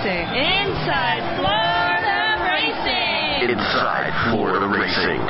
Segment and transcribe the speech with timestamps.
[0.00, 0.28] Racing.
[0.32, 3.50] Inside Florida Racing.
[3.50, 5.20] Inside Florida Racing.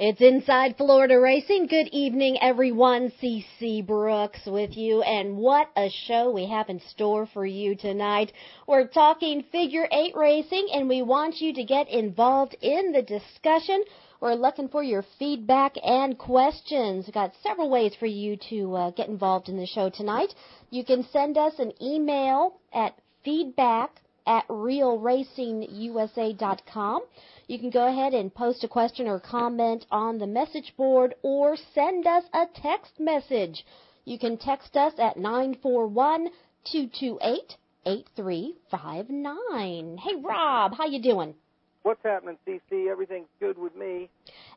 [0.00, 1.66] It's Inside Florida Racing.
[1.66, 3.12] Good evening, everyone.
[3.22, 8.32] CC Brooks with you, and what a show we have in store for you tonight.
[8.66, 13.84] We're talking figure eight racing, and we want you to get involved in the discussion.
[14.22, 17.06] We're looking for your feedback and questions.
[17.06, 20.32] We've got several ways for you to uh, get involved in the show tonight.
[20.72, 27.02] You can send us an email at feedback at realracingusa.com.
[27.46, 31.58] You can go ahead and post a question or comment on the message board or
[31.74, 33.66] send us a text message.
[34.06, 36.30] You can text us at 941
[36.64, 39.98] 228 8359.
[39.98, 41.34] Hey Rob, how you doing?
[41.82, 42.90] What's happening, CC?
[42.90, 44.08] Everything's good with me.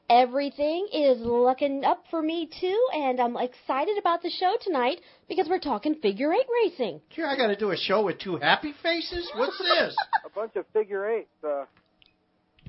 [0.09, 5.47] Everything is looking up for me too, and I'm excited about the show tonight because
[5.49, 7.01] we're talking figure eight racing.
[7.09, 9.27] Here, I got to do a show with two happy faces.
[9.35, 9.95] What's this?
[10.25, 11.29] a bunch of figure eights.
[11.43, 11.65] Uh,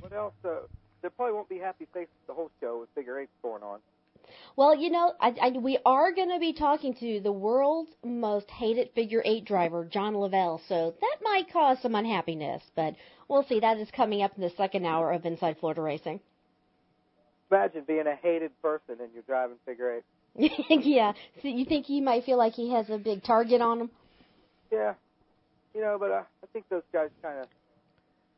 [0.00, 0.32] what else?
[0.42, 0.60] Uh,
[1.02, 3.80] there probably won't be happy faces the whole show with figure eights going on.
[4.56, 8.50] Well, you know, I, I, we are going to be talking to the world's most
[8.50, 12.94] hated figure eight driver, John Lavelle, so that might cause some unhappiness, but
[13.28, 13.60] we'll see.
[13.60, 16.20] That is coming up in the second hour of Inside Florida Racing.
[17.50, 20.02] Imagine being a hated person and you're driving figure eight.
[20.84, 21.12] yeah.
[21.42, 23.90] So you think he might feel like he has a big target on him?
[24.70, 24.94] Yeah.
[25.74, 27.46] You know, but uh, I think those guys kind of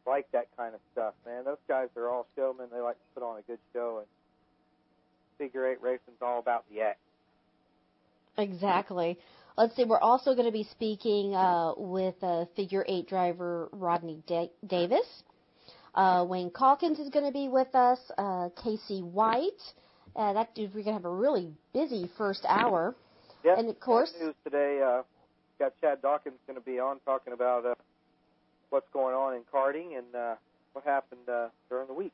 [0.06, 1.44] like that kind of stuff, man.
[1.44, 2.66] Those guys are all showmen.
[2.72, 4.06] They like to put on a good show, and
[5.38, 6.98] figure eight racing's all about the act.
[8.38, 9.18] Exactly.
[9.56, 9.84] Let's see.
[9.84, 15.06] We're also going to be speaking uh, with uh, figure eight driver Rodney da- Davis.
[15.98, 17.98] Uh, Wayne Calkins is going to be with us.
[18.16, 19.50] Uh, Casey White.
[20.14, 22.94] Uh, that dude, we're going to have a really busy first hour.
[23.44, 23.58] Yep.
[23.58, 24.80] And of course, news today.
[24.80, 25.02] Uh,
[25.58, 27.74] got Chad Dawkins going to be on talking about uh,
[28.70, 30.34] what's going on in karting and uh,
[30.72, 32.12] what happened uh, during the week.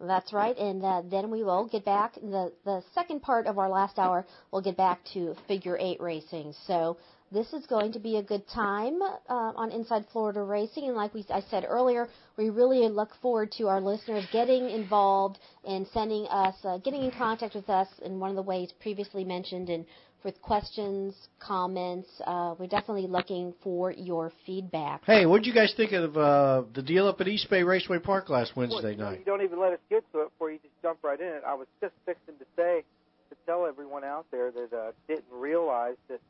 [0.00, 2.14] That's right, and uh, then we will get back.
[2.14, 6.54] The the second part of our last hour, we'll get back to figure eight racing.
[6.66, 6.96] So
[7.32, 11.12] this is going to be a good time uh, on Inside Florida Racing, and like
[11.12, 16.26] we I said earlier, we really look forward to our listeners getting involved and sending
[16.26, 19.84] us, uh, getting in contact with us in one of the ways previously mentioned, and
[20.24, 22.08] with questions, comments.
[22.26, 25.02] Uh, we're definitely looking for your feedback.
[25.06, 28.00] Hey, what did you guys think of uh, the deal up at East Bay Raceway
[28.00, 29.20] Park last Wednesday well, night?
[29.20, 31.42] You don't even let us get to it before you just jump right in it.
[31.46, 32.84] I was just fixing to say
[33.30, 36.20] to tell everyone out there that uh, didn't realize that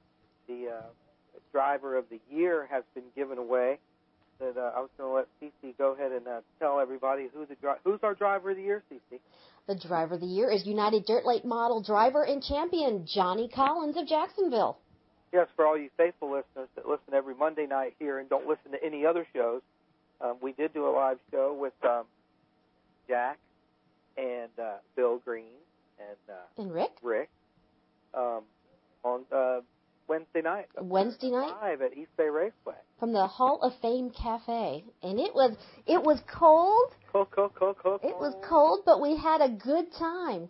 [0.47, 0.83] the uh,
[1.53, 3.79] driver of the year has been given away.
[4.39, 7.47] That uh, I was going to let CC go ahead and uh, tell everybody who
[7.47, 9.19] the dri- who's our driver of the year, CC.
[9.67, 13.97] The driver of the year is United Dirt Late Model driver and champion Johnny Collins
[13.97, 14.79] of Jacksonville.
[15.33, 18.73] Yes, for all you faithful listeners that listen every Monday night here and don't listen
[18.73, 19.62] to any other shows,
[20.21, 22.05] um, we did do a live show with um,
[23.09, 23.39] Jack
[24.17, 25.45] and uh, Bill Green
[25.99, 26.93] and uh, and Rick.
[27.03, 27.29] Rick
[28.15, 28.43] um,
[29.05, 29.61] on uh,
[30.08, 30.67] Wednesday night.
[30.81, 35.35] Wednesday night live at East Bay Raceway from the Hall of Fame Cafe, and it
[35.35, 35.56] was
[35.87, 36.93] it was cold.
[37.12, 38.00] Cold, cold, cold, cold.
[38.03, 40.49] It was cold, but we had a good time.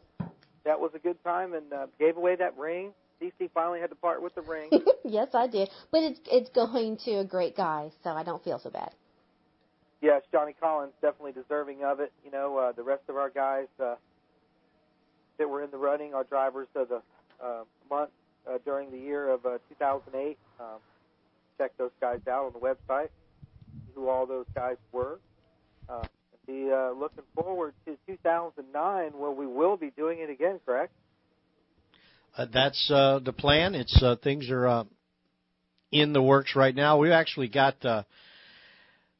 [0.64, 2.92] That was a good time, and uh, gave away that ring.
[3.20, 4.70] CC finally had to part with the ring.
[5.04, 8.58] yes, I did, but it's it's going to a great guy, so I don't feel
[8.58, 8.90] so bad.
[10.02, 12.12] Yes, Johnny Collins definitely deserving of it.
[12.24, 13.94] You know, uh, the rest of our guys uh,
[15.38, 17.02] that were in the running, our drivers of the
[17.42, 18.10] uh, month
[18.48, 20.38] uh, during the year of uh, 2008.
[20.58, 20.66] Um,
[21.58, 23.08] check those guys out on the website,
[23.94, 25.18] who all those guys were.
[25.88, 26.04] Uh,
[26.46, 30.60] be uh, looking forward to 2009, where we will be doing it again.
[30.64, 30.92] Correct?
[32.36, 33.74] Uh, that's uh, the plan.
[33.74, 34.84] It's uh, things are uh,
[35.90, 36.98] in the works right now.
[36.98, 38.04] We've actually got uh,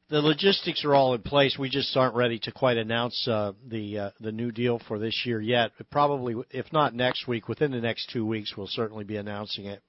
[0.09, 1.57] the logistics are all in place.
[1.59, 5.23] We just aren't ready to quite announce uh, the uh, the new deal for this
[5.25, 5.71] year yet.
[5.77, 9.65] But probably, if not next week, within the next two weeks, we'll certainly be announcing
[9.65, 9.81] it,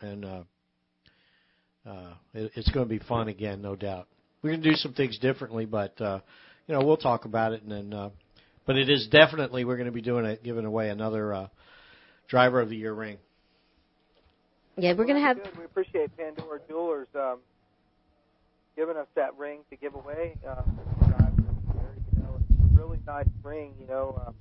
[0.00, 0.42] and uh,
[1.86, 4.08] uh, it, it's going to be fun again, no doubt.
[4.42, 6.20] We're going to do some things differently, but uh,
[6.66, 7.92] you know we'll talk about it, and then.
[7.92, 8.10] Uh,
[8.66, 11.48] but it is definitely we're going to be doing it, giving away another uh,
[12.28, 13.16] driver of the year ring.
[14.76, 15.38] Yeah, we're going to have.
[15.56, 17.38] We appreciate Pandora Jewelers um,
[18.76, 20.36] giving us that ring to give away.
[20.46, 20.62] Uh,
[22.14, 23.74] you know, it's a really nice ring.
[23.80, 24.34] You know, um,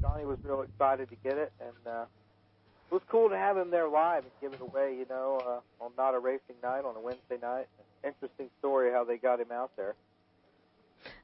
[0.00, 2.02] Johnny was real excited to get it, and uh,
[2.90, 4.96] it was cool to have him there live and give it away.
[4.98, 5.40] You know,
[5.80, 7.66] uh, on not a racing night on a Wednesday night.
[8.04, 9.94] Interesting story how they got him out there.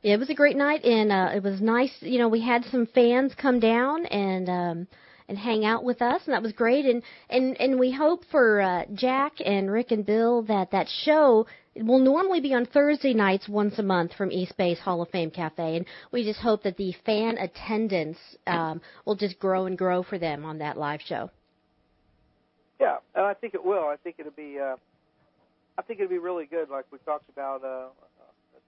[0.03, 1.93] Yeah, it was a great night, and uh, it was nice.
[2.01, 4.49] You know, we had some fans come down and.
[4.49, 4.87] um
[5.29, 6.85] and hang out with us, and that was great.
[6.85, 11.47] And and and we hope for uh, Jack and Rick and Bill that that show
[11.77, 15.31] will normally be on Thursday nights once a month from East Bay's Hall of Fame
[15.31, 20.03] Cafe, and we just hope that the fan attendance um, will just grow and grow
[20.03, 21.31] for them on that live show.
[22.81, 23.85] Yeah, and I think it will.
[23.85, 24.59] I think it'll be.
[24.59, 24.77] Uh,
[25.79, 27.89] I think it'll be really good, like we talked about uh,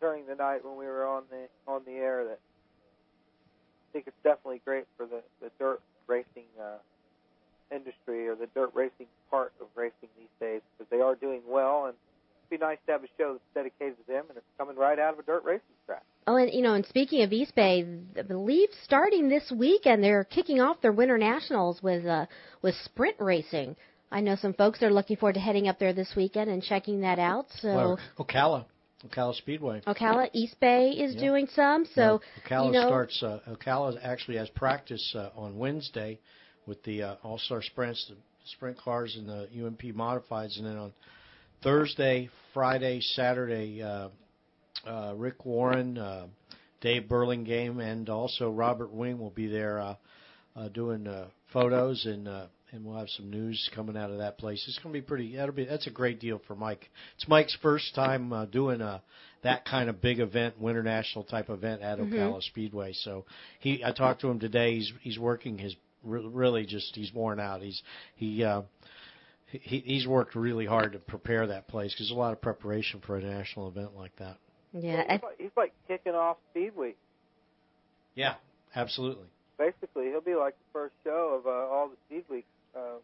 [0.01, 2.25] during the night when we were on the on the air.
[2.25, 6.79] That I think it's definitely great for the the dirt racing uh,
[7.75, 11.87] industry or the dirt racing part of racing these days because they are doing well,
[11.87, 11.95] and
[12.53, 15.15] be nice to have a show that's dedicated to them and it's coming right out
[15.15, 16.03] of a dirt racing track.
[16.27, 17.85] Oh, and you know, and speaking of East Bay,
[18.19, 22.27] I believe starting this weekend they're kicking off their Winter Nationals with uh,
[22.61, 23.75] with sprint racing.
[24.11, 27.01] I know some folks are looking forward to heading up there this weekend and checking
[27.01, 27.47] that out.
[27.61, 28.67] So Well, Ocala,
[29.09, 29.81] Ocala Speedway.
[29.87, 31.21] Ocala East Bay is Yeah.
[31.21, 31.87] doing some.
[31.87, 33.23] So Yeah, Ocala you know, starts.
[33.23, 36.21] Uh, Ocala actually has practice uh, on Wednesday
[36.67, 40.77] with the uh, All Star Sprints, the sprint cars, and the UMP modifieds, and then
[40.77, 40.93] on
[41.63, 44.09] Thursday, Friday, Saturday, uh,
[44.87, 46.27] uh, Rick Warren, uh,
[46.81, 49.95] Dave Burlingame, and also Robert Wing will be there uh,
[50.57, 52.29] uh, doing uh, photos and.
[52.29, 54.65] Uh, and we'll have some news coming out of that place.
[54.67, 55.37] It's going to be pretty.
[55.37, 55.67] That'll be.
[55.67, 56.89] That's a great deal for Mike.
[57.17, 59.03] It's Mike's first time uh, doing a
[59.43, 62.11] that kind of big event, winter national type event at Mhm.
[62.11, 62.95] Ocala Speedway.
[62.95, 63.27] So
[63.61, 64.77] he, I talked to him today.
[64.77, 67.61] He's he's working his re- really just he's worn out.
[67.61, 67.83] He's
[68.17, 68.43] he.
[68.43, 68.63] Uh,
[69.61, 73.01] he, he's worked really hard to prepare that place because there's a lot of preparation
[73.07, 74.39] for a national event like that.
[74.73, 76.97] yeah, he's, like, he's like kicking off Speed Week.
[78.15, 78.35] Yeah,
[78.75, 79.27] absolutely.
[79.59, 82.47] Basically, he'll be like the first show of uh, all the Speed Week
[82.77, 82.97] uh,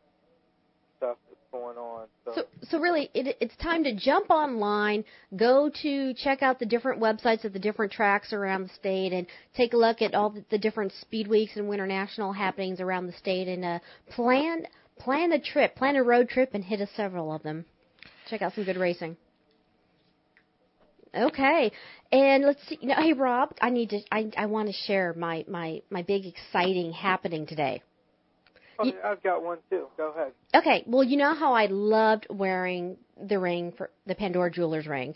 [0.96, 2.06] stuff that's going on.
[2.24, 5.04] So, So, so really, it, it's time to jump online,
[5.36, 9.26] go to check out the different websites of the different tracks around the state, and
[9.54, 13.06] take a look at all the, the different speed weeks and winter national happenings around
[13.06, 13.78] the state, and uh,
[14.10, 14.66] plan
[14.98, 17.64] plan a trip, plan a road trip, and hit a several of them.
[18.28, 19.16] Check out some good racing.
[21.14, 21.72] Okay,
[22.12, 22.78] and let's see.
[22.82, 24.00] You know, hey Rob, I need to.
[24.12, 27.82] I I want to share my my my big exciting happening today.
[28.78, 29.86] oh, you- I've got one too.
[29.96, 30.32] Go ahead.
[30.54, 35.14] Okay, well, you know how I loved wearing the ring for the Pandora Jewelers ring,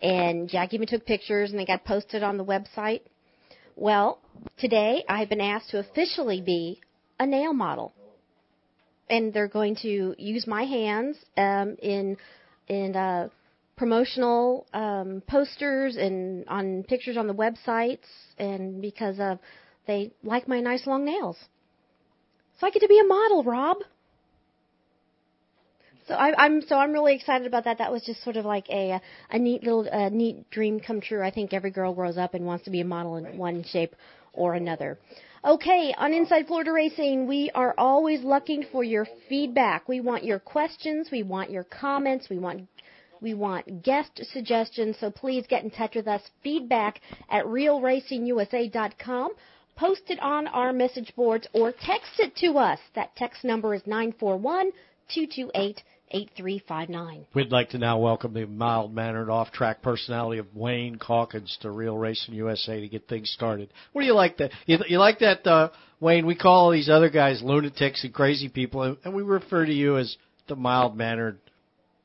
[0.00, 3.00] and Jack even took pictures and they got posted on the website.
[3.74, 4.20] Well,
[4.58, 6.80] today I've been asked to officially be
[7.18, 7.92] a nail model,
[9.12, 12.16] and they're going to use my hands um, in
[12.66, 13.28] in uh,
[13.76, 19.38] promotional um, posters and on pictures on the websites, and because of
[19.86, 21.36] they like my nice long nails.
[22.58, 23.76] So I get to be a model, Rob.
[26.08, 27.78] So I, I'm so I'm really excited about that.
[27.78, 28.98] That was just sort of like a
[29.30, 31.22] a neat little uh, neat dream come true.
[31.22, 33.94] I think every girl grows up and wants to be a model in one shape
[34.32, 34.98] or another.
[35.44, 39.88] Okay, on Inside Florida Racing, we are always looking for your feedback.
[39.88, 42.68] We want your questions, we want your comments, we want
[43.20, 44.98] we want guest suggestions.
[45.00, 46.22] So please get in touch with us.
[46.44, 49.32] Feedback at realracingusa.com.
[49.74, 52.78] Post it on our message boards or text it to us.
[52.94, 54.70] That text number is 941
[55.12, 57.26] 228 8359.
[57.34, 61.70] We'd like to now welcome the mild mannered off track personality of Wayne Calkins to
[61.70, 63.72] Real Racing USA to get things started.
[63.92, 64.50] What do you like that?
[64.66, 66.26] You, you like that, uh, Wayne?
[66.26, 69.72] We call all these other guys lunatics and crazy people, and, and we refer to
[69.72, 70.16] you as
[70.48, 71.38] the mild mannered,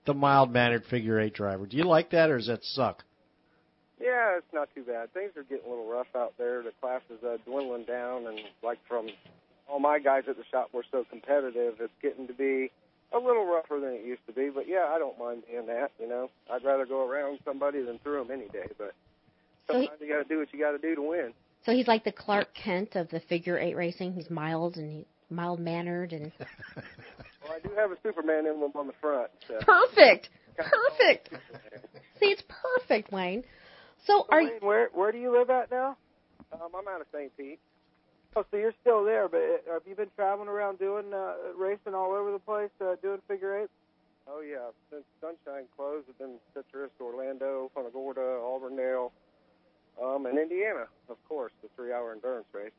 [0.06, 1.66] the mild mannered figure eight driver.
[1.66, 3.04] Do you like that, or does that suck?
[4.00, 5.12] Yeah, it's not too bad.
[5.14, 6.62] Things are getting a little rough out there.
[6.62, 9.10] The class is uh, dwindling down, and like from
[9.68, 12.72] all my guys at the shop we're so competitive, it's getting to be
[13.14, 14.50] a little rougher than it used to be.
[14.50, 15.92] But yeah, I don't mind being that.
[16.00, 18.68] You know, I'd rather go around somebody than through them any day.
[18.78, 18.94] But
[19.68, 21.34] So he- sometimes you got to do what you got to do to win.
[21.66, 24.14] So he's like the Clark Kent of the figure eight racing.
[24.14, 26.32] He's mild and he's mild mannered and
[27.44, 29.30] Well, I do have a Superman emblem on the front.
[29.48, 29.60] So.
[29.62, 30.30] perfect.
[30.58, 31.30] Perfect.
[32.20, 33.44] See, it's perfect, Wayne.
[34.06, 35.98] So So are Wayne, where where do you live at now?
[36.52, 37.36] Um, I'm out of St.
[37.38, 37.60] Pete.
[38.38, 41.96] Oh, so you're still there, but uh, have you been traveling around doing uh, racing
[41.96, 43.70] all over the place, uh, doing figure eight?
[44.30, 49.12] Oh yeah, since Sunshine closed, I've been Citrus, Orlando, Punta Gorda, Auburndale,
[50.00, 52.78] um, and Indiana, of course, the three-hour endurance race.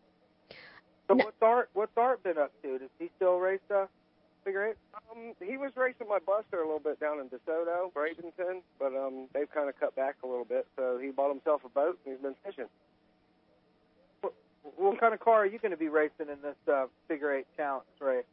[1.08, 1.24] So No.
[1.24, 2.78] what's Art what's Art been up to?
[2.78, 3.86] Does he still race uh,
[4.44, 4.76] figure eight?
[5.10, 9.26] Um, he was racing my Buster a little bit down in DeSoto, Bradenton, but um,
[9.34, 12.14] they've kind of cut back a little bit, so he bought himself a boat and
[12.14, 12.70] he's been fishing.
[14.76, 17.46] What, kind of car are you going to be racing in this uh, figure eight
[17.56, 18.24] challenge race?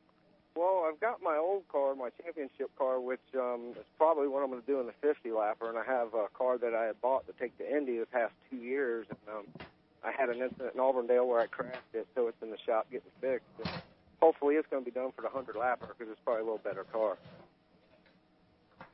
[0.55, 4.49] Well, I've got my old car, my championship car, which um, is probably what I'm
[4.49, 7.01] going to do in the 50 lapper, and I have a car that I had
[7.01, 9.67] bought to take to Indy the past two years, and um,
[10.03, 12.87] I had an incident in Auburndale where I crashed it, so it's in the shop
[12.89, 13.47] getting fixed.
[13.65, 13.81] And
[14.21, 16.59] hopefully it's going to be done for the hundred lapper because it's probably a little
[16.63, 17.17] better car.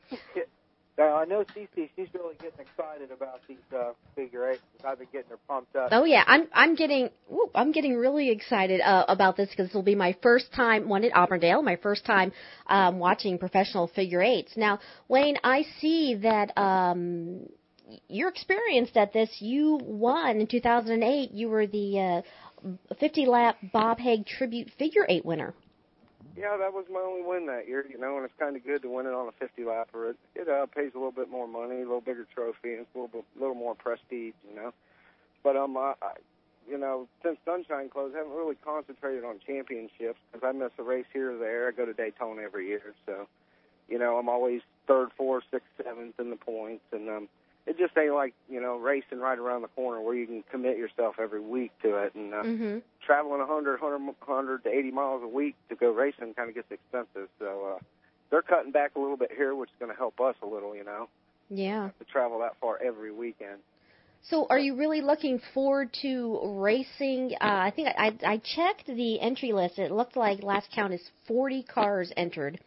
[0.98, 4.62] Now I know CC, she's really getting excited about these uh, figure eights.
[4.86, 5.89] I've been getting her pumped up.
[5.91, 9.74] Oh yeah, I'm I'm getting ooh, I'm getting really excited uh, about this because this
[9.74, 12.31] will be my first time one at Auburndale, my first time
[12.67, 14.53] um, watching professional figure eights.
[14.57, 17.48] Now, Wayne, I see that um,
[18.07, 19.29] you're experienced at this.
[19.39, 21.31] You won in 2008.
[21.31, 25.53] You were the uh, 50 lap Bob Hague Tribute Figure Eight winner.
[26.38, 28.82] Yeah, that was my only win that year, you know, and it's kind of good
[28.84, 30.12] to win it on a 50 lapper.
[30.12, 32.90] It it uh, pays a little bit more money, a little bigger trophy, and it's
[32.96, 34.74] a little bit, little more prestige, you know.
[35.44, 36.14] But um, I, I,
[36.70, 40.84] you know, since Sunshine closed, I haven't really concentrated on championships because I miss a
[40.84, 41.68] race here or there.
[41.68, 43.28] I go to Daytona every year, so
[43.90, 47.30] you know, I'm always third, fourth, sixth, seventh in the points, and um,
[47.68, 50.77] it just ain't like you know racing right around the corner where you can commit
[50.77, 52.80] yourself every week to it and uh, Mm-hmm.
[53.06, 56.72] traveling 100 100 100 to 80 miles a week to go racing kind of gets
[56.72, 57.80] expensive so uh
[58.30, 60.75] they're cutting back a little bit here which is going to help us a little
[60.75, 61.08] you know
[61.50, 61.89] Yeah.
[62.00, 63.60] to travel that far every weekend
[64.24, 67.32] So, are you really looking forward to racing?
[67.41, 69.80] Uh, I think I, I checked the entry list.
[69.80, 72.60] It looked like last count is 40 cars entered.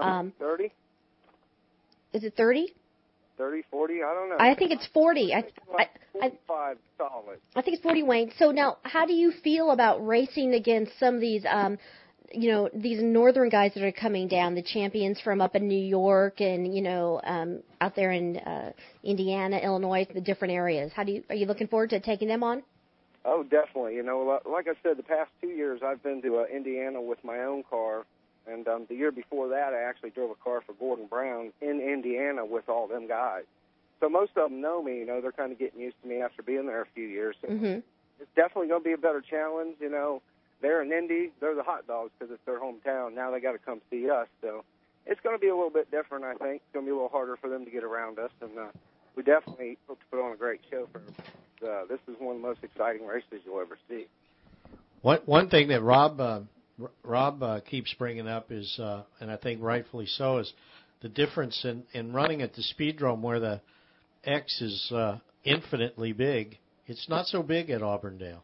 [0.00, 0.72] Um, 30
[2.12, 2.74] Is it 30?
[3.38, 5.32] 30 40 i don't know I think it's 40.
[5.34, 5.44] I,
[5.78, 5.88] I,
[6.20, 8.32] I 45 solid I think it's 40 Wayne.
[8.38, 11.78] So now, how do you feel about racing against some of these, um,
[12.32, 15.78] you know, these northern guys that are coming down, the champions from up in New
[15.78, 20.92] York and you know, um, out there in uh, Indiana, Illinois, the different areas?
[20.94, 22.62] How do you are you looking forward to taking them on?
[23.24, 23.94] Oh, definitely.
[23.94, 27.22] You know, like I said, the past two years I've been to uh, Indiana with
[27.24, 28.06] my own car,
[28.50, 31.80] and um, the year before that I actually drove a car for Gordon Brown in
[31.80, 33.44] Indiana with all them guys.
[34.00, 34.98] So most of them know me.
[34.98, 37.36] You know, they're kind of getting used to me after being there a few years.
[37.42, 37.82] So Mhm.
[38.20, 39.76] it's definitely going to be a better challenge.
[39.80, 40.22] You know,
[40.60, 43.14] they're in Indy, they're the hot dogs because it's their hometown.
[43.14, 44.64] Now they got to come see us, so
[45.06, 46.24] it's going to be a little bit different.
[46.24, 48.30] I think it's going to be a little harder for them to get around us,
[48.40, 48.66] and uh,
[49.16, 50.98] we definitely hope to put on a great show for.
[50.98, 51.14] them.
[51.60, 54.06] Uh, this is one of the most exciting races you'll ever see.
[55.02, 56.42] One one thing that Rob uh, R-
[57.02, 60.52] Rob uh, keeps bringing up is, uh, and I think rightfully so, is
[61.02, 63.60] the difference in in running at the speedrome where the
[64.24, 66.58] X is uh, infinitely big.
[66.86, 68.42] It's not so big at Auburndale.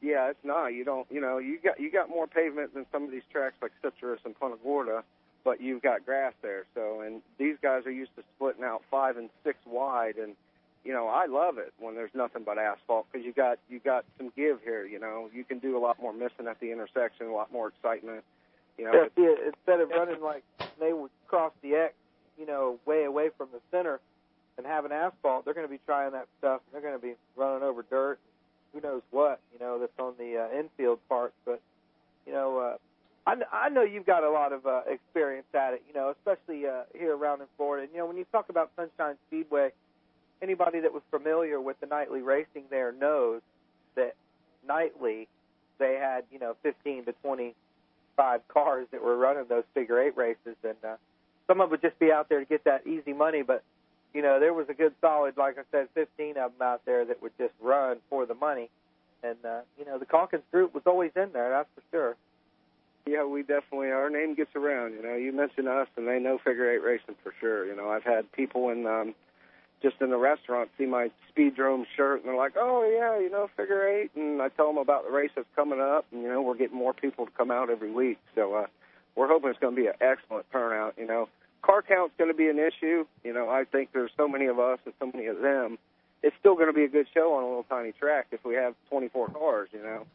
[0.00, 0.68] Yeah, it's not.
[0.68, 1.06] You don't.
[1.10, 4.20] You know, you got you got more pavement than some of these tracks like Citrus
[4.24, 5.02] and Punta Gorda,
[5.44, 6.64] but you've got grass there.
[6.74, 10.34] So, and these guys are used to splitting out five and six wide, and
[10.84, 14.04] you know, I love it when there's nothing but asphalt because you got you got
[14.18, 14.86] some give here.
[14.86, 17.68] You know, you can do a lot more missing at the intersection, a lot more
[17.68, 18.22] excitement.
[18.76, 20.44] You know, Yeah, see, instead of running like
[20.78, 21.94] they would cross the X,
[22.38, 24.00] you know, way away from the center
[24.58, 26.60] and having asphalt, they're going to be trying that stuff.
[26.66, 28.18] And they're going to be running over dirt,
[28.72, 31.34] who knows what, you know, that's on the uh, infield parts.
[31.46, 31.60] But
[32.26, 32.76] you know, uh,
[33.26, 36.66] I, I know you've got a lot of uh, experience at it, you know, especially
[36.66, 37.84] uh, here around in Florida.
[37.84, 39.70] And, you know, when you talk about Sunshine Speedway,
[40.44, 43.40] anybody that was familiar with the nightly racing there knows
[43.96, 44.14] that
[44.66, 45.26] nightly
[45.78, 50.56] they had, you know, 15 to 25 cars that were running those figure eight races,
[50.62, 50.96] and uh,
[51.46, 53.64] some of it would just be out there to get that easy money, but
[54.12, 57.04] you know, there was a good solid, like I said, 15 of them out there
[57.04, 58.70] that would just run for the money.
[59.24, 62.16] And, uh, you know, the Calkins group was always in there, that's for sure.
[63.06, 64.92] Yeah, we definitely our name gets around.
[64.94, 67.66] You know, you mention us, and they know figure eight racing for sure.
[67.66, 69.14] You know, I've had people in um,
[69.84, 73.48] just in the restaurant see my Speedrome shirt, and they're like, "Oh yeah, you know,
[73.56, 74.10] figure eight.
[74.16, 76.76] And I tell them about the race that's coming up, and you know, we're getting
[76.76, 78.18] more people to come out every week.
[78.34, 78.66] So uh,
[79.14, 80.94] we're hoping it's going to be an excellent turnout.
[80.96, 81.28] You know,
[81.62, 83.04] car count's going to be an issue.
[83.22, 85.78] You know, I think there's so many of us and so many of them.
[86.22, 88.54] It's still going to be a good show on a little tiny track if we
[88.54, 89.68] have 24 cars.
[89.72, 90.06] You know.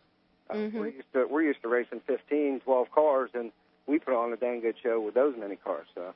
[0.49, 0.73] Uh, Mhm.
[0.73, 3.51] We're used to we're used to racing 15, 12 cars, and
[3.85, 5.85] we put on a dang good show with those many cars.
[5.93, 6.13] So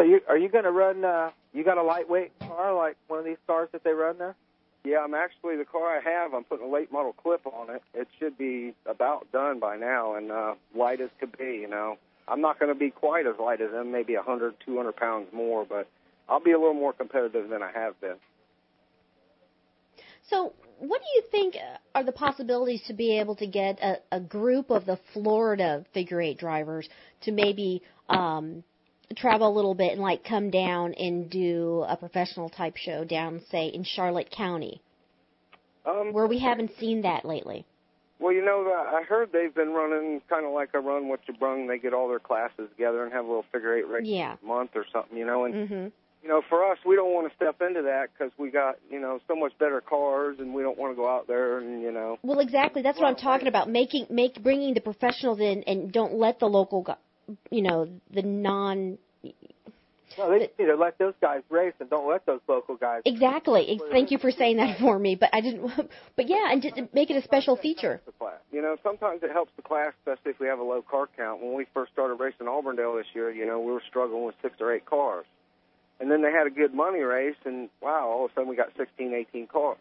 [0.00, 3.18] So you, are you going to run, uh, you got a lightweight car like one
[3.18, 4.34] of these cars that they run there?
[4.82, 6.32] yeah, I'm actually the car I have.
[6.32, 7.82] I'm putting a late model clip on it.
[7.92, 11.58] It should be about done by now, and uh, light as could be.
[11.60, 14.96] You know, I'm not going to be quite as light as them, maybe 100, 200
[14.96, 15.86] pounds more, but
[16.30, 18.16] I'll be a little more competitive than I have been.
[20.30, 23.98] So, what do you think uh, are the possibilities to be able to get a,
[24.12, 26.88] a group of the Florida figure eight drivers
[27.22, 28.64] to maybe um,
[29.16, 33.40] travel a little bit and like come down and do a professional type show down,
[33.50, 34.80] say, in Charlotte County,
[35.84, 37.64] Um, where we haven't seen that lately?
[38.18, 41.34] Well, you know, I heard they've been running kind of like a run what you
[41.34, 41.66] brung.
[41.66, 44.36] They get all their classes together and have a little figure eight race Yeah.
[44.44, 45.44] month or something, you know.
[45.44, 45.88] And hmm
[46.22, 49.00] you know, for us, we don't want to step into that because we got, you
[49.00, 51.90] know, so much better cars, and we don't want to go out there and, you
[51.90, 52.18] know.
[52.22, 52.82] Well, exactly.
[52.82, 53.70] That's what I'm talking about.
[53.70, 56.86] Making, make, bringing the professionals in, and don't let the local,
[57.50, 58.98] you know, the non.
[60.18, 63.02] No, they just need to let those guys race and don't let those local guys.
[63.04, 63.70] Exactly.
[63.70, 65.14] Ex- Thank you for saying that for me.
[65.14, 65.70] But I didn't.
[66.16, 68.02] But yeah, and just make it a special feature.
[68.52, 71.40] You know, sometimes it helps the class, especially if we have a low car count.
[71.40, 74.56] When we first started racing Auburndale this year, you know, we were struggling with six
[74.60, 75.24] or eight cars.
[76.00, 78.56] And then they had a good money race, and wow, all of a sudden we
[78.56, 79.78] got 16, 18 cars.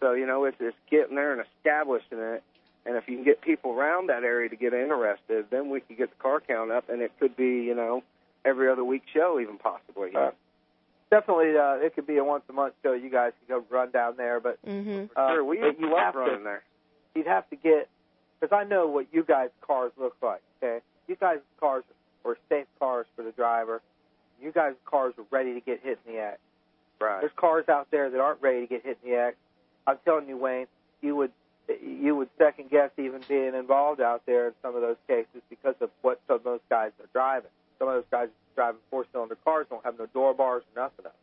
[0.00, 2.42] So, you know, it's, it's getting there and establishing it.
[2.86, 5.96] And if you can get people around that area to get interested, then we could
[5.96, 8.02] get the car count up, and it could be, you know,
[8.44, 10.10] every other week show, even possibly.
[10.12, 10.18] You?
[10.18, 10.30] Uh,
[11.10, 12.92] definitely, uh, it could be a once a month show.
[12.92, 15.08] You guys could go run down there, but Mhm.
[15.16, 16.62] uh, sure, we, you love have running to, there.
[17.14, 17.88] You'd have to get
[18.40, 20.42] because I know what you guys' cars look like.
[20.62, 21.84] Okay, you guys' cars
[22.22, 23.80] were safe cars for the driver.
[24.42, 26.40] You guys' cars were ready to get hit in the act.
[27.00, 27.20] Right.
[27.20, 29.36] There's cars out there that aren't ready to get hit in the act.
[29.86, 30.66] I'm telling you, Wayne,
[31.00, 31.32] you would
[31.68, 35.74] you would second guess even being involved out there in some of those cases because
[35.80, 37.50] of what some of those guys are driving.
[37.78, 41.06] Some of those guys driving four cylinder cars don't have no door bars or nothing.
[41.06, 41.14] Else.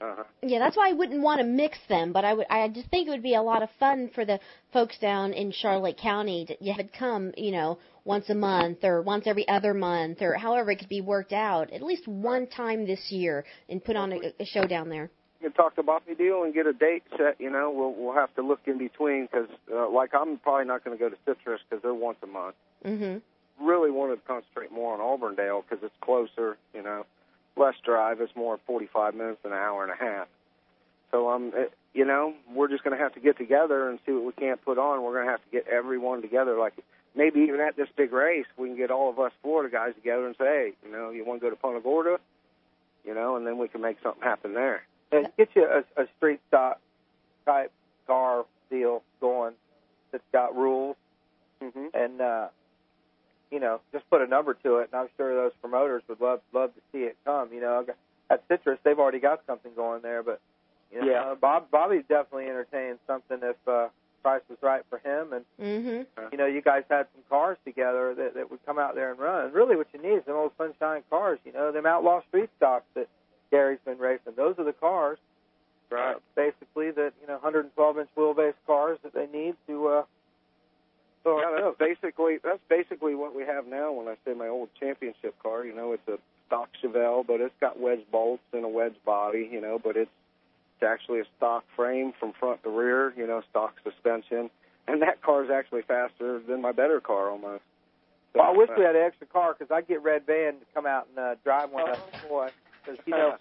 [0.00, 0.24] Uh-huh.
[0.42, 2.46] Yeah, that's why I wouldn't want to mix them, but I would.
[2.48, 4.40] I just think it would be a lot of fun for the
[4.72, 8.82] folks down in Charlotte County to you have it come, you know, once a month
[8.82, 11.70] or once every other month or however it could be worked out.
[11.70, 15.10] At least one time this year and put on a, a show down there.
[15.40, 17.40] Can talk to Bobby Deal and get a date set.
[17.40, 20.84] You know, we'll we'll have to look in between because, uh, like, I'm probably not
[20.84, 22.56] going to go to Citrus because they're once a month.
[22.84, 23.22] Mhm.
[23.58, 26.58] Really wanted to concentrate more on Auburndale because it's closer.
[26.74, 27.06] You know,
[27.56, 28.20] less drive.
[28.20, 30.28] It's more 45 minutes than an hour and a half.
[31.10, 34.12] So um, it, you know, we're just going to have to get together and see
[34.12, 35.02] what we can't put on.
[35.02, 36.58] We're going to have to get everyone together.
[36.58, 36.74] Like
[37.14, 40.26] maybe even at this big race, we can get all of us Florida guys together
[40.26, 42.18] and say, hey, you know, you want to go to Punta Gorda?
[43.04, 44.82] You know, and then we can make something happen there.
[45.12, 46.78] And get you a, a street stock
[47.46, 47.72] type
[48.06, 49.54] car deal going
[50.12, 50.96] that's got rules
[51.62, 51.86] Mm-hmm.
[51.92, 52.48] and uh
[53.50, 56.40] you know just put a number to it and i'm sure those promoters would love
[56.54, 57.84] love to see it come you know
[58.30, 60.40] at citrus they've already got something going there but
[60.90, 61.34] you know, Yeah.
[61.38, 63.88] bob bobby's definitely entertaining something if uh
[64.22, 66.06] price was right for him and Mhm.
[66.32, 69.20] you know you guys had some cars together that that would come out there and
[69.20, 72.22] run and really what you need is them old sunshine cars you know them outlaw
[72.28, 73.06] street stocks that
[73.50, 75.18] gary's been racing those are the cars
[75.90, 76.14] Right.
[76.14, 80.02] uh, basically that you know 112 inch wheelbase cars that they need to uh
[81.24, 83.92] so Yeah, that's basically that's basically what we have now.
[83.92, 87.54] When I say my old championship car, you know, it's a stock Chevelle, but it's
[87.60, 90.10] got wedge bolts and a wedge body, you know, but it's
[90.76, 94.48] it's actually a stock frame from front to rear, you know, stock suspension,
[94.88, 97.62] and that car is actually faster than my better car almost.
[98.34, 100.86] Well, I wish we had an extra car because I'd get Red Van to come
[100.86, 101.84] out and uh, drive one.
[101.86, 102.48] Oh, boy,
[102.84, 103.36] because you know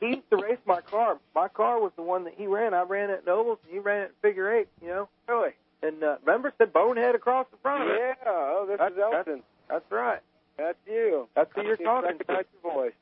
[0.00, 1.18] he used to race my car.
[1.34, 2.74] My car was the one that he ran.
[2.74, 4.68] I ran at Nobles, and he ran at figure eight.
[4.82, 5.50] You know, really.
[5.82, 7.98] and uh, remember said bonehead across the front of it.
[7.98, 8.14] Yeah.
[8.26, 9.42] Oh, this That's- is Elton.
[9.68, 10.20] That's right.
[10.56, 11.28] That's you.
[11.36, 12.24] That's who you're talking to.
[12.28, 12.92] recognize your voice.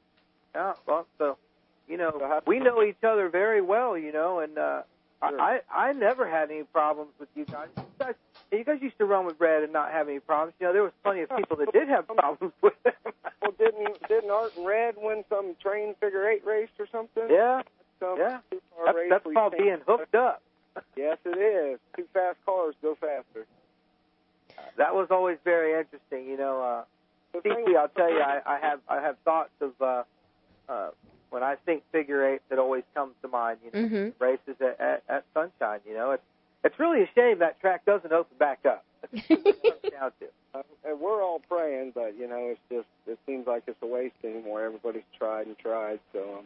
[0.55, 0.75] Yeah.
[0.87, 1.37] Well, so
[1.88, 3.97] you know So we know each other very well.
[3.99, 4.83] You know, and uh,
[5.27, 5.40] Sure.
[5.40, 7.66] I I never had any problems with you guys.
[7.77, 8.14] You guys.
[8.51, 10.55] You guys used to run with Red and not have any problems.
[10.59, 13.13] You know, there was plenty of people that did have problems with him.
[13.43, 17.25] Well, didn't didn't Art and Red win some train figure eight race or something?
[17.31, 17.63] yeah,
[18.01, 18.39] Some yeah.
[18.51, 20.43] two-car That's, race that's called can't- being hooked up.
[20.97, 21.79] Yes, it is.
[21.97, 23.47] Two fast cars go faster.
[24.77, 26.27] That was always very interesting.
[26.27, 26.85] You know, uh,
[27.41, 30.03] The I'll tell you, I, I have I have thoughts of uh,
[30.69, 30.91] uh,
[31.31, 33.59] when I think figure eight that always comes to mind.
[33.65, 34.13] You know, Mhm.
[34.21, 35.81] races at, at, at Sunshine.
[35.87, 36.23] You know, it's
[36.64, 38.85] it's really a shame that track doesn't open back up.
[39.12, 40.27] That's what it comes down to.
[40.55, 43.87] Uh, and we're all praying, but you know, it's just it seems like it's a
[43.87, 44.62] waste anymore.
[44.64, 46.44] Everybody's tried and tried, so um,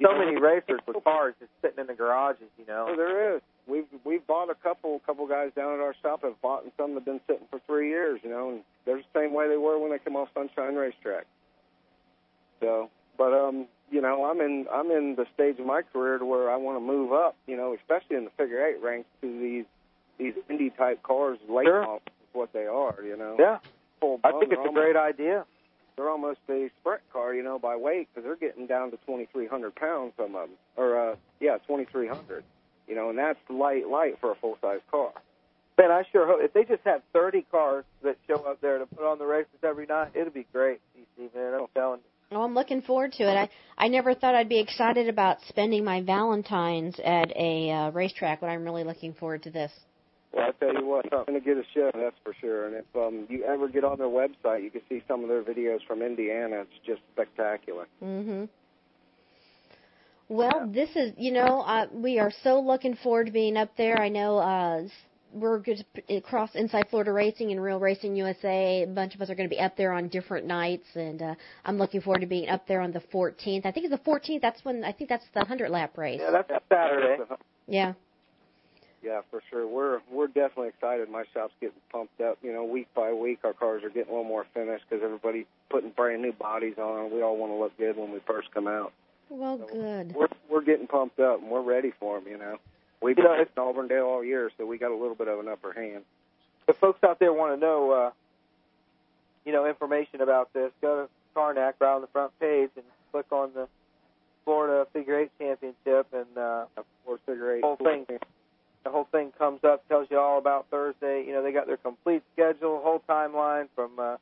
[0.00, 2.48] So know, many racers with cars just sitting in the garages.
[2.58, 3.42] You know, Oh, there is.
[3.66, 4.98] We've we've bought a couple.
[5.06, 7.88] Couple guys down at our shop have bought, and some have been sitting for three
[7.88, 8.20] years.
[8.22, 11.26] You know, and they're the same way they were when they come off Sunshine Racetrack.
[12.60, 16.24] So, but um, you know, I'm in I'm in the stage of my career to
[16.24, 17.36] where I want to move up.
[17.46, 19.64] You know, especially in the figure eight ranks to these
[20.18, 21.38] these Indy type cars.
[21.48, 21.80] Late Sure.
[21.82, 22.96] models is what they are.
[23.04, 23.58] You know, yeah,
[24.00, 25.44] Full I think it's a almost- great idea.
[25.96, 29.74] they're almost a sprint car, you know, by weight because they're getting down to 2,300
[29.74, 30.12] pounds.
[30.16, 32.44] Some of them, or uh, yeah, 2,300.
[32.86, 35.10] You know, and that's light, light for a full size car.
[35.76, 38.86] Man, I sure hope if they just have 30 cars that show up there to
[38.86, 40.80] put on the races every night, it'll be great.
[40.96, 42.04] CC, man, I'm telling you.
[42.30, 43.34] Oh, I'm looking forward to it.
[43.36, 48.40] I I never thought I'd be excited about spending my Valentines at a uh, racetrack,
[48.40, 49.72] but I'm really looking forward to this.
[50.32, 52.66] Well, I tell you what, I'm going to get a show, that's for sure.
[52.66, 55.42] And if um, you ever get on their website, you can see some of their
[55.42, 56.60] videos from Indiana.
[56.60, 57.86] It's just spectacular.
[58.02, 58.44] Mm-hmm.
[60.28, 63.98] Well, this is, you know, uh, we are so looking forward to being up there.
[63.98, 64.82] I know uh,
[65.32, 68.82] we're good across Inside Florida Racing and Real Racing USA.
[68.82, 71.34] A bunch of us are going to be up there on different nights, and uh,
[71.64, 73.66] I'm looking forward to being up there on the 14th.
[73.66, 74.40] I think it's the 14th.
[74.40, 76.20] That's when I think that's the 100 lap race.
[76.22, 77.22] Yeah, that's Saturday.
[77.66, 77.92] Yeah.
[79.02, 79.66] Yeah, for sure.
[79.66, 81.08] We're we're definitely excited.
[81.08, 82.38] My shop's getting pumped up.
[82.42, 85.46] You know, week by week, our cars are getting a little more finished because everybody's
[85.70, 87.12] putting brand new bodies on.
[87.14, 88.92] We all want to look good when we first come out.
[89.30, 90.14] Well, good.
[90.16, 92.28] We're we're getting pumped up and we're ready for them.
[92.28, 92.58] You know,
[93.00, 95.72] we've been in Auburndale all year, so we got a little bit of an upper
[95.72, 96.04] hand.
[96.66, 98.10] If folks out there want to know, uh,
[99.44, 103.26] you know, information about this, go to Karnak right on the front page and click
[103.32, 103.68] on the
[104.44, 106.66] Florida Figure Eight Championship, and uh,
[107.04, 108.06] Florida Figure Eight whole thing
[108.84, 111.24] the whole thing comes up, tells you all about Thursday.
[111.26, 114.16] You know, they got their complete schedule, whole timeline from uh,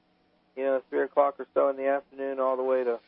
[0.57, 2.99] you know three o'clock or so in the afternoon all the way to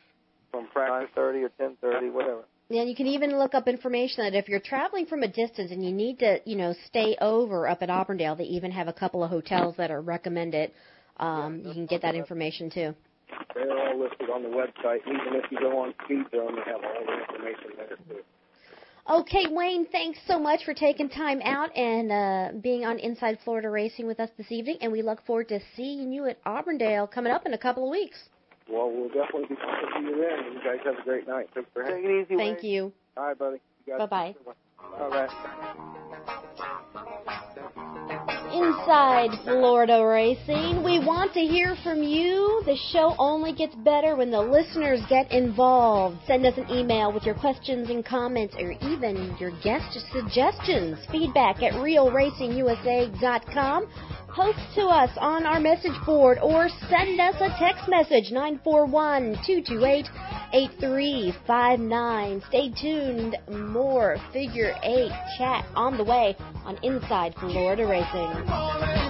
[0.51, 2.43] from nine thirty or ten thirty, whatever.
[2.71, 5.83] Yeah, you can even look up information that if you're traveling from a distance and
[5.83, 9.23] you need to, you know, stay over up at Auburndale, they even have a couple
[9.23, 10.71] of hotels that are recommended.
[11.17, 12.93] Um, you can get that information too.
[13.55, 14.99] They're all listed on the website.
[15.07, 18.23] Even if you go on Speed Zone, they have all the information there too.
[19.09, 23.71] Okay, Wayne, thanks so much for taking time out and uh, being on Inside Florida
[23.71, 27.33] Racing with us this evening, and we look forward to seeing you at Auburndale coming
[27.33, 28.29] up in a couple of weeks.
[28.71, 30.53] Well, we'll definitely be talking to you then.
[30.53, 31.49] You guys have a great night.
[31.53, 32.35] Thanks for having Take it easy.
[32.37, 32.71] Thank Wayne.
[32.71, 32.93] you.
[33.17, 33.57] All right, buddy.
[33.85, 34.35] You guys Bye-bye.
[34.99, 35.29] All right.
[38.53, 42.63] Inside Florida Racing, we want to hear from you.
[42.65, 46.17] The show only gets better when the listeners get involved.
[46.25, 50.97] Send us an email with your questions and comments or even your guest suggestions.
[51.11, 53.87] Feedback at realracingusa.com.
[54.33, 60.05] Post to us on our message board or send us a text message 941 228
[60.53, 62.41] 8359.
[62.47, 63.35] Stay tuned.
[63.49, 69.08] More figure eight chat on the way on Inside Florida Racing.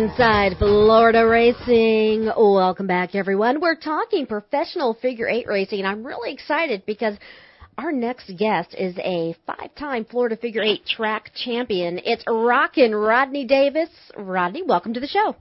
[0.00, 2.24] Inside Florida Racing.
[2.34, 3.60] Welcome back, everyone.
[3.60, 7.16] We're talking professional figure eight racing, and I'm really excited because
[7.76, 12.00] our next guest is a five time Florida figure eight track champion.
[12.02, 13.90] It's Rockin' Rodney Davis.
[14.16, 15.36] Rodney, welcome to the show.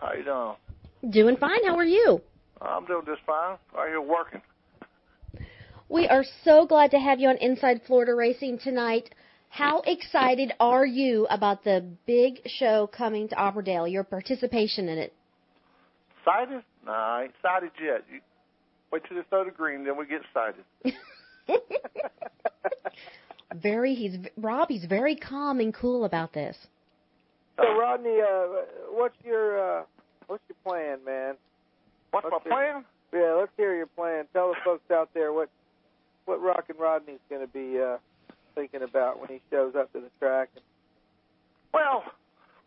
[0.00, 1.12] How you doing?
[1.12, 1.64] Doing fine.
[1.64, 2.20] How are you?
[2.60, 3.56] I'm doing just fine.
[3.72, 4.42] Right here working.
[5.88, 9.14] We are so glad to have you on Inside Florida Racing tonight.
[9.50, 15.12] How excited are you about the big show coming to Auburndale, your participation in it?
[16.18, 16.62] Excited?
[16.86, 18.04] Nah, I ain't excited yet.
[18.10, 18.20] You
[18.92, 20.64] wait till they throw the green, then we get excited.
[23.60, 26.56] very he's Rob, he's very calm and cool about this.
[27.56, 28.46] So Rodney, uh,
[28.92, 29.82] what's your uh,
[30.28, 31.34] what's your plan, man?
[32.12, 32.84] What's my your- plan?
[33.12, 34.26] Yeah, let's hear your plan.
[34.32, 35.50] Tell the folks out there what
[36.26, 37.96] what Rockin' Rodney's going to be uh,
[38.54, 40.48] thinking about when he shows up to the track.
[41.72, 42.04] Well,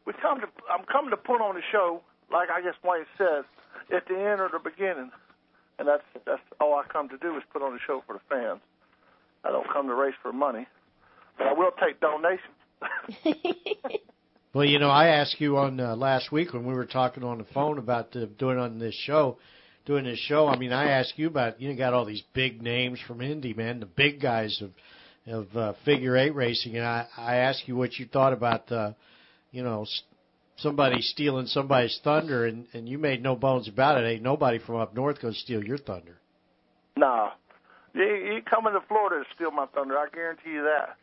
[0.05, 3.45] we come to I'm coming to put on a show, like I guess Wayne says,
[3.93, 5.11] at the end or the beginning.
[5.79, 8.21] And that's that's all I come to do is put on a show for the
[8.29, 8.61] fans.
[9.43, 10.67] I don't come to race for money.
[11.37, 12.39] But I will take donations.
[14.53, 17.39] Well, you know, I asked you on uh, last week when we were talking on
[17.39, 19.39] the phone about uh, doing on this show,
[19.87, 20.45] doing this show.
[20.47, 23.79] I mean, I asked you about you got all these big names from Indy, man,
[23.79, 24.69] the big guys of
[25.27, 28.93] of uh, figure eight racing, and I I asked you what you thought about, uh,
[29.51, 29.85] you know,
[30.57, 34.07] somebody stealing somebody's thunder, and and you made no bones about it.
[34.07, 36.17] Ain't nobody from up north gonna steal your thunder.
[36.95, 37.31] Nah,
[37.93, 39.97] you, you coming to Florida to steal my thunder.
[39.97, 40.97] I guarantee you that.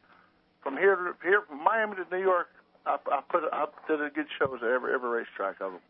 [0.63, 2.49] From here to here, from Miami to New York,
[2.85, 5.81] I, I put I did a good shows at every every racetrack of them.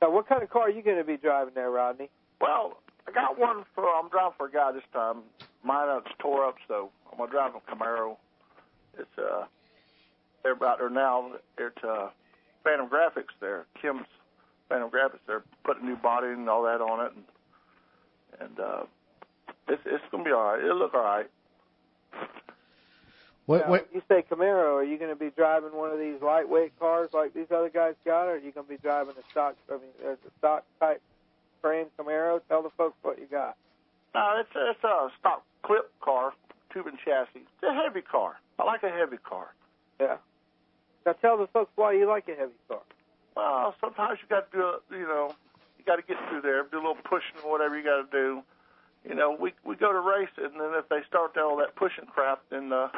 [0.00, 2.10] Now, what kind of car are you going to be driving there, Rodney?
[2.40, 5.18] Well, I got one for I'm driving for a guy this time.
[5.64, 8.16] Mine it's tore up, so I'm gonna drive a Camaro.
[8.98, 9.44] It's uh,
[10.42, 11.32] they're about there now.
[11.58, 12.08] It's uh,
[12.64, 13.66] Phantom Graphics there.
[13.80, 14.06] Kim's
[14.68, 15.20] Phantom Graphics.
[15.26, 17.24] They're putting new body and all that on it, and
[18.40, 18.82] and uh,
[19.68, 20.62] it's it's gonna be all right.
[20.62, 21.30] It'll look all right.
[23.46, 24.76] What Now, what You say Camaro.
[24.76, 27.94] Are you going to be driving one of these lightweight cars like these other guys
[28.04, 29.56] got, or are you going to be driving a stock?
[29.68, 31.02] I mean, there's a stock type
[31.60, 32.40] frame Camaro.
[32.48, 33.56] Tell the folks what you got.
[34.14, 36.32] No, it's it's a stock clip car,
[36.72, 37.40] tube and chassis.
[37.40, 38.38] It's a heavy car.
[38.58, 39.54] I like a heavy car.
[40.00, 40.16] Yeah.
[41.06, 42.80] Now tell the folks why you like a heavy car.
[43.36, 45.34] Well, sometimes you got to do, a- you know,
[45.78, 48.12] you got to get through there, do a little pushing or whatever you got to
[48.12, 48.42] do.
[49.08, 51.74] You know, we we go to race it, and then if they start all that
[51.74, 52.88] pushing crap, then uh,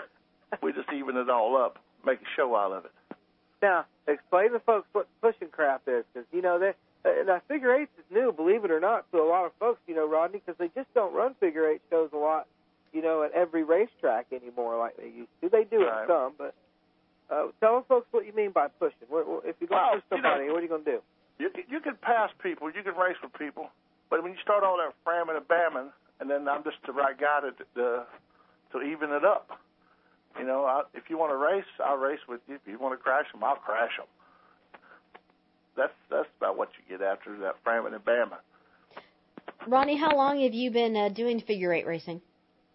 [0.63, 2.91] we just even it all up, make a show out of it.
[3.63, 6.73] Now, explain to folks what pushing crap is, because you know they.
[7.05, 9.81] Uh, now, figure eights is new, believe it or not, to a lot of folks.
[9.87, 12.47] You know, Rodney, because they just don't run figure eight shows a lot.
[12.93, 15.49] You know, at every racetrack anymore like they used to.
[15.49, 16.05] They do Right.
[16.05, 16.55] it some, but
[17.29, 19.09] uh, tell folks what you mean by pushing.
[19.09, 20.85] What, what, if you're going to Well, push you know- somebody, what are you going
[20.85, 21.01] to do?
[21.41, 23.69] You can, you can pass people, you can race with people,
[24.09, 25.91] but when you start all that framming and bamming,
[26.21, 28.07] and then I'm just the right guy to to,
[28.73, 29.59] to even it up.
[30.39, 32.55] You know, I, if you want to race, I'll race with you.
[32.55, 34.07] If you want to crash them, I'll crash them.
[35.77, 38.39] That's that's about what you get after that framming and bamming.
[39.67, 42.21] Ronnie, how long have you been uh, doing figure eight racing?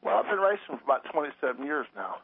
[0.02, 2.16] Well, I've been racing for about 27 years now.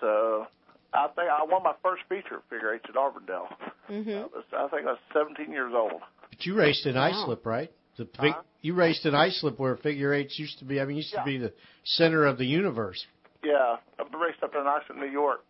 [0.00, 0.46] So
[0.92, 3.48] I think I won my first feature at figure eights at Auburndale.
[3.86, 6.02] hmm I, was, I think I was 17 years old.
[6.30, 7.10] But you raced in Wow.
[7.22, 7.70] islip, right?
[7.96, 8.42] The big, Huh?
[8.60, 10.80] you raced in islip where figure eights used to be.
[10.80, 11.20] I mean, used Yeah.
[11.20, 11.52] to be the
[11.84, 13.04] center of the universe.
[13.42, 15.44] Yeah, I raced up in Islip, New York.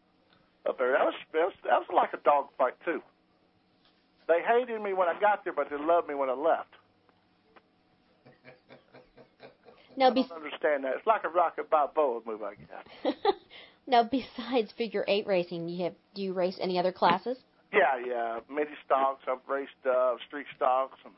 [0.69, 3.01] Up there, that was that was, that was like a dog fight too.
[4.29, 6.69] They hated me when I got there, but they loved me when I left.
[9.99, 10.97] Now, I don't understand that.
[10.97, 13.15] It's like a Rocky Balboa movie, I guess.
[13.87, 17.39] now, besides figure eight racing, you have do you race any other classes?
[17.73, 19.23] Yeah, yeah, mini stocks.
[19.27, 21.15] I've raced uh, street stocks, and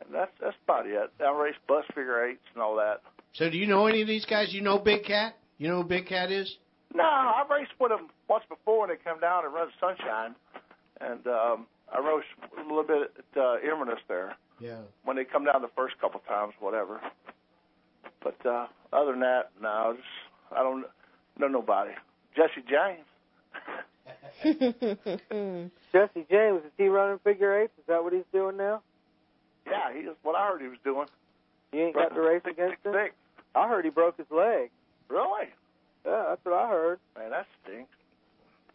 [0.00, 1.10] and that's that's about it.
[1.20, 3.02] I race bus figure eights and all that.
[3.34, 4.52] So, do you know any of these guys?
[4.52, 5.34] You know Big Cat?
[5.58, 6.56] You know who Big Cat is?
[6.94, 10.34] No, I've raced with them once before when they come down and run Sunshine,
[11.00, 12.26] and um, I raced
[12.58, 14.78] a little bit at uh, Inverness there Yeah.
[15.04, 17.00] when they come down the first couple times, whatever.
[18.22, 20.06] But uh, other than that, no, just
[20.56, 20.84] I don't
[21.38, 21.92] know nobody.
[22.36, 23.06] Jesse James.
[25.92, 27.72] Jesse James, is he running figure eights?
[27.78, 28.82] Is that what he's doing now?
[29.66, 31.06] Yeah, he is what I heard he was doing.
[31.72, 32.92] You ain't got to race Six, against six, him?
[33.04, 33.14] six.
[33.54, 34.70] I heard he broke his leg.
[35.08, 35.48] Really?
[36.06, 36.98] Yeah, that's what I heard.
[37.16, 37.90] Man, that stinks.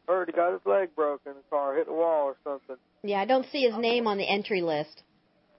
[0.07, 2.75] Heard he got his leg broken in the car, hit the wall or something.
[3.03, 5.01] Yeah, I don't see his name on the entry list.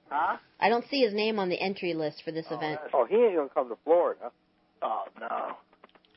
[0.09, 0.37] Huh?
[0.61, 2.80] I don't see his name on the entry list for this Oh, event.
[2.94, 4.30] Oh, he ain't gonna come to Florida.
[4.82, 5.56] Oh no.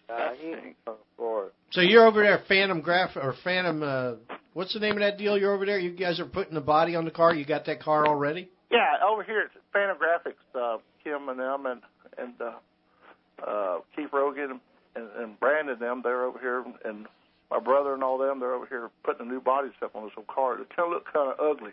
[0.09, 1.51] Nah, he ain't gonna come to Florida.
[1.71, 3.81] So you're over there, Phantom Graph or Phantom.
[3.81, 4.11] Uh,
[4.53, 5.37] what's the name of that deal?
[5.37, 5.79] You're over there.
[5.79, 7.33] You guys are putting the body on the car.
[7.33, 8.49] You got that car already?
[8.71, 11.81] Yeah, over here it's Phantom Graphics, uh, Kim and them and
[12.17, 14.59] and uh, uh, Keith Rogan
[14.95, 16.01] and, and Brandon them.
[16.03, 17.07] They're over here, and
[17.51, 18.39] my brother and all them.
[18.39, 20.59] They're over here putting a new body stuff on this old car.
[20.59, 21.71] It kind of look kind of ugly.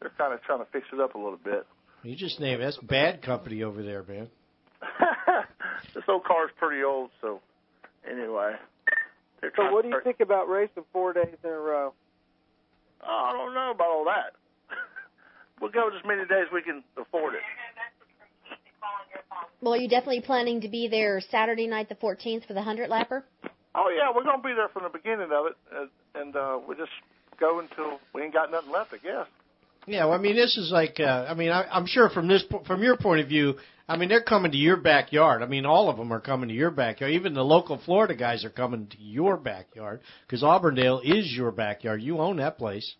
[0.00, 1.66] They're kind of trying to fix it up a little bit.
[2.02, 2.64] You just name it.
[2.64, 4.28] That's bad company over there, man.
[5.94, 7.40] this old car's pretty old, so
[8.08, 8.54] anyway.
[9.56, 11.92] So what do you think about racing four days in a row?
[13.02, 14.34] Oh, I don't know about all that.
[15.60, 17.40] we'll go as many days we can afford it.
[19.60, 22.90] Well, are you definitely planning to be there Saturday night, the 14th, for the 100
[22.90, 23.22] lapper?
[23.74, 26.76] Oh yeah, we're gonna be there from the beginning of it, uh, and uh, we
[26.76, 26.92] just
[27.40, 29.26] go until we ain't got nothing left, I guess.
[29.86, 32.42] Yeah, well, I mean, this is like, uh, I mean, I, I'm sure from this,
[32.66, 33.56] from your point of view,
[33.86, 35.42] I mean, they're coming to your backyard.
[35.42, 37.12] I mean, all of them are coming to your backyard.
[37.12, 42.00] Even the local Florida guys are coming to your backyard because Auburndale is your backyard.
[42.00, 42.94] You own that place.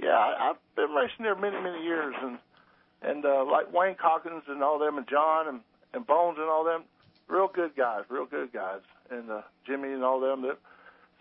[0.00, 2.38] Yeah, I, I've been racing there many, many years, and
[3.02, 5.60] and uh, like Wayne Calkins and all them, and John and
[5.92, 6.84] and Bones and all them,
[7.28, 10.42] real good guys, real good guys, and uh, Jimmy and all them.
[10.42, 10.58] That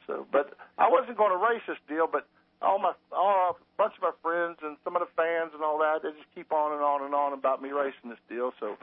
[0.07, 2.27] So, but I wasn't going to race this deal, but
[2.61, 5.77] all my all a bunch of my friends and some of the fans and all
[5.79, 8.51] that, they just keep on and on and on about me racing this deal.
[8.59, 8.77] So,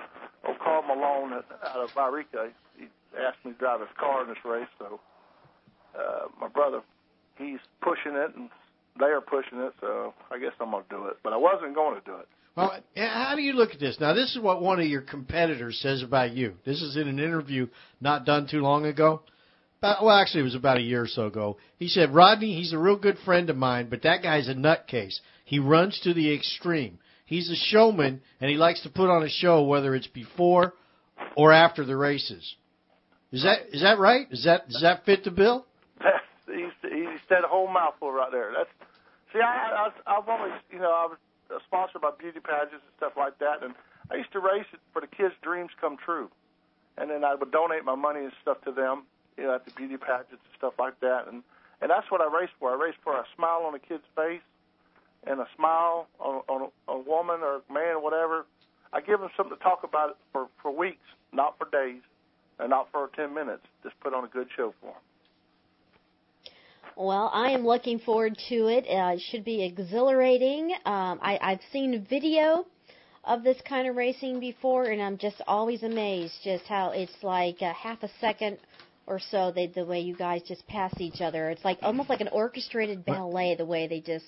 [0.47, 4.45] old Carl Malone out of Yreka, he asked me to drive his car in this
[4.45, 4.69] race.
[4.79, 5.01] So,
[5.99, 6.83] uh, my brother,
[7.37, 8.51] he's pushing it and
[8.99, 9.73] they are pushing it.
[9.81, 11.17] So, I guess I'm going to do it.
[11.23, 12.29] But I wasn't going to do it.
[12.61, 13.99] Well, how do you look at this?
[14.01, 16.55] Now, this is what one of your competitors says about you.
[16.65, 17.69] This is in an interview
[18.01, 19.23] not done too long ago.
[19.79, 21.57] About, well, actually, it was about a year or so ago.
[21.79, 25.19] He said, Rodney, he's a real good friend of mine, but that guy's a nutcase.
[25.45, 26.99] He runs to the extreme.
[27.25, 30.75] He's a showman, and he likes to put on a show, whether it's before
[31.37, 32.57] or after the races.
[33.33, 34.27] Is that is that right?
[34.31, 35.65] Is that does that fit the bill?
[36.47, 38.53] he, he said a whole mouthful right there.
[38.57, 38.71] That's
[39.33, 41.19] see, I, I I've always you know I was
[41.51, 43.75] Uh, sponsored by beauty pageants and stuff like that, and
[44.11, 46.31] I used to race it for the kids' dreams come true,
[46.97, 49.03] and then I would donate my money and stuff to them
[49.37, 51.27] you know, at the beauty pageants and stuff like that.
[51.27, 51.43] And
[51.81, 52.71] and that's what I race for.
[52.71, 54.43] I race for a smile on a kid's face
[55.27, 58.47] and a smile on, on a, a woman or a man or whatever.
[58.93, 62.03] I give them something to talk about for for weeks, not for days,
[62.59, 63.65] and not for ten minutes.
[63.83, 65.03] Just put on a good show for them.
[66.97, 68.85] Well, I am looking forward to it.
[68.87, 70.73] Uh, it should be exhilarating.
[70.85, 72.67] Um, I, I've seen video
[73.25, 77.61] of this kind of racing before, and I'm just always amazed just how it's like
[77.61, 78.59] a half a second
[79.07, 81.51] or so they the way you guys just pass each other.
[81.51, 84.25] It's like almost like an orchestrated ballet the way they just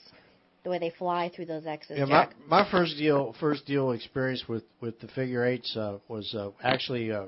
[0.65, 1.99] the way they fly through those X's.
[1.99, 2.35] Yeah, Jack.
[2.49, 6.51] my my first deal first deal experience with with the figure eights uh, was uh,
[6.63, 7.25] actually uh,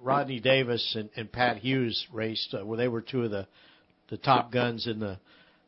[0.00, 3.46] Rodney Davis and, and Pat Hughes raced uh, where they were two of the
[4.12, 5.18] the top guns in the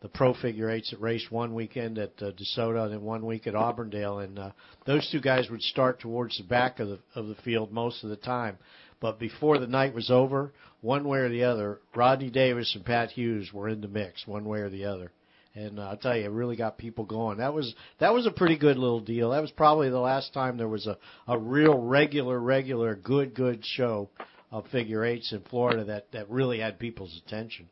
[0.02, 3.46] the pro figure eights that raced one weekend at uh, DeSoto and then one week
[3.46, 4.50] at Auburndale, and uh,
[4.84, 8.10] those two guys would start towards the back of the of the field most of
[8.10, 8.58] the time.
[9.00, 10.52] But before the night was over,
[10.82, 14.44] one way or the other, Rodney Davis and Pat Hughes were in the mix, one
[14.44, 15.10] way or the other.
[15.54, 17.38] And uh, I'll tell you, it really got people going.
[17.38, 19.30] That was that was a pretty good little deal.
[19.30, 23.64] That was probably the last time there was a a real regular, regular, good, good
[23.64, 24.10] show
[24.50, 27.70] of figure eights in Florida that that really had people's attention.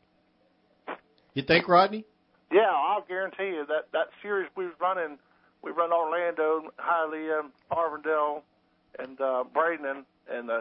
[1.34, 2.04] You think, Rodney?
[2.52, 5.18] Yeah, I'll guarantee you that that series we was running,
[5.62, 8.42] we run Orlando, Hialeah, Auburndale,
[8.98, 10.60] and uh, Braden, and uh,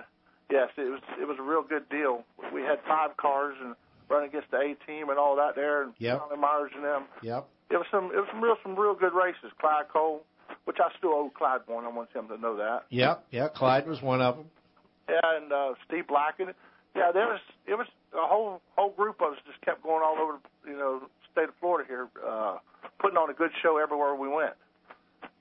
[0.49, 2.23] yes, it was it was a real good deal.
[2.53, 3.75] We had five cars and
[4.09, 6.19] running against the A team and all that there, and Yep.
[6.19, 7.03] Johnny Myers and them.
[7.21, 7.47] Yep.
[7.71, 9.51] It was some it was some real some real good races.
[9.59, 10.23] Clyde Cole,
[10.63, 11.83] which I still owe Clyde one.
[11.83, 12.85] I want him to know that.
[12.89, 13.25] Yep.
[13.31, 13.47] Yeah.
[13.49, 14.45] Clyde was one of them.
[15.09, 16.53] Yeah, and uh, Steve Blacken.
[16.95, 20.17] Yeah, there was it was a whole whole group of us just kept going all
[20.21, 22.57] over you know the state of Florida here, uh,
[22.99, 24.53] putting on a good show everywhere we went,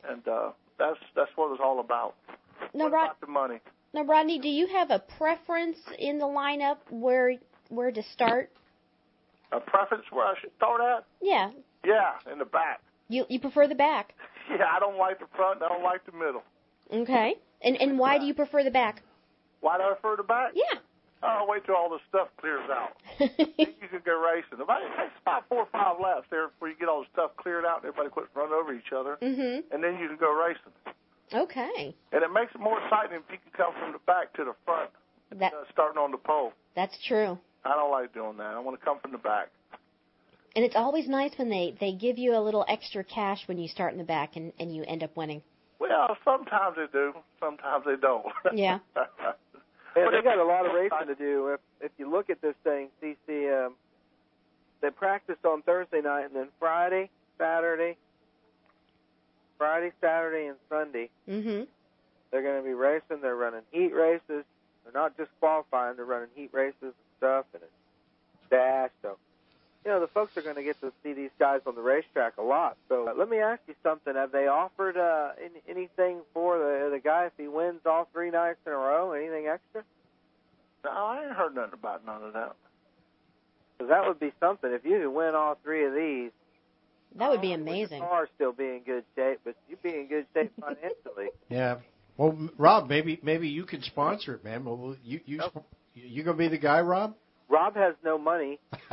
[0.08, 2.14] and uh, that's that's what it was all about.
[2.72, 3.58] Now, Rod, about the money?
[3.92, 7.34] now, Rodney, do you have a preference in the lineup where
[7.68, 8.50] where to start?
[9.52, 11.04] A preference where I should start at?
[11.20, 11.50] Yeah,
[11.84, 12.80] Yeah, in the back.
[13.08, 14.14] you you prefer the back.
[14.50, 15.62] Yeah, I don't like the front.
[15.62, 16.42] I don't like the middle.
[16.92, 17.34] Okay.
[17.62, 19.02] And and why do you prefer the back?
[19.60, 20.52] Why do I prefer the back?
[20.54, 20.80] Yeah.
[21.22, 22.96] Oh, wait till all this stuff clears out.
[23.20, 24.60] You can go racing.
[24.60, 27.30] About, it takes about four or five laps there before you get all the stuff
[27.36, 29.18] cleared out and everybody quits running over each other.
[29.20, 29.62] mhm.
[29.70, 30.72] And then you can go racing.
[31.32, 31.94] Okay.
[32.12, 34.54] And it makes it more exciting if you can come from the back to the
[34.64, 34.90] front,
[35.38, 36.52] That uh, starting on the pole.
[36.74, 37.38] that's true.
[37.64, 38.54] I don't like doing that.
[38.54, 39.48] I want to come from the back.
[40.56, 43.68] And it's always nice when they they give you a little extra cash when you
[43.68, 45.42] start in the back and and you end up winning.
[45.78, 47.12] Well, sometimes they do.
[47.38, 48.26] Sometimes they don't.
[48.52, 48.78] Yeah.
[49.96, 51.48] Yeah, they got a lot of racing to do.
[51.48, 53.74] If if you look at this thing, CC, um,
[54.82, 57.96] they practiced on Thursday night, and then Friday, Saturday,
[59.58, 61.66] Friday, Saturday, and Sunday, Mhm.
[62.30, 63.20] they're going to be racing.
[63.20, 64.44] They're running heat races.
[64.84, 68.90] They're not just qualifying; they're running heat races and stuff, and it's dash.
[69.02, 69.18] So,
[69.84, 72.36] you know, the folks are going to get to see these guys on the racetrack
[72.38, 72.76] a lot.
[72.88, 76.90] So, uh, let me ask you something: Have they offered uh, any, anything for the
[76.92, 79.12] the guy if he wins all three nights in a row?
[79.12, 79.82] Anything extra?
[80.84, 82.56] no, I ain't heard nothing about none of that.
[83.78, 84.70] Because that would be something.
[84.72, 86.30] If you could win all three of these,
[87.16, 88.00] That would be Your amazing.
[88.00, 91.28] car still be in good shape, but you'd be in good shape financially.
[91.48, 91.76] Yeah.
[92.16, 94.64] Well, Rob, maybe maybe you can sponsor it, man.
[94.66, 95.64] Well, you you Nope.
[95.94, 97.14] you gonna be the guy, Rob?
[97.48, 98.58] Rob has no money.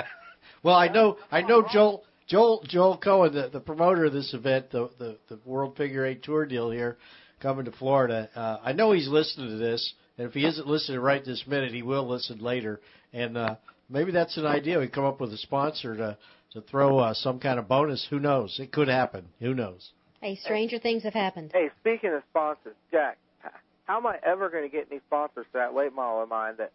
[0.63, 4.71] well, I know I know Joel Joel Joel Cohen, the, the promoter of this event,
[4.71, 6.97] the, the the World Figure Eight Tour deal here,
[7.41, 8.29] coming to Florida.
[8.35, 11.73] Uh, I know he's listening to this, and if he isn't listening right this minute,
[11.73, 12.81] he will listen later.
[13.13, 13.55] And uh,
[13.89, 14.79] maybe that's an idea.
[14.79, 16.17] We come up with a sponsor to
[16.53, 18.05] to throw uh, some kind of bonus.
[18.09, 18.57] Who knows?
[18.59, 19.27] It could happen.
[19.39, 19.91] Who knows?
[20.21, 21.51] Hey, stranger things have happened.
[21.53, 23.51] Hey, speaking of sponsors, Jack, h-
[23.85, 26.55] how am I ever going to get any sponsors for that weight model of mine
[26.57, 26.71] that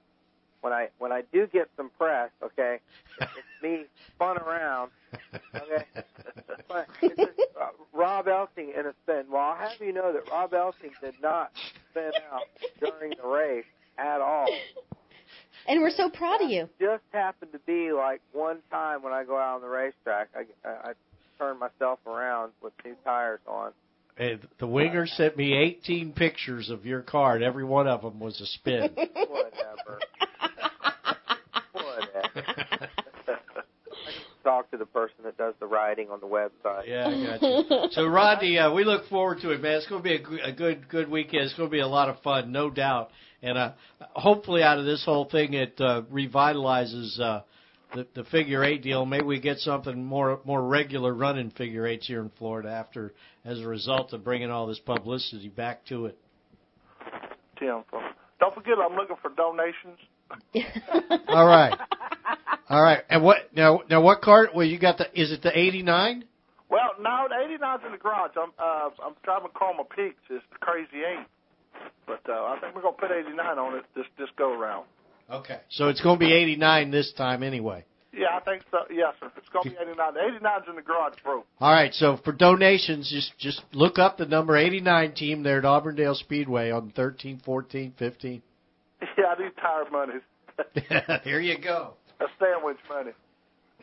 [0.63, 2.79] when I when I do get some press, okay,
[3.21, 3.31] it's
[3.63, 3.85] me
[4.15, 4.91] spun around,
[5.55, 5.85] okay.
[6.69, 9.25] But it's just, uh, Rob Elsing in a spin.
[9.31, 11.51] Well, I'll have you know that Rob Elsing did not
[11.91, 12.43] spin out
[12.81, 13.65] during the race
[13.99, 14.47] at all.
[15.69, 16.69] And we're so proud of you.
[16.81, 20.69] Just happened to be like one time when I go out on the racetrack, I,
[20.69, 20.93] I, I
[21.39, 23.73] turn myself around with new tires on.
[24.17, 28.21] Hey, the winger sent me 18 pictures of your car, and every one of them
[28.21, 28.91] was a spin.
[28.97, 30.01] Whatever.
[32.35, 32.89] Whatever.
[34.45, 36.89] Talk to the person that does the writing on the website.
[36.89, 37.89] Yeah, I got you.
[37.93, 39.75] So, Rodney, uh, we look forward to it, man.
[39.77, 41.45] It's going to be a, good- a good, good weekend.
[41.45, 43.11] It's going to be a lot of fun, no doubt.
[43.41, 47.43] And uh, hopefully, out of this whole thing, it uh, revitalizes uh,
[47.95, 49.07] the, the figure eight deal.
[49.07, 53.13] Maybe we get something more, more regular running figure eights here in Florida after,
[53.45, 56.19] as a result of bringing all this publicity back to it.
[57.59, 57.85] Tim.
[58.41, 59.99] Don't forget, I'm looking for donations.
[61.29, 61.77] All right,
[62.69, 63.03] all right.
[63.09, 63.83] And what now?
[63.89, 64.55] Now, what cart?
[64.55, 65.07] Well, you got the.
[65.21, 66.25] Is it the '89?
[66.69, 68.33] Well, no, the 89's in the garage.
[68.37, 70.23] I'm uh, I'm driving Karma Peaks.
[70.31, 71.27] It's the Crazy Eight.
[72.07, 74.87] But uh, I think we're gonna put 89 on it this this go around.
[75.31, 75.61] Okay.
[75.71, 77.85] So it's going to be '89 this time, anyway.
[78.13, 78.79] Yeah, I think so.
[78.91, 79.31] Yes, sir.
[79.37, 80.15] It's gonna be 89.
[80.15, 81.45] The 89's in the garage, bro.
[81.61, 85.65] All right, so for donations, just just look up the number 89 team there at
[85.65, 88.43] Auburndale Speedway on 13, 14, 15.
[89.19, 91.23] Yeah, I need tire money.
[91.25, 91.95] Here you go.
[92.21, 93.13] A sandwich money.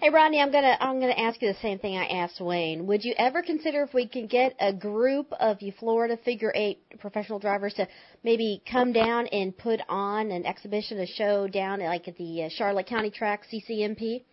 [0.01, 2.87] Hey Rodney, I'm gonna I'm gonna ask you the same thing I asked Wayne.
[2.87, 6.79] Would you ever consider if we could get a group of you Florida figure eight
[6.99, 7.87] professional drivers to
[8.23, 12.49] maybe come down and put on an exhibition, a show down like at the uh,
[12.57, 14.23] Charlotte County Track CCMP?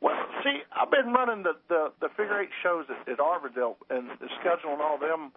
[0.00, 0.14] Well,
[0.44, 4.08] see, I've been running the the, the figure eight shows at, at Auburndale and
[4.38, 5.32] scheduling all them,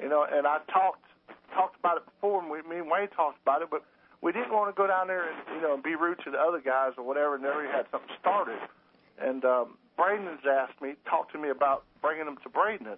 [0.00, 0.26] you know.
[0.28, 1.04] And I talked
[1.54, 3.84] talked about it before, and we, me and Wayne talked about it, but
[4.24, 6.60] we didn't want to go down there and you know be rude to the other
[6.60, 7.34] guys or whatever.
[7.34, 8.58] And never had something started.
[9.20, 12.88] And um, Braden's asked me, talked to me about bringing them to Braden.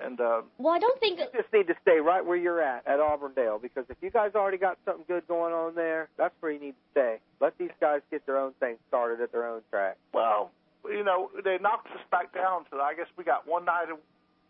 [0.00, 2.86] And uh, Well, I don't think You just need to stay right where you're at
[2.86, 6.52] at Auburndale because if you guys already got something good going on there, that's where
[6.52, 7.16] you need to stay.
[7.40, 9.96] Let these guys get their own thing started at their own track.
[10.12, 10.50] Well,
[10.84, 13.96] you know, they knocked us back down to I guess we got one night a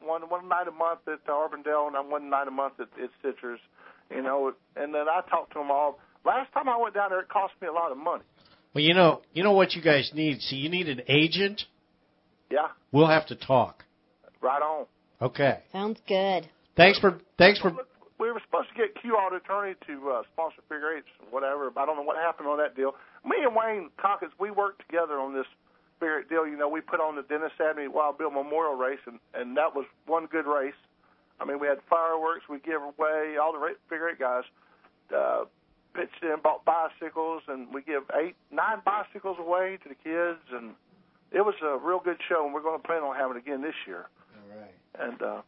[0.05, 3.61] one one night a month at Auburndale and one night a month at, at Citrus,
[4.11, 5.99] you know, and then I talked to them all.
[6.25, 8.25] Last time I went down there, it cost me a lot of money.
[8.75, 10.41] Well, you know, you know what you guys need.
[10.41, 11.63] See, you need an agent.
[12.51, 13.85] Yeah, We'll have to talk.
[14.41, 14.87] right on.
[15.21, 15.61] Okay.
[15.73, 16.49] sounds good.
[16.77, 17.73] Thanks for thanks for.
[18.19, 21.71] We were supposed to get Q Auto Attorney to uh, sponsor figure eights, whatever.
[21.71, 22.95] But I don't know what happened on that deal.
[23.25, 25.47] Me and Wayne Calkins, we worked together on this
[26.01, 26.47] figure eight deal.
[26.47, 29.75] You know, we put on the Dennis Avenue Wild Bill Memorial Race, and and that
[29.75, 30.79] was one good race.
[31.41, 32.49] I mean, we had fireworks.
[32.49, 34.45] We give away all the ra- figure eight guys.
[35.15, 35.45] Uh,
[35.95, 40.75] pitched in, bought bicycles, and we give eight, nine bicycles away to the kids, and
[41.33, 42.45] it was a real good show.
[42.45, 44.07] And we're going to plan on having it again this year.
[44.35, 45.09] All right.
[45.09, 45.43] And uh,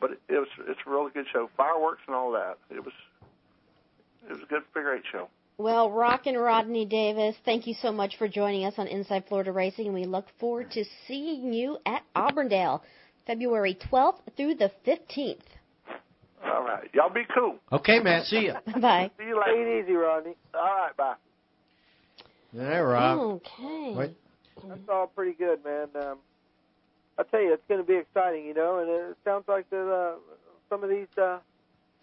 [0.00, 2.58] but it, it was it's a really good show, fireworks and all that.
[2.70, 2.94] It was
[4.28, 5.28] it was a good figure eight show.
[5.58, 9.86] Well, Rockin' Rodney Davis, thank you so much for joining us on Inside Florida Racing,
[9.86, 12.82] and we look forward to seeing you at Auburndale,
[13.26, 15.38] February 12th through the 15th.
[16.44, 17.56] All right, y'all be cool.
[17.70, 18.24] Okay, man.
[18.24, 18.60] See ya.
[18.80, 19.10] Bye.
[19.18, 19.52] See you later.
[19.52, 20.36] Take it easy, Rodney.
[20.54, 21.14] All right, bye.
[22.58, 23.18] All right, Rob.
[23.18, 23.92] Okay.
[23.94, 24.14] What?
[24.66, 25.88] That's all pretty good, man.
[25.94, 26.18] Um,
[27.18, 28.78] I tell you, it's going to be exciting, you know.
[28.78, 30.16] And it sounds like that uh,
[30.68, 31.38] some of these uh,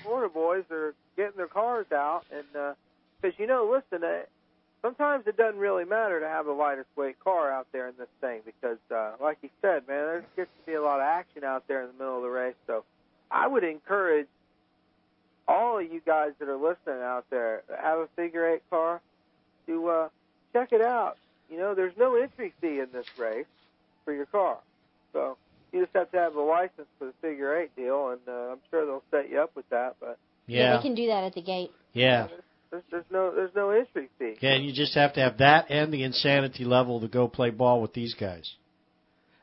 [0.01, 2.75] Florida boys are getting their cars out, and
[3.21, 4.21] because you know, listen, uh,
[4.87, 8.07] sometimes it doesn't really matter to have the lightest weight car out there in this
[8.21, 11.43] thing because, uh, like you said, man, there gets to be a lot of action
[11.43, 12.55] out there in the middle of the race.
[12.67, 12.85] So,
[13.29, 14.27] I would encourage
[15.47, 19.01] all of you guys that are listening out there that have a figure eight car
[19.65, 20.09] to uh,
[20.53, 21.17] check it out.
[21.49, 23.45] You know, there's no entry fee in this race
[24.05, 24.57] for your car.
[25.11, 25.37] So
[25.73, 28.59] you just have to have a license for the figure eight deal, and uh, I'm
[28.69, 29.97] sure they'll set you up with that.
[29.99, 30.77] But Yeah.
[30.77, 31.71] we can do that at the gate.
[31.93, 32.27] Yeah.
[32.71, 34.35] There's, there's no there's no entry fee.
[34.39, 37.49] Yeah, and you just have to have that and the insanity level to go play
[37.49, 38.51] ball with these guys.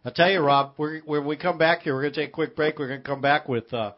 [0.05, 2.33] I'll tell you, Rob, we're, when we come back here, we're going to take a
[2.33, 2.79] quick break.
[2.79, 3.93] We're going to come back with uh,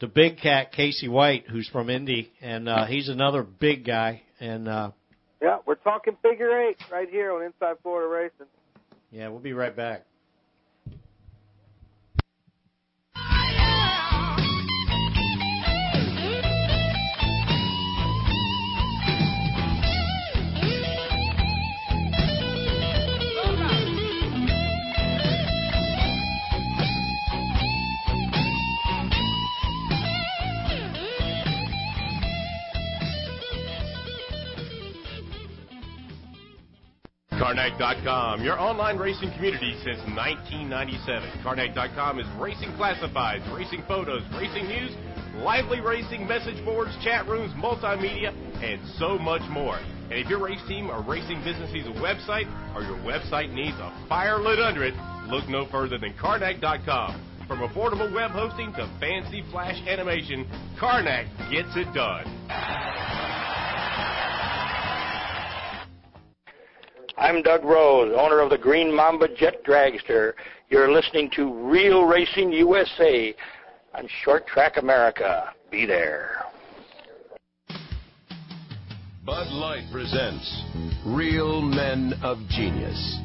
[0.00, 4.22] the big cat, Casey White, who's from Indy, and uh, he's another big guy.
[4.38, 4.92] And uh,
[5.42, 8.46] Yeah, we're talking figure eight right here on Inside Florida Racing.
[9.10, 10.04] yeah, we'll be right back.
[37.36, 41.44] Karnak.com, your online racing community since 1997.
[41.44, 44.90] Karnak.com is racing classifieds, racing photos, racing news,
[45.44, 48.32] lively racing message boards, chat rooms, multimedia,
[48.64, 49.76] and so much more.
[49.76, 53.76] And if your race team or racing business needs a website or your website needs
[53.76, 54.94] a fire lit under it,
[55.28, 57.20] look no further than Karnak.com.
[57.46, 60.48] From affordable web hosting to fancy flash animation,
[60.80, 62.24] Karnak gets it done.
[67.18, 70.34] I'm Doug Rose, owner of the Green Mamba Jet Dragster.
[70.68, 73.34] You're listening to Real Racing USA
[73.94, 75.54] on Short Track America.
[75.70, 76.44] Be there.
[79.24, 80.62] Bud Light presents
[81.06, 83.18] Real Men of Genius.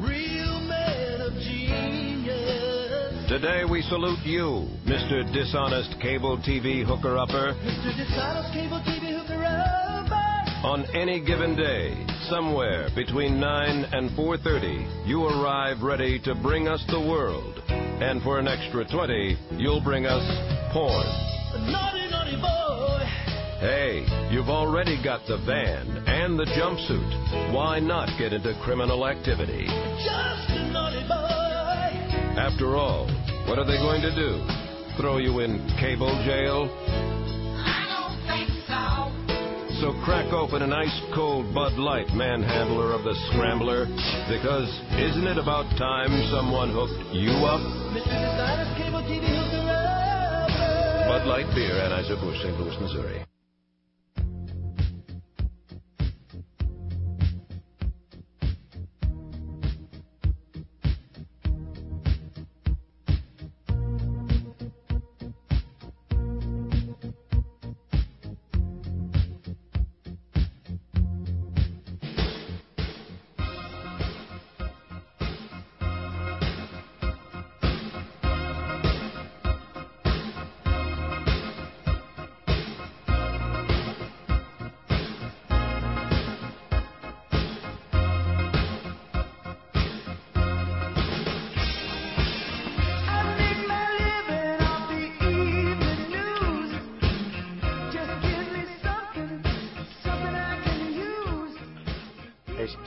[0.00, 3.28] Real men of genius.
[3.28, 5.30] Today we salute you, Mr.
[5.32, 7.52] Dishonest Cable TV Hooker Upper.
[7.62, 7.94] Mr.
[7.94, 10.31] Dishonest Cable TV Hooker Upper.
[10.64, 16.80] On any given day, somewhere between 9 and 4:30, you arrive ready to bring us
[16.86, 17.60] the world.
[17.68, 20.22] And for an extra 20, you'll bring us
[20.72, 21.06] porn.
[21.66, 23.02] Naughty, naughty boy.
[23.58, 27.52] Hey, you've already got the van and the jumpsuit.
[27.52, 29.66] Why not get into criminal activity?
[29.66, 32.38] Just a naughty boy.
[32.38, 33.08] After all,
[33.48, 34.46] what are they going to do?
[34.96, 36.70] Throw you in cable jail?
[39.82, 43.86] So crack open an ice cold Bud Light manhandler of the scrambler,
[44.30, 47.58] because isn't it about time someone hooked you up?
[51.08, 52.60] Bud Light Beer, Anheuser-Busch, St.
[52.60, 53.26] Louis, Missouri.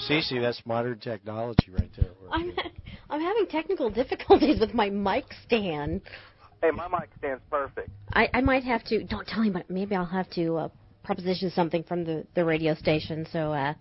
[0.10, 2.10] CC, that's modern technology right there.
[2.32, 2.51] I'm
[3.10, 6.01] I'm having technical difficulties with my mic stand.
[6.62, 7.89] Hey, my mic stands perfect.
[8.14, 9.03] I, I might have to.
[9.03, 10.70] Don't tell him, but maybe I'll have to uh,
[11.03, 13.28] proposition something from the the radio station.
[13.32, 13.74] So uh,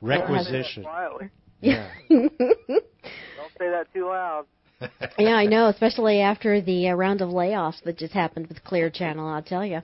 [0.00, 0.82] Requisition.
[0.84, 1.30] Quietly.
[1.60, 1.88] Yeah.
[2.08, 2.32] Don't
[3.58, 4.44] say that too loud.
[5.18, 8.90] yeah, I know, especially after the uh, round of layoffs that just happened with Clear
[8.90, 9.26] Channel.
[9.26, 9.80] I'll tell you,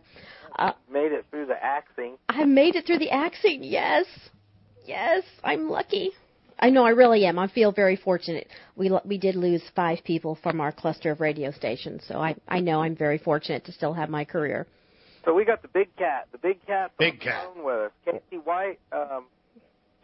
[0.58, 2.18] uh, Made it through the axing.
[2.28, 3.62] I made it through the axing.
[3.62, 4.04] Yes,
[4.86, 6.12] yes, I'm lucky.
[6.58, 7.38] I know, I really am.
[7.38, 8.46] I feel very fortunate.
[8.76, 12.36] We lo- we did lose five people from our cluster of radio stations, so I
[12.46, 14.66] I know I'm very fortunate to still have my career.
[15.24, 16.28] So we got the big cat.
[16.32, 16.92] The big cat.
[16.98, 17.44] Big on the cat.
[17.54, 17.92] phone With us.
[18.04, 19.26] Casey White, um,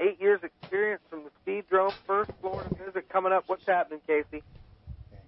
[0.01, 3.45] eight years experience from the Speedrome, first Florida visit coming up.
[3.47, 4.43] What's happening, Casey?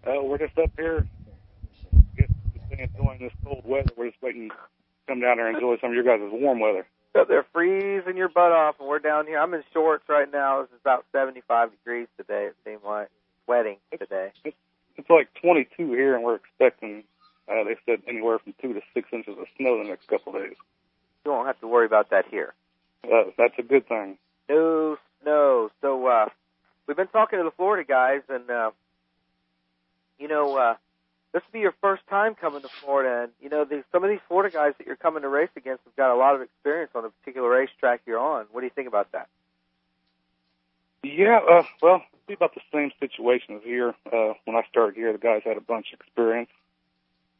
[0.06, 1.06] Uh, we're just up here,
[2.16, 2.32] just
[2.70, 3.90] enjoying this cold weather.
[3.96, 4.54] We're just waiting to
[5.06, 6.86] come down there and enjoy some of your guys' warm weather.
[7.18, 9.38] Up there freezing your butt off, and we're down here.
[9.40, 10.60] I'm in shorts right now.
[10.60, 12.46] It's about 75 degrees today.
[12.46, 13.08] It seemed like
[13.44, 14.30] sweating today.
[14.44, 17.02] It's like 22 here, and we're expecting,
[17.48, 20.42] uh, they said, anywhere from two to six inches of snow the next couple of
[20.42, 20.54] days.
[21.24, 22.54] You won't have to worry about that here.
[23.04, 24.16] Uh, that's a good thing.
[24.48, 25.70] No snow.
[25.80, 26.28] So uh,
[26.86, 28.70] we've been talking to the Florida guys, and uh,
[30.20, 30.74] you know, uh,
[31.32, 34.10] this will be your first time coming to Florida, and you know, these, some of
[34.10, 36.90] these Florida guys that you're coming to race against have got a lot of experience
[36.94, 38.46] on the particular racetrack you're on.
[38.50, 39.28] What do you think about that?
[41.02, 43.94] Yeah, uh, well, it'd be about the same situation as here.
[44.06, 46.50] Uh, when I started here, the guys had a bunch of experience.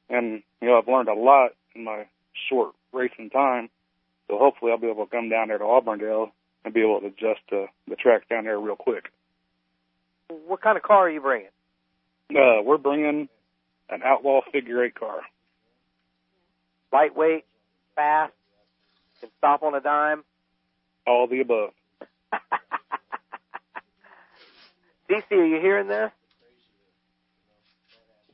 [0.09, 2.07] And, you know, I've learned a lot in my
[2.49, 3.69] short racing time.
[4.29, 6.33] So hopefully I'll be able to come down there to Auburndale
[6.65, 9.11] and be able to adjust to the track down there real quick.
[10.47, 11.49] What kind of car are you bringing?
[12.31, 13.29] Uh, we're bringing
[13.91, 15.21] an Outlaw figure eight car.
[16.93, 17.45] Lightweight,
[17.95, 18.33] fast,
[19.21, 20.25] can stop on a dime.
[21.07, 21.71] All the above.
[25.11, 26.11] CC, are you hearing this?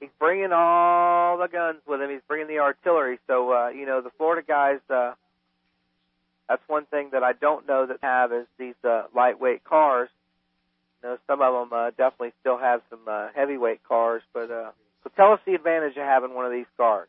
[0.00, 2.10] He's bringing all the guns with him.
[2.10, 3.18] He's bringing the artillery.
[3.26, 5.14] So, uh, you know, the Florida guys, uh,
[6.48, 10.10] that's one thing that I don't know that have is these, uh, lightweight cars.
[11.02, 14.72] You know, some of them, uh, definitely still have some, uh, heavyweight cars, but, uh,
[15.06, 17.08] so tell us the advantage of having one of these cars.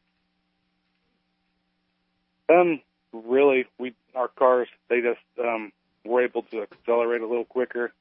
[2.47, 2.79] Um,
[3.11, 5.71] really, we our cars they just um
[6.05, 7.91] we're able to accelerate a little quicker,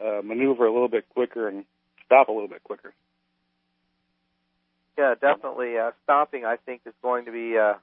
[0.00, 1.64] uh, maneuver a little bit quicker, and
[2.04, 2.92] stop a little bit quicker.
[4.98, 5.78] Yeah, definitely.
[5.78, 7.74] Uh, stopping, I think, is going to be uh,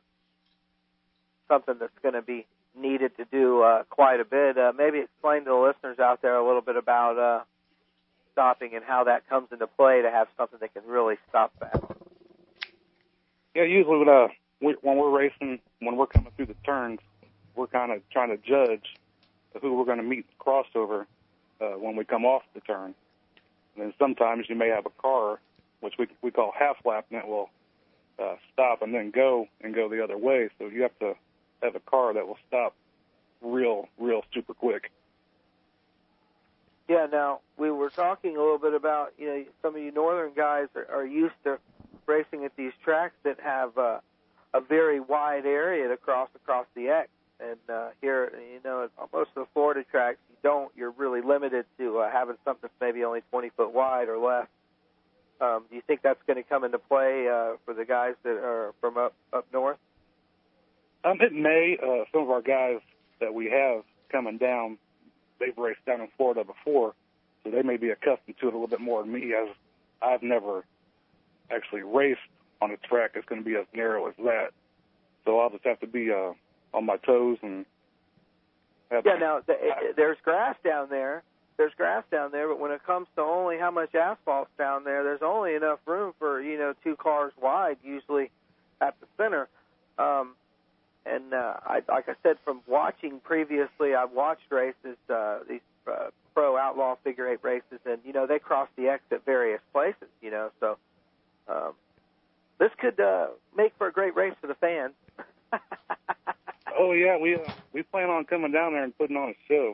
[1.48, 2.46] something that's going to be
[2.80, 4.58] needed to do uh, quite a bit.
[4.58, 7.44] Uh, maybe explain to the listeners out there a little bit about uh,
[8.40, 11.84] stopping and how that comes into play to have something that can really stop fast.
[13.54, 14.28] Yeah, usually when uh
[14.62, 17.00] we, when we're racing, when we're coming through the turns,
[17.56, 18.96] we're kind of trying to judge
[19.62, 21.06] who we're going to meet crossover
[21.60, 22.94] uh, when we come off the turn.
[23.76, 25.40] And then sometimes you may have a car,
[25.82, 27.50] which we we call half lap, and it will
[28.22, 30.50] uh, stop and then go and go the other way.
[30.60, 31.14] So you have to
[31.62, 32.74] have a car that will stop
[33.42, 34.92] real, real super quick.
[36.90, 37.08] Yeah.
[37.10, 40.68] Now we were talking a little bit about you know some of you northern guys
[40.76, 41.60] are, are used to
[42.08, 44.00] racing at these tracks that have uh,
[44.54, 47.10] a very wide area to cross across the X.
[47.40, 50.72] And uh, here, you know, most of the Florida tracks, you don't.
[50.76, 54.48] You're really limited to uh, having something maybe only 20 foot wide or less.
[55.40, 58.32] Um, do you think that's going to come into play uh, for the guys that
[58.32, 59.78] are from up up north?
[61.06, 61.78] Um, it may.
[61.82, 62.82] Uh, some of our guys
[63.22, 64.78] that we have coming down,
[65.40, 66.94] they've raced down in Florida before,
[67.44, 69.50] so they may be accustomed to it a little bit more than me, as
[70.02, 70.66] I've never
[71.52, 72.20] actually raced
[72.62, 74.50] on a track that's going to be as narrow as that.
[75.26, 76.34] So I'll just have to be uh,
[76.74, 77.66] on my toes and.
[78.92, 79.16] Have Yeah.
[79.16, 81.24] Now th- it- there's grass down there.
[81.58, 85.04] There's grass down there, but when it comes to only how much asphalt's down there,
[85.04, 88.32] there's only enough room for you know two cars wide usually
[88.82, 89.50] at the center.
[89.98, 90.36] Um,
[91.10, 96.10] and uh, I, like I said, from watching previously, I've watched races, uh, these uh,
[96.34, 100.10] pro outlaw figure eight races, and you know they cross the X at various places.
[100.22, 100.78] You know, so
[101.48, 101.74] um,
[102.60, 104.94] this could uh, make for a great race for the fans.
[106.80, 107.40] Oh yeah, we uh,
[107.74, 109.74] we plan on coming down there and putting on a show.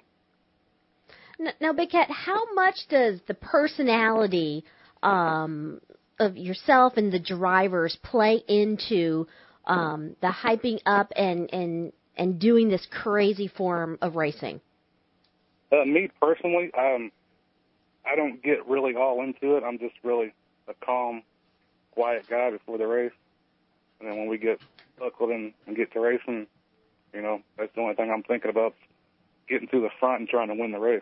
[1.40, 4.64] N- Now, Big Cat, how much does the personality
[5.04, 5.82] um,
[6.20, 9.28] of yourself and the drivers play into
[9.68, 14.61] um, the hyping up and, and and doing this crazy form of racing?
[15.72, 17.11] Uh, me personally, um,
[18.05, 19.63] I don't get really all into it.
[19.63, 20.34] I'm just really
[20.68, 21.24] a calm,
[21.91, 23.11] quiet guy before the race,
[23.99, 24.59] and then when we get
[24.99, 26.47] buckled in and get to racing,
[27.13, 28.74] you know, that's the only thing I'm thinking about:
[29.49, 31.01] getting to the front and trying to win the race.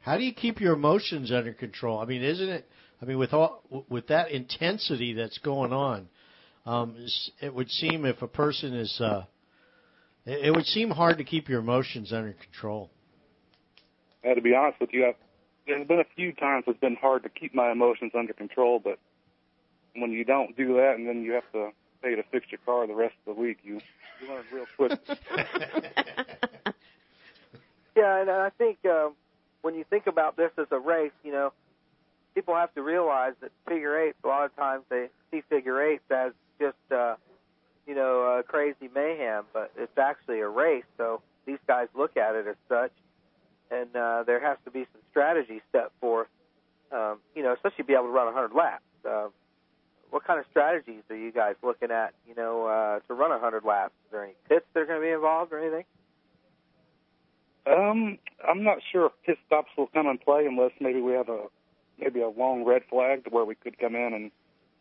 [0.00, 1.98] How do you keep your emotions under control?
[1.98, 2.68] I mean, isn't it?
[3.02, 6.08] I mean, with all with that intensity that's going on,
[6.68, 6.96] um,
[7.40, 9.24] it would seem if a person is, uh,
[10.26, 12.90] it it would seem hard to keep your emotions under control.
[14.22, 15.14] Uh, to be honest with you, I've,
[15.66, 18.98] there's been a few times it's been hard to keep my emotions under control, but
[19.96, 21.70] when you don't do that, and then you have to
[22.02, 23.80] pay to fix your car the rest of the week, you
[24.20, 24.98] you learn real quick.
[27.96, 29.08] Yeah, and I think uh,
[29.62, 31.52] when you think about this as a race, you know,
[32.32, 34.16] people have to realize that figure eights.
[34.22, 37.14] A lot of times they see figure eights as just, uh,
[37.86, 40.84] you know, uh, crazy mayhem, but it's actually a race.
[40.96, 42.92] So these guys look at it as such,
[43.70, 46.28] and uh, there has to be some strategy set forth.
[46.90, 48.82] Um, you know, especially be able to run 100 laps.
[49.04, 49.28] Uh,
[50.10, 52.14] what kind of strategies are you guys looking at?
[52.26, 53.92] You know, uh, to run 100 laps?
[54.06, 55.84] Is there any pits that are going to be involved or anything?
[57.66, 61.28] Um, I'm not sure if pit stops will come and play unless maybe we have
[61.28, 61.44] a
[61.98, 64.30] maybe a long red flag to where we could come in and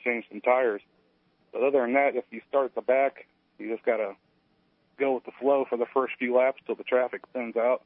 [0.03, 0.81] change some tires.
[1.51, 3.25] But other than that, if you start at the back,
[3.57, 4.15] you just gotta
[4.99, 7.83] go with the flow for the first few laps till the traffic thins out.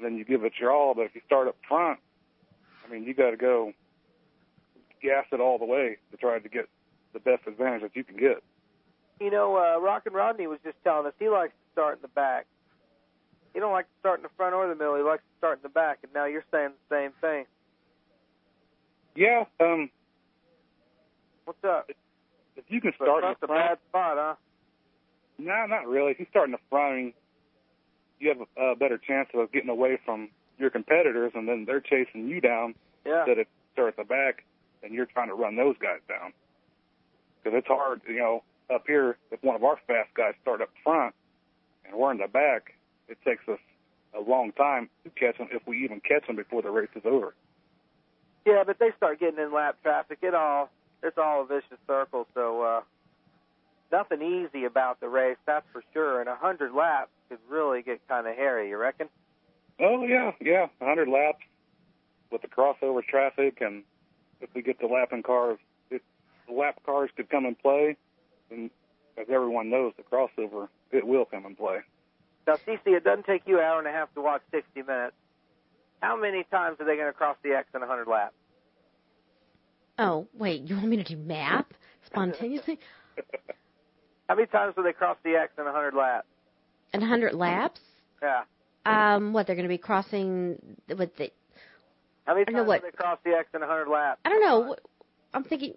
[0.00, 0.94] Then you give it your all.
[0.94, 2.00] But if you start up front,
[2.84, 3.72] I mean, you got to go
[5.00, 6.68] gas it all the way to try to get
[7.12, 8.42] the best advantage that you can get.
[9.20, 12.08] You know, uh, Rockin' Rodney was just telling us he likes to start in the
[12.08, 12.46] back.
[13.54, 14.96] He don't like to start in the front or the middle.
[14.96, 15.98] He likes to start in the back.
[16.02, 17.44] And now you're saying the same thing.
[19.14, 19.90] Yeah, um,
[21.44, 21.90] What's up?
[22.56, 24.34] If you can start in the a front, bad spot, huh?
[25.38, 26.12] No, not really.
[26.12, 27.12] If you start in the front, I mean,
[28.20, 30.28] you have a, a better chance of getting away from
[30.58, 32.74] your competitors, and then they're chasing you down.
[33.04, 33.20] Yeah.
[33.20, 34.44] Instead of start at the back,
[34.82, 36.32] and you're trying to run those guys down.
[37.42, 39.16] Because it's hard, you know, up here.
[39.30, 41.14] If one of our fast guys start up front,
[41.84, 42.74] and we're in the back,
[43.08, 43.58] it takes us
[44.16, 47.02] a long time to catch them if we even catch them before the race is
[47.04, 47.34] over.
[48.46, 50.18] Yeah, but they start getting in lap traffic.
[50.22, 50.70] It all
[51.02, 52.26] it's all a vicious circle.
[52.34, 52.80] So uh,
[53.90, 56.20] nothing easy about the race, that's for sure.
[56.20, 58.68] And a hundred laps could really get kind of hairy.
[58.70, 59.08] You reckon?
[59.80, 61.44] Oh yeah, yeah, A 100 laps
[62.30, 63.82] with the crossover traffic, and
[64.40, 65.58] if we get the lapping cars,
[65.90, 66.02] it,
[66.46, 67.96] the lap cars could come and play,
[68.50, 68.70] and
[69.18, 71.78] as everyone knows, the crossover it will come and play.
[72.46, 75.14] Now, CC, it doesn't take you an hour and a half to watch 60 minutes.
[76.00, 78.34] How many times are they going to cross the X in 100 laps?
[79.98, 81.66] Oh, wait, you want me to do math
[82.06, 82.78] spontaneously?
[84.28, 86.26] How many times do they cross the X in 100 laps?
[86.94, 87.80] In 100 laps?
[88.22, 88.42] Yeah.
[88.86, 90.56] Um, what they're going to be crossing?
[90.88, 91.30] with the?
[92.26, 94.20] How many I know times what- will they cross the X in 100 laps?
[94.24, 94.60] I don't know.
[94.60, 94.80] What-
[95.34, 95.74] I'm thinking,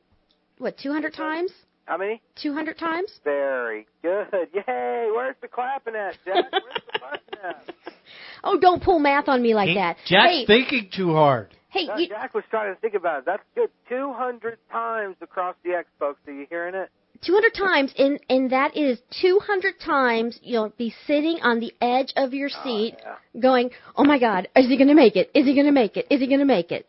[0.58, 0.78] what?
[0.78, 1.52] 200 times?
[1.86, 2.22] How many?
[2.42, 3.12] 200 times?
[3.24, 4.28] Very good.
[4.54, 5.10] Yay!
[5.14, 6.52] Where's the clapping at, Jack?
[6.52, 7.76] Where's the button at?
[8.48, 9.98] Oh, don't pull math on me like that.
[10.06, 11.50] Jack's hey, thinking too hard.
[11.76, 13.26] Hey, No, you, Jack was trying to think about it.
[13.26, 13.70] That's good.
[13.90, 16.20] 200 times across the X, folks.
[16.28, 16.90] Are you hearing it?
[17.26, 22.34] 200 times, and and that is 200 times you'll be sitting on the edge of
[22.34, 23.42] your oh, seat, yeah.
[23.42, 25.32] going, "Oh my God, is he going to make it?
[25.34, 26.08] Is he going to make it?
[26.10, 26.86] Is he going to make it?"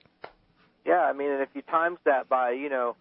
[0.84, 2.96] Yeah, I mean, and if you times that by, you know,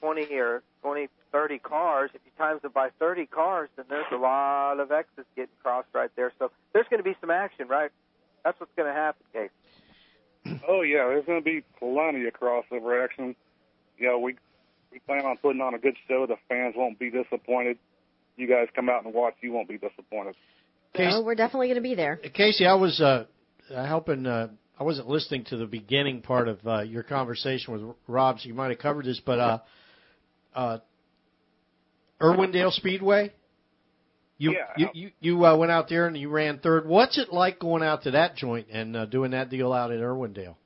[0.00, 4.16] 20 or 20, 30 cars, if you times it by 30 cars, then there's a
[4.16, 6.32] lot of X's getting crossed right there.
[6.38, 7.90] So there's going to be some action, right?
[8.44, 9.50] That's what's going to happen, Case.
[10.68, 13.34] Oh yeah, there's going to be plenty of crossover action.
[13.98, 14.36] Yeah, we
[14.92, 16.26] we plan on putting on a good show.
[16.26, 17.78] The fans won't be disappointed.
[18.36, 20.34] You guys come out and watch, you won't be disappointed.
[20.94, 22.16] Casey, So we're definitely going to be there.
[22.16, 23.26] Casey, I was uh,
[23.72, 24.26] uh, helping.
[24.26, 28.48] Uh, I wasn't listening to the beginning part of uh, your conversation with Rob, so
[28.48, 29.20] you might have covered this.
[29.24, 29.58] But uh,
[30.54, 30.78] uh,
[32.20, 33.32] Irwindale Speedway,
[34.40, 34.74] you Yeah.
[34.76, 36.86] you you, you uh, went out there and you ran third.
[36.86, 40.00] What's it like going out to that joint and uh, doing that deal out in
[40.00, 40.56] Irwindale?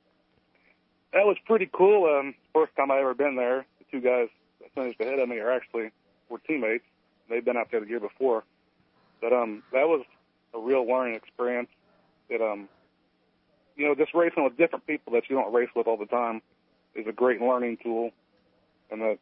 [1.13, 2.07] That was pretty cool.
[2.07, 3.67] Um, first time I ever been there.
[3.79, 4.29] The two guys
[4.61, 5.91] that finished ahead of me are actually
[6.29, 6.85] were teammates.
[7.29, 8.45] They've been out there the year before,
[9.21, 10.05] but um, that was
[10.55, 11.69] a real learning experience.
[12.29, 12.69] It um,
[13.77, 16.43] you know, just racing with different people that you don't race with all the time
[16.95, 18.11] is a great learning tool,
[18.91, 19.19] and that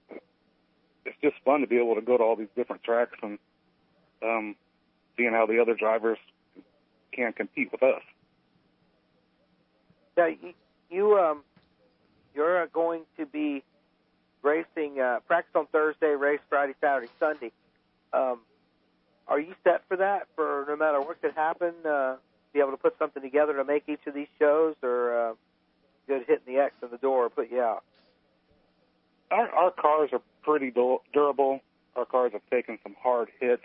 [1.07, 3.39] it's just fun to be able to go to all these different tracks and
[4.23, 4.57] um,
[5.17, 6.19] seeing how the other drivers
[7.13, 8.03] can't compete with us.
[10.17, 10.31] Yeah,
[10.91, 11.43] you, um,
[12.35, 13.63] you're uh, going to be
[14.43, 17.53] racing uh, practice on Thursday, race Friday, Saturday, Sunday.
[18.13, 18.41] Um,
[19.29, 20.27] are you set for that?
[20.35, 22.17] For no matter what could happen, uh,
[22.53, 25.35] be able to put something together to make each of these shows, or uh,
[26.07, 27.85] good hitting the X in the door, put you out.
[29.31, 31.61] our our cars are pretty du- durable.
[31.97, 33.63] Our cars have taken some hard hits,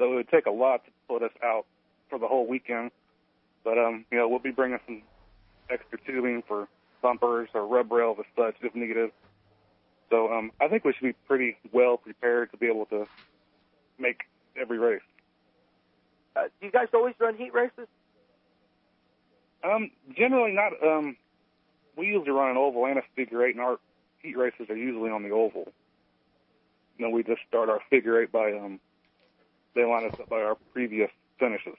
[0.00, 1.66] so it would take a lot to put us out
[2.08, 2.90] for the whole weekend.
[3.62, 5.02] But um, you know, we'll be bringing some
[5.68, 6.68] extra tubing for
[7.02, 9.12] bumpers or rub rails as such if needed.
[10.08, 13.06] So um, I think we should be pretty well prepared to be able to
[13.98, 14.22] make
[14.60, 15.02] every race.
[16.34, 17.86] Uh, do you guys always run heat races?
[19.62, 20.72] Um, generally not.
[20.82, 21.16] Um,
[21.96, 23.78] we usually run an oval and a figure eight, and our
[24.22, 25.70] heat races are usually on the oval.
[26.96, 28.80] You know, we just start our figure eight by um,
[29.74, 31.76] they line us up by our previous finishes.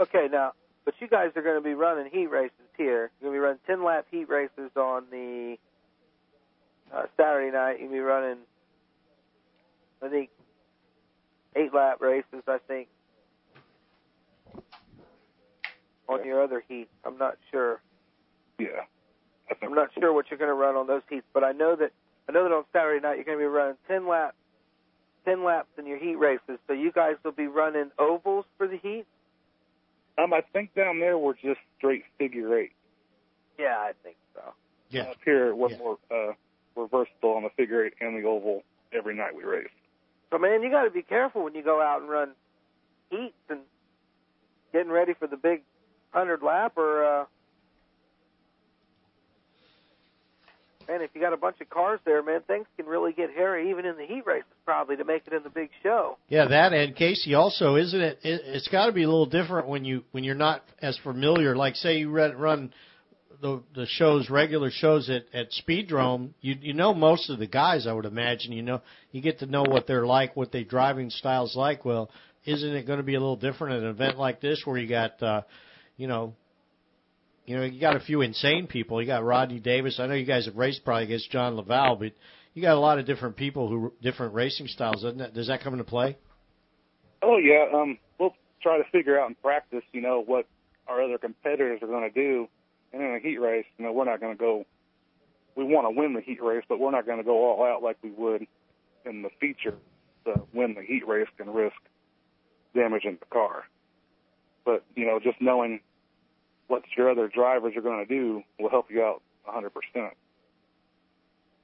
[0.00, 0.52] Okay, now,
[0.84, 3.10] but you guys are going to be running heat races here.
[3.20, 5.56] You're going to be running 10 lap heat races on the
[6.94, 7.80] uh, Saturday night.
[7.80, 8.38] You'll be running,
[10.02, 10.30] I think,
[11.56, 12.88] eight lap races, I think,
[16.08, 16.88] on your other heat.
[17.04, 17.80] I'm not sure.
[18.58, 18.84] Yeah,
[19.50, 21.52] I think I'm not sure what you're going to run on those heats, but I
[21.52, 21.92] know that
[22.28, 24.36] I know that on Saturday night you're going to be running 10 laps,
[25.26, 26.58] 10 laps in your heat races.
[26.66, 29.04] So you guys will be running ovals for the heat.
[30.18, 32.72] Um, I think down there we're just straight figure eight.
[33.58, 34.40] Yeah, I think so.
[34.88, 35.78] Yeah, Up here we're Yeah.
[35.78, 36.32] more uh,
[36.74, 38.62] we're versatile on the figure eight and the oval
[38.92, 39.68] every night we race.
[40.30, 42.30] So man, you got to be careful when you go out and run
[43.10, 43.60] heats and
[44.72, 45.62] getting ready for the big
[46.12, 46.76] hundred lap.
[46.76, 47.24] Or uh,
[50.88, 53.70] man, if you got a bunch of cars there, man, things can really get hairy
[53.70, 56.16] even in the heat races, probably to make it in the big show.
[56.28, 58.18] Yeah, that and Casey also, isn't it?
[58.22, 61.56] it it's got to be a little different when you when you're not as familiar.
[61.56, 62.72] Like say you run, run
[63.40, 66.30] the the shows, regular shows at at Speedrome.
[66.40, 68.52] You you know most of the guys, I would imagine.
[68.52, 68.82] You know
[69.12, 71.84] you get to know what they're like, what their driving styles like.
[71.84, 72.10] Well,
[72.44, 74.88] isn't it going to be a little different at an event like this where you
[74.88, 75.42] got uh,
[75.96, 76.34] you know.
[77.46, 79.00] You know, you got a few insane people.
[79.00, 80.00] You got Rodney Davis.
[80.00, 82.12] I know you guys have raced probably against John Laval, but
[82.54, 85.02] you got a lot of different people who different racing styles.
[85.02, 85.32] Doesn't that?
[85.32, 86.16] Does that come into play?
[87.22, 90.46] Oh yeah, um, we'll try to figure out in practice, you know, what
[90.88, 92.48] our other competitors are going to do,
[92.92, 94.64] and in a heat race, you know, we're not going to go.
[95.54, 97.82] We want to win the heat race, but we're not going to go all out
[97.82, 98.46] like we would
[99.04, 99.76] in the feature
[100.24, 101.76] to win the heat race and risk
[102.74, 103.64] damaging the car.
[104.64, 105.80] But you know, just knowing
[106.68, 109.70] what your other drivers are going to do will help you out 100%.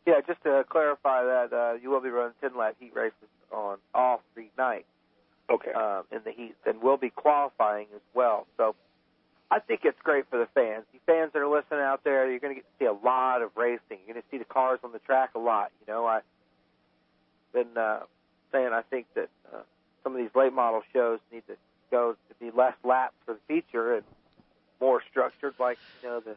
[0.06, 3.14] Yeah, just to clarify that, uh, you will be running 10 lap heat races
[3.52, 4.86] on all three nights.
[5.50, 5.72] Okay.
[5.72, 8.46] um, in the heats, and we'll be qualifying as well.
[8.56, 8.74] So
[9.50, 10.84] I think it's great for the fans.
[10.94, 13.42] You fans that are listening out there, you're going to get to see a lot
[13.42, 13.98] of racing.
[14.06, 15.70] You're going to see the cars on the track a lot.
[15.80, 16.22] You know, I've
[17.52, 18.00] been uh,
[18.50, 19.58] saying I think that uh,
[20.02, 21.56] some of these late model shows need to
[21.90, 24.04] go to be less laps for the feature and
[24.82, 26.36] more structured, like you know the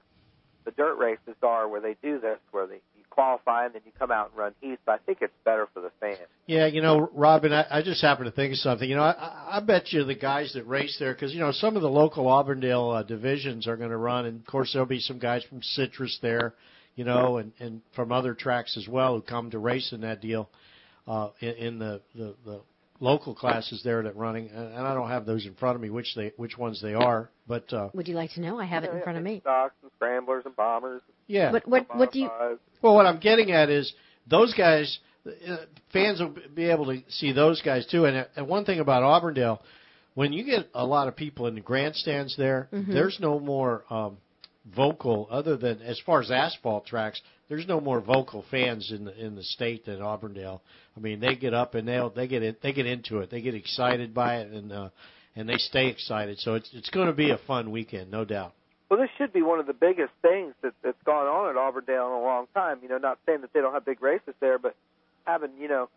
[0.64, 3.92] the dirt races are, where they do this, where they you qualify and then you
[4.00, 4.82] come out and run heats.
[4.86, 6.20] But I think it's better for the fans.
[6.48, 8.90] Yeah, you know, Robin, I, I just happened to think of something.
[8.90, 11.76] You know, I, I- bet you the guys that race there, because you know some
[11.76, 15.00] of the local Auburndale uh, divisions are going to run, and of course there'll be
[15.00, 16.54] some guys from Citrus there,
[16.96, 20.22] you know, and and from other tracks as well who come to race in that
[20.22, 20.50] deal,
[21.08, 22.62] uh, in, in the, the the
[23.00, 25.90] local classes there that running, and, and I don't have those in front of me,
[25.90, 28.60] which they which ones they are, but uh, Would you like to know?
[28.60, 29.40] I have it in front of me.
[29.42, 31.02] Stocks and scramblers and bombers.
[31.28, 31.52] yeah.
[31.52, 32.30] What what what do you?
[32.82, 33.94] Well, what I'm getting at is
[34.28, 35.58] those guys, uh,
[35.92, 38.06] fans will be able to see those guys too.
[38.06, 39.62] And, and one thing about Auburndale,
[40.14, 42.94] when you get a lot of people in the grandstands there, Mhm.
[42.94, 44.18] there's no more um,
[44.74, 47.22] vocal other than as far as asphalt tracks.
[47.48, 50.62] There's no more vocal fans in the in the state than Auburndale.
[50.98, 53.30] I mean, they get up and they will they get it, they get into it.
[53.30, 54.90] They get excited by it and uh,
[55.36, 56.40] and they stay excited.
[56.40, 58.54] So it's it's going to be a fun weekend, no doubt.
[58.90, 62.08] Well, this should be one of the biggest things that, that's gone on at Auburndale
[62.08, 62.80] in a long time.
[62.84, 64.76] You know, not saying that they don't have big races there, but
[65.26, 65.90] having you know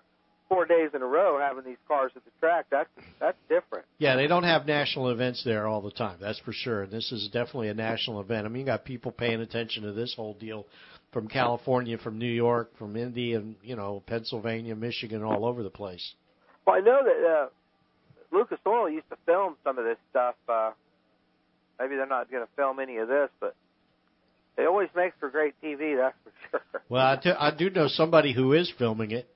[0.49, 2.89] four days in a row having these cars at the track that's
[3.21, 3.85] that's different.
[3.99, 6.19] Yeah, they don't have national events there all the time.
[6.21, 6.83] That's for sure.
[6.83, 8.47] And this is definitely a national event.
[8.47, 10.67] I mean, you got people paying attention to this whole deal
[11.13, 15.71] from California, from New York, from Indy, and you know Pennsylvania, Michigan, all over the
[15.71, 16.15] place.
[16.67, 17.49] Well, I know that uh,
[18.37, 20.35] Lucas Oil used to film some of this stuff.
[20.49, 20.73] Uh,
[21.79, 23.55] maybe they're not going to film any of this, but
[24.57, 25.97] it always makes for great TV.
[25.97, 26.33] That's for
[26.73, 26.83] sure.
[26.89, 29.29] Well, I, t- I do know somebody who is filming it.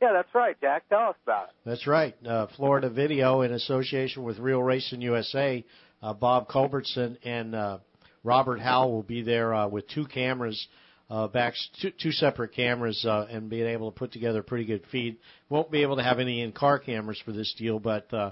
[0.00, 0.88] Yeah, that's right, Jack.
[0.88, 1.54] Tell us about it.
[1.64, 2.16] That's right.
[2.26, 5.64] Uh, Florida Video, in association with Real Racing USA,
[6.02, 7.78] uh, Bob Culbertson and uh,
[8.24, 10.66] Robert Howell will be there uh, with two cameras,
[11.12, 11.52] uh, back
[11.82, 15.18] two, two separate cameras, uh, and being able to put together a pretty good feed.
[15.50, 18.30] Won't be able to have any in-car cameras for this deal, but uh,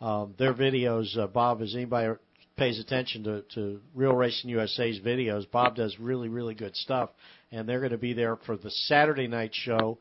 [0.00, 1.18] um, their videos.
[1.18, 2.14] Uh, Bob, as anybody
[2.56, 7.10] pays attention to, to Real Racing USA's videos, Bob does really, really good stuff,
[7.50, 9.98] and they're going to be there for the Saturday night show.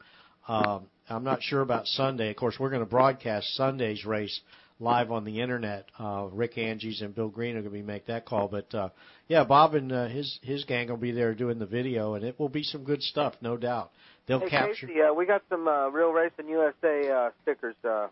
[0.48, 2.30] Um, I'm not sure about Sunday.
[2.30, 4.40] Of course, we're going to broadcast Sunday's race
[4.80, 5.90] live on the internet.
[6.00, 8.48] Uh, Rick Angies and Bill Green are going to be make that call.
[8.48, 8.90] But uh,
[9.28, 12.40] yeah, Bob and uh, his his gang will be there doing the video, and it
[12.40, 13.92] will be some good stuff, no doubt.
[14.28, 14.88] They'll hey, capture.
[14.88, 17.76] Casey, uh, we got some uh, Real Racing USA uh, stickers.
[17.84, 18.08] Uh,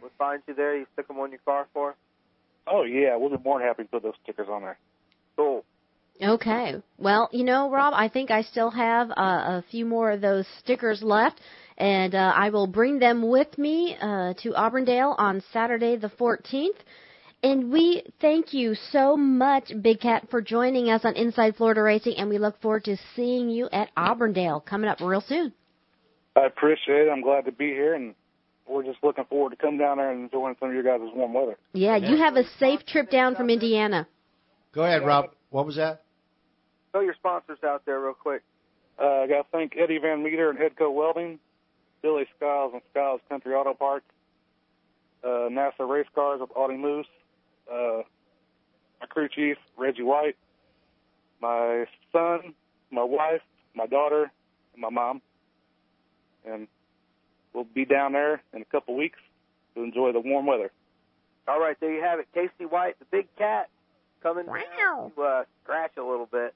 [0.00, 0.76] we'll find you there.
[0.76, 1.96] You stick them on your car for us.
[2.66, 4.78] Oh yeah, we'll be more than happy to put those stickers on there.
[5.36, 5.64] Cool.
[6.20, 6.74] Okay.
[6.98, 10.46] Well, you know, Rob, I think I still have uh, a few more of those
[10.60, 11.40] stickers left,
[11.82, 16.78] and uh, I will bring them with me uh, to Auburndale on Saturday the 14th.
[17.42, 22.14] And we thank you so much, Big Cat, for joining us on Inside Florida Racing,
[22.18, 25.52] and we look forward to seeing you at Auburndale coming up real soon.
[26.36, 27.10] I appreciate it.
[27.10, 28.14] I'm glad to be here, and
[28.68, 31.34] we're just looking forward to come down there and enjoying some of your guys' warm
[31.34, 31.56] weather.
[31.72, 34.06] Yeah, you have a safe trip down from Indiana.
[34.72, 35.30] Go ahead, Rob.
[35.50, 36.04] What was that?
[36.92, 38.42] Throw your sponsors out there real quick.
[39.02, 41.40] Uh, I got to thank Eddie Van Meter and Headco Welding,
[42.02, 44.04] Billy Skiles and Skiles Country Auto Parts,
[45.24, 47.06] uh, NASA Race Cars with Audie Moose,
[47.72, 48.02] uh,
[49.00, 50.36] my crew chief Reggie White,
[51.40, 52.54] my son,
[52.90, 53.40] my wife,
[53.74, 54.30] my daughter,
[54.74, 55.22] and my mom,
[56.44, 56.66] and
[57.54, 59.18] we'll be down there in a couple weeks
[59.74, 60.70] to enjoy the warm weather.
[61.48, 62.28] All right, there you have it.
[62.34, 63.68] Casey White, the big cat,
[64.22, 66.54] coming down to uh, scratch a little bit.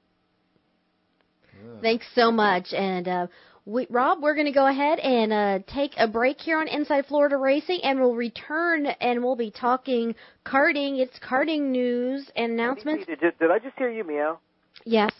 [1.80, 2.72] Thanks so much.
[2.72, 3.26] And uh,
[3.66, 7.06] we, Rob, we're going to go ahead and uh, take a break here on Inside
[7.06, 10.14] Florida Racing, and we'll return and we'll be talking
[10.46, 11.00] karting.
[11.00, 13.06] It's karting news and announcements.
[13.06, 14.38] Did, did, did I just hear you meow?
[14.84, 15.12] Yes.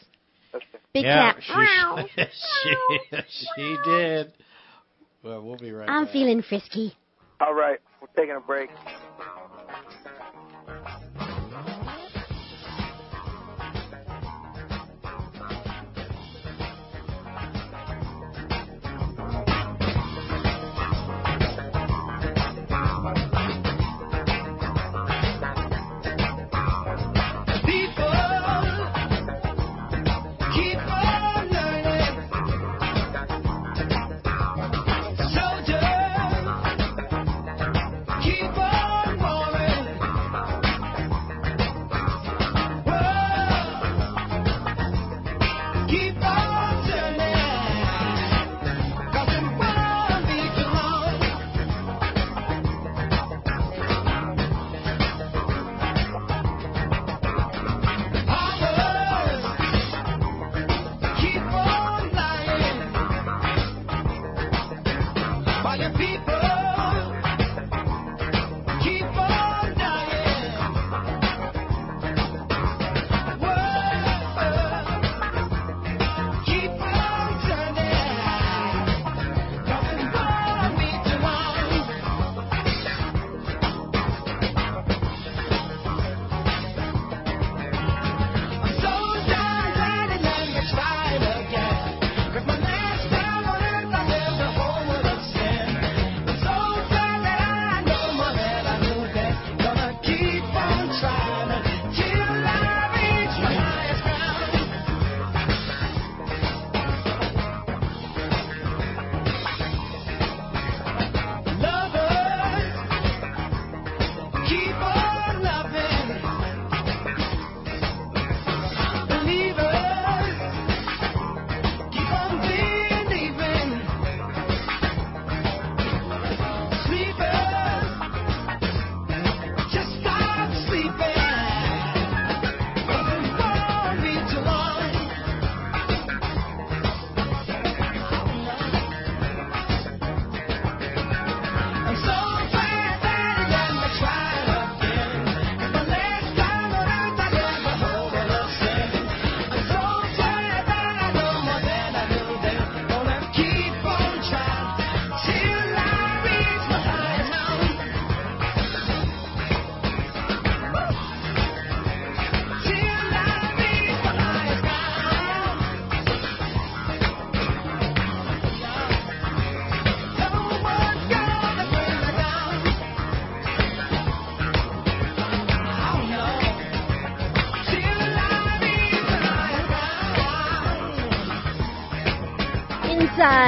[0.55, 0.65] Okay.
[0.95, 2.07] Big yeah, cat.
[2.15, 2.23] she,
[3.29, 4.33] she, she did.
[5.25, 5.95] Well, we'll be right back.
[5.95, 6.13] I'm back.
[6.13, 6.97] feeling frisky.
[7.41, 8.71] All right, we're taking a break.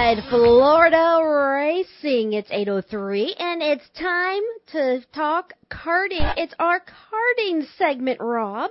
[0.08, 2.32] Inside Florida Racing.
[2.32, 6.32] It's 8:03 and it's time to talk karting.
[6.38, 8.70] It's our karting segment, Rob.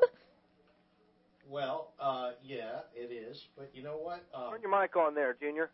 [1.48, 3.40] Well, uh, yeah, it is.
[3.56, 4.26] But you know what?
[4.34, 5.70] Um, Turn your mic on there, Junior.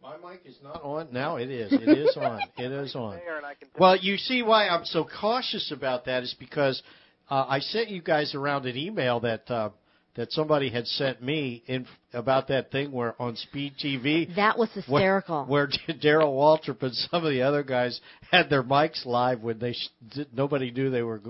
[0.00, 1.08] my mic is not on.
[1.10, 1.72] Now it is.
[1.72, 2.40] It is on.
[2.56, 3.16] It is on.
[3.16, 6.80] There, and I can Well, you see why I'm so cautious about that is because
[7.28, 9.70] uh, I sent you guys around an email that uh,
[10.18, 14.68] that somebody had sent me in about that thing where on Speed TV That was
[14.72, 15.44] hysterical.
[15.46, 15.68] where
[16.02, 19.88] Darrell Waltrip and some of the other guys had their mics live when they sh-
[20.12, 21.22] did, nobody knew they were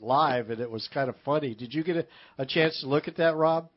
[0.00, 1.54] live, and it was kind of funny.
[1.54, 2.06] Did you get a,
[2.38, 3.68] a chance to look at that, Rob?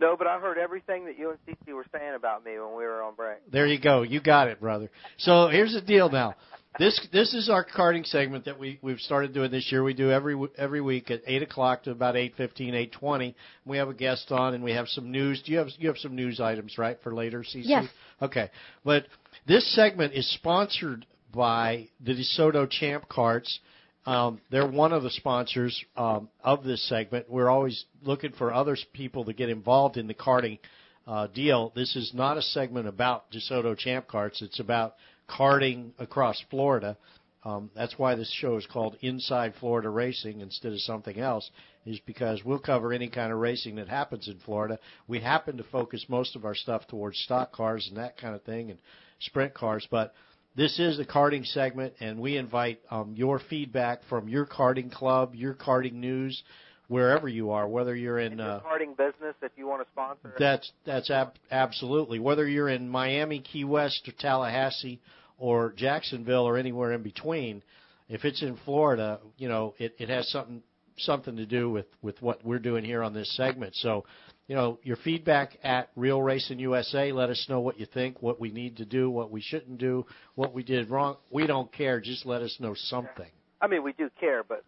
[0.00, 2.82] No, but I heard everything that you and CC were saying about me when we
[2.82, 3.38] were on break.
[3.52, 4.02] There you go.
[4.02, 4.90] You got it, brother.
[5.18, 6.34] So here's the deal now.
[6.78, 9.82] This this is our karting segment that we we've started doing this year.
[9.82, 13.36] We do every w- every week at eight o'clock to about eight fifteen, eight twenty.
[13.66, 15.42] We have a guest on and we have some news.
[15.44, 17.62] Do you have you have some news items right for later, CC?
[17.64, 17.88] Yes.
[18.22, 18.50] Okay,
[18.84, 19.06] but
[19.46, 21.04] this segment is sponsored
[21.34, 23.58] by the DeSoto Champ Karts.
[24.06, 27.30] Um, they're one of the sponsors um, of this segment.
[27.30, 30.58] We're always looking for other people to get involved in the karting
[31.06, 31.72] uh, deal.
[31.74, 34.42] This is not a segment about DeSoto Champ Karts.
[34.42, 34.94] It's about
[35.28, 36.96] karting across Florida.
[37.44, 41.50] Um, that's why this show is called Inside Florida Racing instead of something else,
[41.84, 44.78] is because we'll cover any kind of racing that happens in Florida.
[45.08, 48.42] We happen to focus most of our stuff towards stock cars and that kind of
[48.42, 48.78] thing and
[49.18, 50.14] sprint cars, but
[50.54, 55.34] this is the karting segment, and we invite um, your feedback from your karting club,
[55.34, 56.42] your karting news,
[56.88, 58.40] wherever you are, whether you're in.
[58.40, 60.34] Uh, Karting business, if you want to sponsor.
[60.38, 65.00] that's that's ab- absolutely whether you're in Miami, Key West, or Tallahassee,
[65.38, 67.62] or Jacksonville, or anywhere in between.
[68.08, 70.62] If it's in Florida, you know it, it has something
[70.98, 73.74] something to do with with what we're doing here on this segment.
[73.76, 74.04] So,
[74.46, 77.12] you know, your feedback at Real Racing USA.
[77.12, 80.04] Let us know what you think, what we need to do, what we shouldn't do,
[80.34, 81.16] what we did wrong.
[81.30, 82.00] We don't care.
[82.00, 83.30] Just let us know something.
[83.60, 84.62] I mean, we do care, but uh,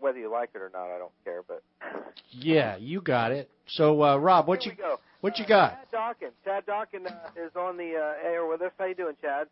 [0.00, 1.42] whether you like it or not, I don't care.
[1.46, 1.62] But
[2.30, 3.50] Yeah, you got it.
[3.68, 5.00] So, uh, Rob, what you Here we go.
[5.20, 5.70] what you got?
[5.72, 6.32] Chad Dawkins.
[6.44, 8.72] Chad Dawkins uh, is on the uh, air with us.
[8.78, 9.46] How you doing, Chad?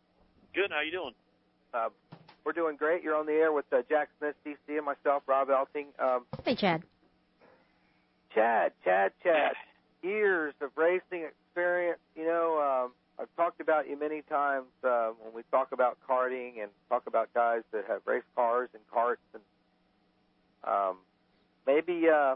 [0.53, 0.71] Good.
[0.71, 1.13] How you doing?
[1.73, 1.89] Uh,
[2.45, 3.01] we're doing great.
[3.03, 5.87] You're on the air with uh, Jack Smith, CC, and myself, Rob Elting.
[5.99, 6.83] Um, Hey, Chad.
[8.35, 9.53] Chad, Chad, Chad.
[10.01, 11.99] Years of racing experience.
[12.15, 16.61] You know, um, I've talked about you many times uh, when we talk about karting
[16.61, 19.41] and talk about guys that have race cars and carts and
[20.63, 20.97] um,
[21.67, 22.35] maybe uh,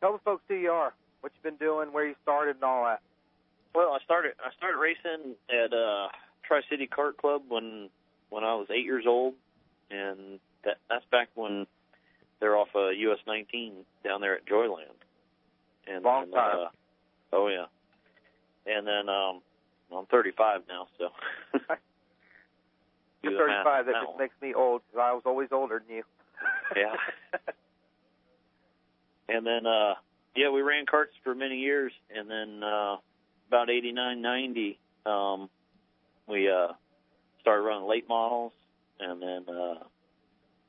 [0.00, 2.84] tell the folks who you are, what you've been doing, where you started, and all
[2.84, 3.00] that.
[3.74, 6.08] Well, I started I started racing at uh,
[6.46, 7.88] Tri City Kart Club when
[8.30, 9.34] when I was eight years old,
[9.90, 11.66] and that that's back when
[12.40, 13.72] they're off uh, US 19
[14.04, 14.98] down there at Joyland.
[15.86, 16.58] And Long then, time.
[16.58, 16.68] Uh,
[17.32, 17.66] oh yeah.
[18.66, 19.40] And then um,
[19.94, 21.08] I'm 35 now, so.
[23.22, 23.86] You're 35.
[23.86, 24.04] That now.
[24.06, 26.04] just makes me old 'cause I was always older than you.
[26.76, 26.94] Yeah.
[29.28, 29.94] And then, uh,
[30.36, 32.96] yeah, we ran carts for many years, and then uh,
[33.48, 35.48] about '89, '90, um,
[36.28, 36.68] we uh,
[37.40, 38.52] started running late models,
[39.00, 39.84] and then uh,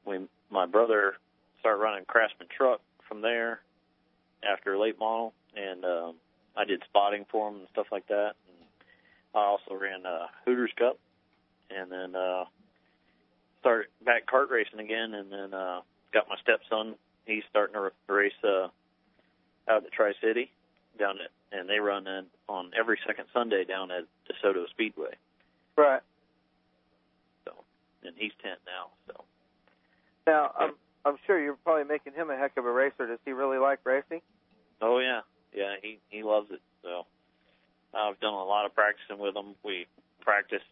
[0.05, 0.19] we,
[0.49, 1.15] my brother,
[1.59, 3.61] started running Craftsman truck from there
[4.49, 6.15] after late model, and um,
[6.55, 8.33] I did spotting for him and stuff like that.
[8.47, 8.67] And
[9.33, 10.97] I also ran uh, Hooters Cup,
[11.69, 12.45] and then uh,
[13.65, 15.81] started back kart racing again, and then uh,
[16.13, 16.93] got my stepson.
[17.25, 18.67] He's starting to race uh,
[19.67, 20.51] out at Tri City
[20.99, 25.15] down at, and they run in, on every second Sunday down at DeSoto Speedway.
[25.75, 26.01] Right.
[27.45, 27.53] So,
[28.03, 28.91] and he's ten now.
[29.07, 29.23] So,
[30.27, 33.07] Now, I'm I'm sure you're probably making him a heck of a racer.
[33.07, 34.21] Does he really like racing?
[34.81, 35.21] oh yeah,
[35.55, 36.61] yeah, he he loves it.
[36.83, 37.07] So,
[37.95, 39.55] I've done a lot of practicing with him.
[39.63, 39.87] We
[40.21, 40.65] practiced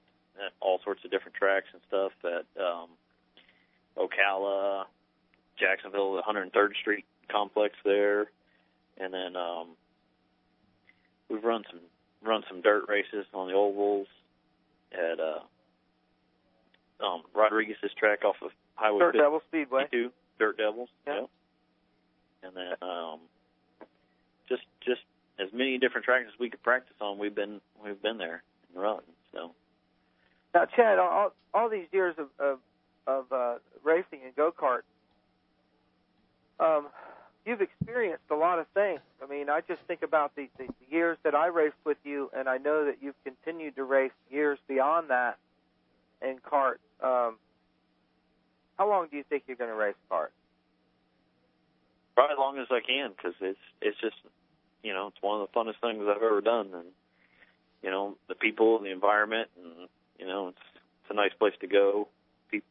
[0.59, 2.89] all sorts of different tracks and stuff at um,
[3.97, 4.85] Ocala,
[5.59, 8.31] Jacksonville, the 103rd Street complex there,
[8.97, 9.67] and then um,
[11.29, 11.79] we've run some
[12.23, 14.07] run some dirt races on the ovals
[14.93, 15.39] at uh,
[17.05, 19.87] um, Rodriguez's track off of Highway Dirt 50 Devil Speedway.
[19.91, 20.89] do Dirt Devils.
[21.05, 21.21] Yeah.
[21.21, 21.29] Yep.
[22.43, 23.19] And then um
[24.49, 25.01] just just
[25.39, 28.81] as many different tracks as we could practice on, we've been we've been there and
[28.81, 29.01] run.
[29.31, 29.51] So
[30.53, 32.59] Now, Chad, all all these years of of,
[33.07, 34.81] of uh, racing and go kart,
[36.59, 36.87] um,
[37.45, 38.99] you've experienced a lot of things.
[39.21, 42.47] I mean, I just think about the, the years that I raced with you, and
[42.47, 45.37] I know that you've continued to race years beyond that
[46.21, 46.77] in kart.
[47.01, 47.37] Um,
[48.77, 50.29] how long do you think you're going to race kart?
[52.15, 54.15] probably as long as I can because it's it's just
[54.83, 56.87] you know it's one of the funnest things I've ever done and
[57.81, 59.89] you know the people and the environment, and
[60.23, 60.57] you know it's
[61.01, 62.07] it's a nice place to go.
[62.49, 62.67] People,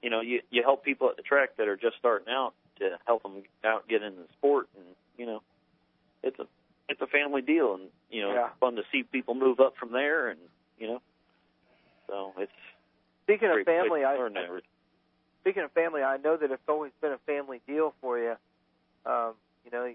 [0.00, 2.90] you know, you you help people at the track that are just starting out to
[3.04, 4.86] help them out get into the sport, and
[5.18, 5.42] you know,
[6.22, 6.46] it's a
[6.88, 8.46] it's a family deal, and you know, Yeah.
[8.46, 10.38] it's fun to see people move up from there, and
[10.78, 11.02] you know,
[12.06, 12.52] so it's
[13.24, 14.36] Speaking of family, I learn
[15.40, 18.36] speaking of family, I know that it's always been a family deal for you.
[19.06, 19.32] Um,
[19.64, 19.90] you know,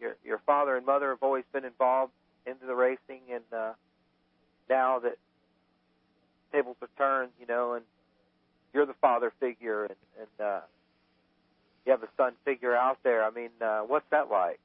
[0.00, 2.12] your your father and mother have always been involved
[2.46, 3.72] into the racing, and uh,
[4.70, 5.18] now that
[6.52, 7.84] tables are turned, you know, and
[8.72, 10.60] you're the father figure, and, and uh,
[11.86, 13.24] you have a son figure out there.
[13.24, 14.60] I mean, uh, what's that like?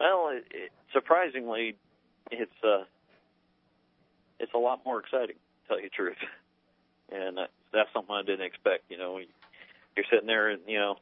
[0.00, 1.76] Well, it, it, surprisingly,
[2.30, 2.84] it's uh,
[4.38, 5.36] it's a lot more exciting.
[5.36, 6.16] To tell you the truth,
[7.12, 8.84] and that, that's something I didn't expect.
[8.88, 9.18] You know,
[9.96, 10.96] you're sitting there and you know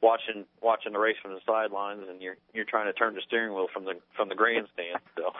[0.00, 3.54] watching watching the race from the sidelines, and you're you're trying to turn the steering
[3.54, 4.98] wheel from the from the grandstand.
[5.16, 5.32] So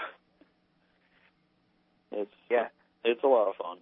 [2.12, 2.68] it's Yeah.
[3.04, 3.78] It's a lot of fun.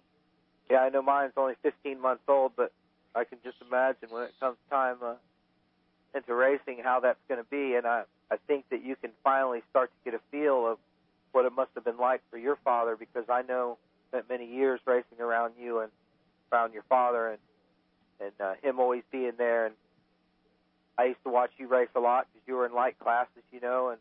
[0.69, 2.71] Yeah, I know mine's only 15 months old, but
[3.15, 5.15] I can just imagine when it comes time uh,
[6.13, 7.75] into racing how that's going to be.
[7.75, 10.77] And I, I think that you can finally start to get a feel of
[11.31, 13.77] what it must have been like for your father, because I know
[14.09, 15.91] spent many years racing around you and
[16.51, 17.39] around your father, and
[18.19, 19.67] and uh, him always being there.
[19.67, 19.75] And
[20.97, 23.59] I used to watch you race a lot because you were in light classes, you
[23.59, 23.99] know, and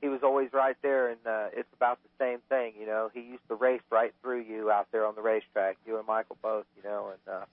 [0.00, 3.10] he was always right there, and uh, it's about the same thing, you know.
[3.12, 6.36] He used to race right through you out there on the racetrack, you and Michael
[6.42, 7.44] both, you know, and uh,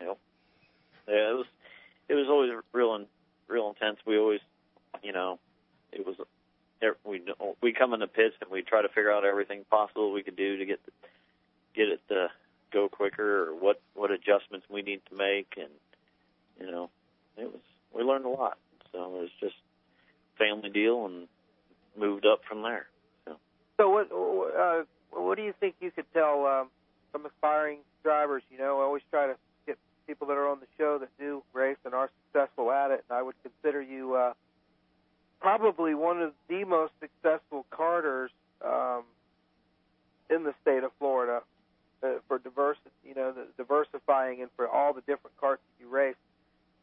[0.00, 0.18] Yep.
[1.08, 1.46] Yeah, it was
[2.08, 3.06] it was always real and
[3.48, 3.98] real intense.
[4.06, 4.40] We always,
[5.02, 5.38] you know,
[5.92, 6.16] it was
[7.04, 7.22] we
[7.62, 10.36] we come in the pits and we try to figure out everything possible we could
[10.36, 10.80] do to get
[11.74, 12.28] get it to
[12.72, 15.70] go quicker or what what adjustments we need to make and
[16.58, 16.88] you know
[17.36, 17.60] it was
[17.92, 18.58] we learned a lot.
[18.92, 19.56] So it was just
[20.38, 21.28] family deal and
[21.96, 22.86] moved up from there.
[23.80, 26.68] So what uh, what do you think you could tell um,
[27.12, 28.42] some aspiring drivers?
[28.50, 29.36] You know, I always try to
[29.66, 33.04] get people that are on the show that do race and are successful at it,
[33.08, 34.34] and I would consider you uh,
[35.40, 38.28] probably one of the most successful karters
[38.62, 39.04] um,
[40.28, 41.40] in the state of Florida
[42.02, 45.90] uh, for diverse, you know, the diversifying and for all the different carts that you
[45.90, 46.16] race.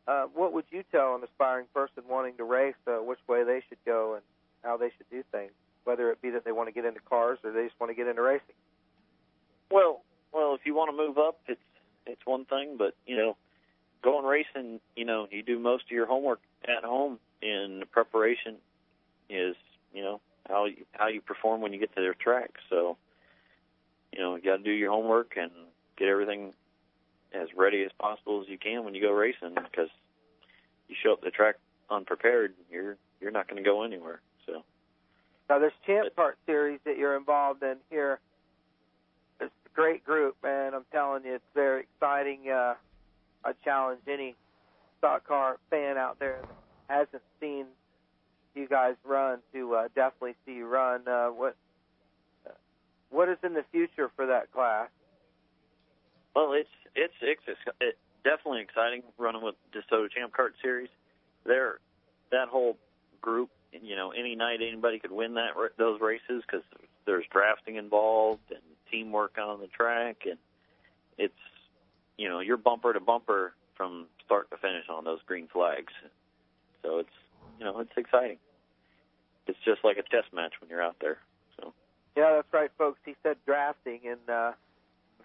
[0.07, 3.61] Uh, what would you tell an aspiring person wanting to race uh, which way they
[3.69, 4.23] should go and
[4.63, 5.51] how they should do things?
[5.87, 7.95] whether it be that they want to get into cars or they just want to
[7.95, 8.55] get into racing.
[9.71, 10.01] Well,
[10.33, 11.61] well, if you want to move up, it's
[12.05, 13.37] it's one thing, but you know,
[14.03, 18.55] going racing, you know, you do most of your homework at home, and the preparation
[19.29, 19.55] is,
[19.93, 22.51] you know, how you, how you perform when you get to their track.
[22.69, 22.97] So,
[24.11, 25.51] you know, you got to do your homework and
[25.97, 26.53] get everything
[27.33, 29.89] as ready as possible as you can when you go racing, because
[30.89, 31.55] you show up the track
[31.89, 34.19] unprepared, you're you're not going to go anywhere.
[35.49, 38.19] Now, this Champ Kart series that you're involved in here,
[39.39, 40.73] it's a great group, man.
[40.73, 42.49] I'm telling you, it's very exciting.
[42.49, 42.73] Uh,
[43.45, 44.35] I challenge any
[44.97, 47.65] stock car fan out there that hasn't seen
[48.55, 51.07] you guys run to uh, definitely see you run.
[51.07, 51.55] Uh, what
[53.09, 54.89] what is in the future for that class?
[56.35, 57.41] Well, it's it's it's,
[57.79, 60.89] it's definitely exciting running with DeSoto Champ Kart Series.
[61.45, 61.79] There,
[62.31, 62.77] that whole
[63.21, 66.63] group, you know, any night anybody could win that those races because
[67.05, 68.61] there's drafting involved and
[68.91, 70.37] teamwork on the track, and
[71.17, 71.33] it's
[72.17, 75.93] you know you're bumper to bumper from start to finish on those green flags.
[76.83, 77.09] So it's
[77.59, 78.37] you know it's exciting.
[79.47, 81.19] It's just like a test match when you're out there.
[81.59, 81.73] So
[82.15, 82.99] Yeah, that's right, folks.
[83.05, 84.51] He said drafting, and uh,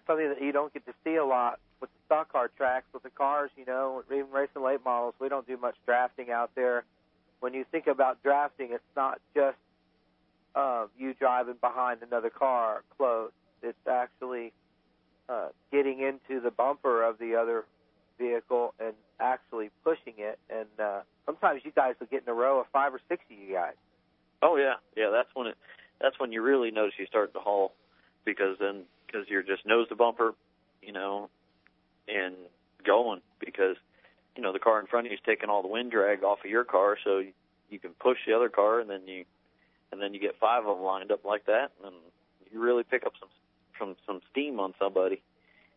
[0.07, 2.85] something that you don't get to see a lot with the stock car tracks.
[2.93, 6.51] With the cars, you know, even racing late models, we don't do much drafting out
[6.55, 6.85] there.
[7.43, 9.57] When you think about drafting, it's not just
[10.55, 13.31] um, you driving behind another car close.
[13.61, 14.53] It's actually
[15.27, 17.65] uh, getting into the bumper of the other
[18.17, 20.39] vehicle and actually pushing it.
[20.49, 23.37] And uh, sometimes you guys will get in a row of five or six of
[23.37, 23.73] you guys.
[24.41, 25.09] Oh yeah, yeah.
[25.11, 25.57] That's when it.
[25.99, 27.73] That's when you really notice you start to haul,
[28.23, 30.33] because then because you're just nose to bumper,
[30.81, 31.29] you know,
[32.07, 32.35] and
[32.85, 33.75] going because
[34.35, 36.39] you know the car in front of you is taking all the wind drag off
[36.43, 37.33] of your car, so you,
[37.69, 39.25] you can push the other car, and then you
[39.91, 41.93] and then you get five of them lined up like that, and
[42.51, 43.29] you really pick up some
[43.77, 45.21] from some steam on somebody.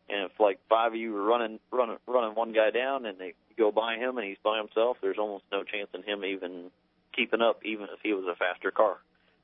[0.09, 3.35] And if like five of you are running running running one guy down, and they
[3.59, 6.71] go by him, and he's by himself, there's almost no chance in him even
[7.15, 8.99] keeping up, even if he was a faster car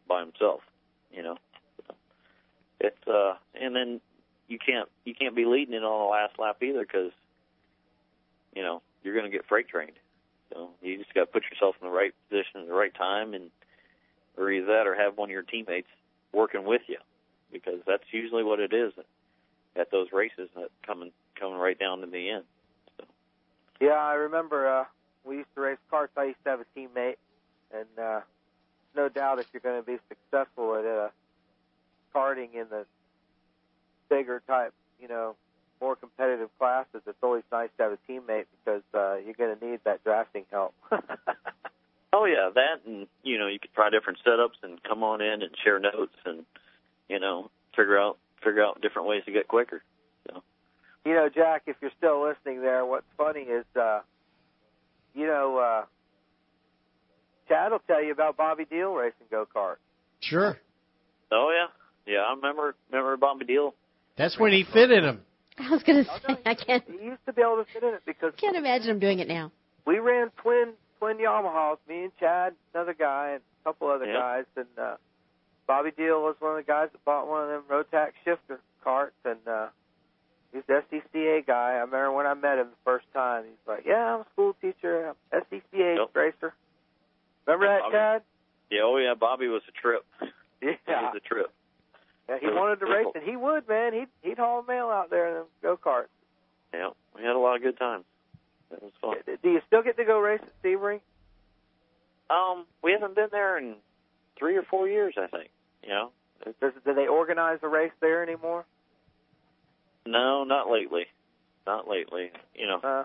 [0.08, 0.60] by himself.
[1.12, 1.36] You know,
[2.80, 4.00] it's uh, and then
[4.48, 7.12] you can't you can't be leading it on the last lap either because
[8.54, 9.98] you know you're going to get freight trained.
[10.52, 13.34] So you just got to put yourself in the right position at the right time,
[13.34, 13.50] and
[14.36, 15.88] or either that or have one of your teammates
[16.32, 16.98] working with you
[17.52, 18.92] because that's usually what it is
[19.76, 22.44] at those races that coming coming right down to the end.
[23.80, 24.84] Yeah, I remember uh,
[25.24, 26.08] we used to race karts.
[26.16, 27.16] I used to have a teammate,
[27.72, 28.20] and uh,
[28.94, 31.08] no doubt if you're going to be successful at uh,
[32.14, 32.86] karting in the
[34.08, 35.34] bigger type, you know,
[35.82, 39.66] more competitive classes, it's always nice to have a teammate because uh, you're going to
[39.66, 40.74] need that drafting help.
[42.12, 45.42] Oh yeah, that and you know you could try different setups and come on in
[45.42, 46.44] and share notes and
[47.08, 49.82] you know figure out figure out different ways to get quicker.
[51.06, 54.00] you know, Jack, if you're still listening there, what's funny is, uh,
[55.14, 55.84] you know, uh,
[57.48, 59.76] Chad will tell you about Bobby Deal racing go kart.
[60.20, 60.58] Sure.
[61.30, 62.20] Oh yeah, yeah.
[62.20, 63.74] I remember remember Bobby Deal.
[64.18, 65.22] That's when he fitted him.
[65.58, 67.94] I was going to say I can't He used to be able to fit in
[67.94, 69.52] it because I can't imagine him doing it now.
[69.86, 74.12] we ran twin twin Yamahas, me and Chad, another guy, and a couple other Yeah.
[74.18, 74.96] guys, and uh,
[75.66, 79.16] Bobby Deal was one of the guys that bought one of them Rotax shifter carts,
[79.24, 79.66] and uh,
[80.52, 81.72] he's the SCCA guy.
[81.72, 84.54] I remember when I met him the first time, he's like, "Yeah, I'm a school
[84.60, 86.14] teacher, I'm SCCA Yep.
[86.14, 86.54] racer."
[87.46, 88.22] Remember that, Bobby- Chad?
[88.70, 90.04] Yeah, oh yeah, Bobby was a trip.
[90.62, 90.70] Yeah.
[90.86, 91.50] It was a trip.
[92.32, 93.92] Yeah, he wanted to race, and he would, man.
[93.92, 96.06] He'd he'd haul mail out there in them go karts.
[96.72, 98.04] Yeah, we had a lot of good times.
[98.70, 99.16] It was fun.
[99.42, 101.00] Do you still get to go race at Sebring?
[102.30, 103.74] Um, we haven't been there in
[104.38, 105.50] three or four years, I think.
[105.82, 106.10] You know,
[106.60, 108.64] Does do they organize a race there anymore?
[110.06, 111.04] no, not lately,
[111.66, 112.30] not lately.
[112.54, 113.04] You know, Uh,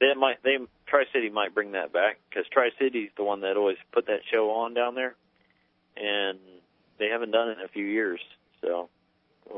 [0.00, 3.56] they might they Tri City might bring that back because Tri City's the one that
[3.56, 5.14] always put that show on down there,
[5.96, 6.38] and
[6.98, 8.20] they haven't done it in a few years.
[8.60, 8.88] So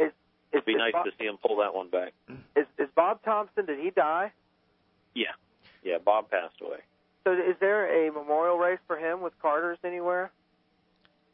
[0.01, 0.13] is,
[0.53, 2.13] it'd be is nice Bob, to see him pull that one back.
[2.57, 3.67] is, is Bob Thompson?
[3.67, 4.33] Did he die?
[5.15, 5.27] Yeah,
[5.83, 5.99] yeah.
[6.05, 6.79] Bob passed away.
[7.25, 10.31] So is there a memorial race for him with karters anywhere?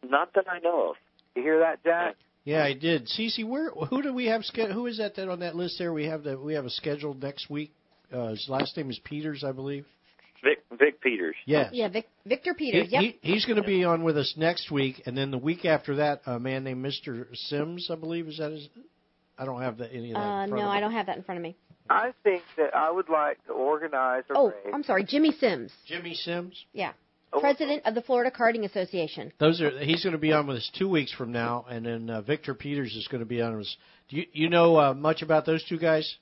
[0.02, 0.96] Not that I know of.
[1.34, 2.16] You hear that, Jack?
[2.44, 3.06] Yeah, I did.
[3.06, 4.42] CC, where who do we have?
[4.44, 5.92] sch- Who is that that on that list there?
[5.92, 7.72] We have that we have a scheduled next week.
[8.12, 9.86] Uh, his last name is Peters, I believe.
[10.44, 11.34] Vic Vic Peters.
[11.46, 11.70] Yes.
[11.72, 12.88] Yeah, Vic, Victor He, Peters.
[12.92, 13.00] yep.
[13.02, 15.96] he, he's going to be on with us next week, and then the week after
[15.96, 17.26] that, a man named Mr.
[17.34, 18.68] Sims, I believe, is that his?
[19.38, 20.20] I don't have the, any of that.
[20.20, 21.56] uh, in front no, of I don't have that in front of me.
[21.90, 24.56] I think that I would like to organize a Oh, race.
[24.72, 25.72] I'm sorry, Jimmy Sims.
[25.86, 26.64] Jimmy Sims.
[26.72, 26.92] Yeah,
[27.32, 27.40] Oh.
[27.40, 29.32] president of the Florida Karting Association.
[29.40, 29.70] Those are.
[29.80, 32.54] He's going to be on with us two weeks from now, and then uh, Victor
[32.54, 33.76] Peters is going to be on with us.
[34.08, 36.16] Do you you know uh, much about those two guys?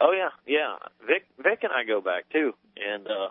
[0.00, 0.76] Oh yeah, yeah.
[1.06, 3.28] Vic Vic and I go back too, and uh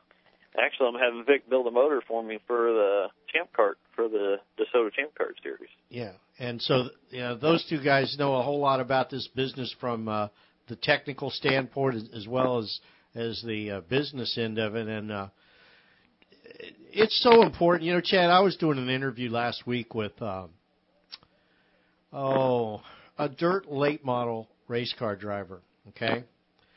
[0.57, 4.37] actually I'm having Vic build a motor for me for the Champ cart for the
[4.59, 5.69] DeSoto Champ Kart series.
[5.89, 9.73] Yeah, and so you know, those two guys know a whole lot about this business
[9.79, 10.27] from uh,
[10.67, 12.79] the technical standpoint as, as well as
[13.15, 15.27] as the uh, business end of it, and uh,
[16.91, 17.83] it's so important.
[17.83, 20.49] You know, Chad, I was doing an interview last week with um,
[22.11, 22.81] oh
[23.17, 25.61] a dirt late model race car driver.
[25.89, 26.23] Okay,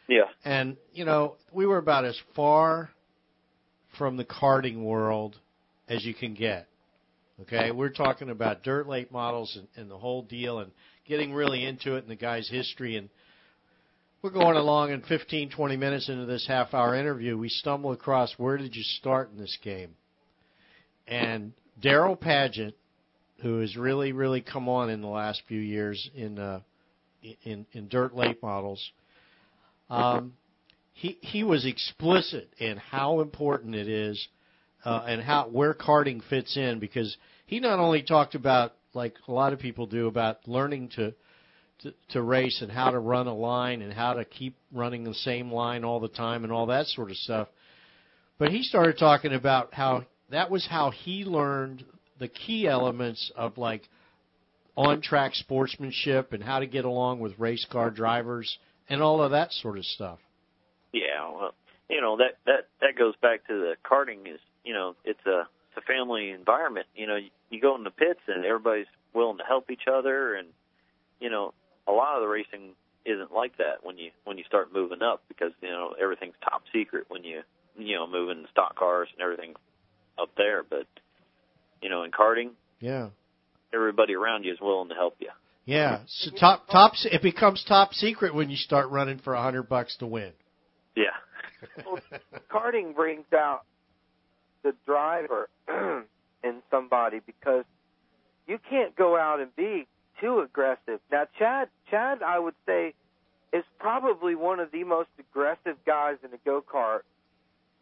[0.09, 0.25] Yeah.
[0.45, 2.91] and you know we were about as far
[3.99, 5.37] from the karting world
[5.89, 6.69] as you can get.
[7.43, 10.71] Okay, we're talking about dirt late models and, and the whole deal, and
[11.07, 12.97] getting really into it and the guy's history.
[12.97, 13.11] And
[14.23, 18.57] we're going along, and 15, 20 minutes into this half-hour interview, we stumble across where
[18.57, 19.91] did you start in this game?
[21.07, 21.53] And
[21.83, 22.75] Daryl Pageant,
[23.43, 26.61] who has really, really come on in the last few years in uh,
[27.45, 28.83] in in dirt late models,
[29.91, 30.33] um,
[30.97, 34.29] he he was explicit in how important it is
[34.83, 37.15] uh, and how where karting fits in because
[37.45, 41.13] he not only talked about like a lot of people do about learning to,
[41.81, 45.13] to to race and how to run a line and how to keep running the
[45.13, 47.49] same line all the time and all that sort of stuff,
[48.39, 51.85] but he started talking about how that was how he learned
[52.19, 53.83] the key elements of like
[54.79, 58.57] on track sportsmanship and how to get along with race car drivers
[58.89, 60.19] and all of that sort of stuff.
[60.93, 61.55] Yeah, well,
[61.89, 65.41] you know that that that goes back to the karting is you know it's a
[65.41, 66.87] it's a family environment.
[66.95, 70.35] You know, you, you go in the pits and everybody's willing to help each other,
[70.35, 70.49] and
[71.21, 71.53] you know
[71.87, 72.73] a lot of the racing
[73.05, 76.63] isn't like that when you when you start moving up because you know everything's top
[76.73, 77.43] secret when you
[77.77, 79.55] you know moving stock cars and everything
[80.19, 80.63] up there.
[80.63, 80.87] But
[81.83, 82.51] you know in karting,
[82.81, 83.11] Yeah.
[83.73, 85.29] everybody around you is willing to help you.
[85.67, 89.69] Yeah, so top top it becomes top secret when you start running for a hundred
[89.69, 90.33] bucks to win.
[90.97, 91.05] Yeah.
[91.87, 92.01] well,
[92.51, 93.63] karting brings out
[94.63, 97.65] the driver in somebody because
[98.49, 99.87] you can't go out and be
[100.21, 101.01] too aggressive.
[101.13, 102.95] Now, Chad, Chad, I would say,
[103.53, 107.01] is probably one of the most aggressive guys in a go kart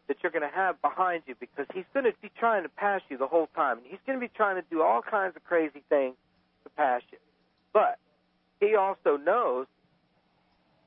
[0.07, 3.01] that you're going to have behind you because he's going to be trying to pass
[3.09, 3.77] you the whole time.
[3.77, 6.15] And he's going to be trying to do all kinds of crazy things
[6.63, 7.17] to pass you.
[7.73, 7.97] But
[8.59, 9.65] he also knows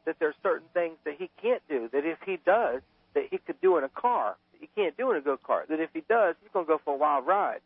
[0.09, 2.81] that there's certain things that he can't do that if he does,
[3.15, 5.69] that he could do in a car, that he can't do in a go kart.
[5.69, 7.61] That if he does, he's going to go for a wild ride.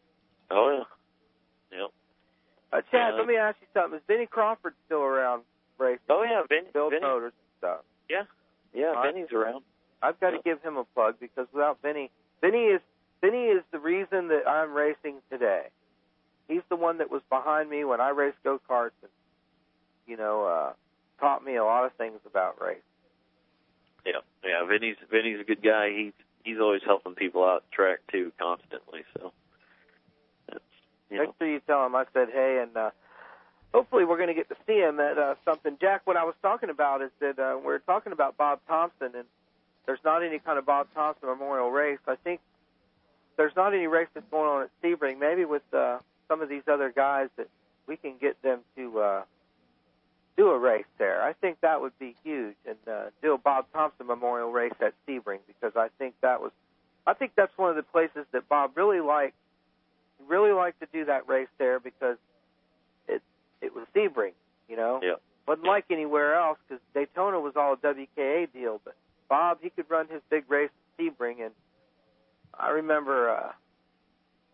[0.50, 0.84] Oh
[1.70, 1.78] yeah.
[1.78, 1.90] Yep.
[2.72, 3.18] Uh, Chad, Yeah.
[3.18, 3.96] let me ask you something.
[3.98, 5.42] Is Benny Crawford still around
[5.78, 6.00] racing?
[6.10, 6.68] Oh yeah, Vinny.
[6.72, 7.02] Build Vinny.
[7.02, 7.84] motors and stuff.
[8.10, 8.24] Yeah.
[8.74, 9.14] Yeah, right.
[9.14, 9.62] Vinny's around.
[10.02, 12.10] I've got to give him a plug because without Vinny,
[12.40, 12.80] Vinny is
[13.20, 15.66] Vinny is the reason that I'm racing today.
[16.48, 19.10] He's the one that was behind me when I raced go karts and
[20.08, 20.72] you know uh,
[21.22, 22.82] taught me a lot of things about racing.
[24.04, 24.20] Yeah.
[24.44, 25.90] Yeah, Vinny's Vinny's a good guy.
[25.96, 26.12] He's
[26.44, 29.32] he's always helping people out track too constantly, so
[30.48, 30.64] that's
[31.10, 32.90] you know Make sure you tell him I said hey, and uh,
[33.72, 35.78] hopefully we're going to get to see him at uh, something.
[35.80, 39.24] Jack, what I was talking about is that uh, we're talking about Bob Thompson, and
[39.86, 42.00] there's not any kind of Bob Thompson Memorial race.
[42.08, 42.40] I think
[43.36, 45.20] there's not any race that's going on at Sebring.
[45.20, 47.48] Maybe with uh, some of these other guys that
[47.86, 49.22] we can get them to uh,
[50.36, 51.22] do a race there.
[51.22, 54.94] I think that would be huge, and uh, do a Bob Thompson Memorial race at
[55.06, 56.52] Sebring because I think that was,
[57.06, 59.34] I think that's one of the places that Bob really liked.
[60.18, 62.16] He really liked to do that race there because
[63.08, 63.22] it
[63.60, 64.32] it was Sebring,
[64.68, 65.00] you know.
[65.02, 65.14] Yeah.
[65.46, 68.94] Wasn't like anywhere else because Daytona was all a WKA deal, but
[69.28, 71.52] Bob he could run his big race at Sebring, and
[72.58, 73.52] I remember uh,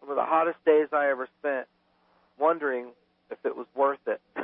[0.00, 1.66] one of the hottest days I ever spent
[2.38, 2.86] wondering
[3.30, 4.20] if it was worth it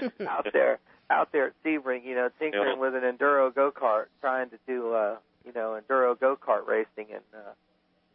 [0.28, 0.78] out there
[1.10, 2.78] out there at Sebring, you know, tinkering Yeah.
[2.78, 7.12] with an enduro go kart, trying to do uh, you know enduro go kart racing,
[7.12, 7.50] and uh,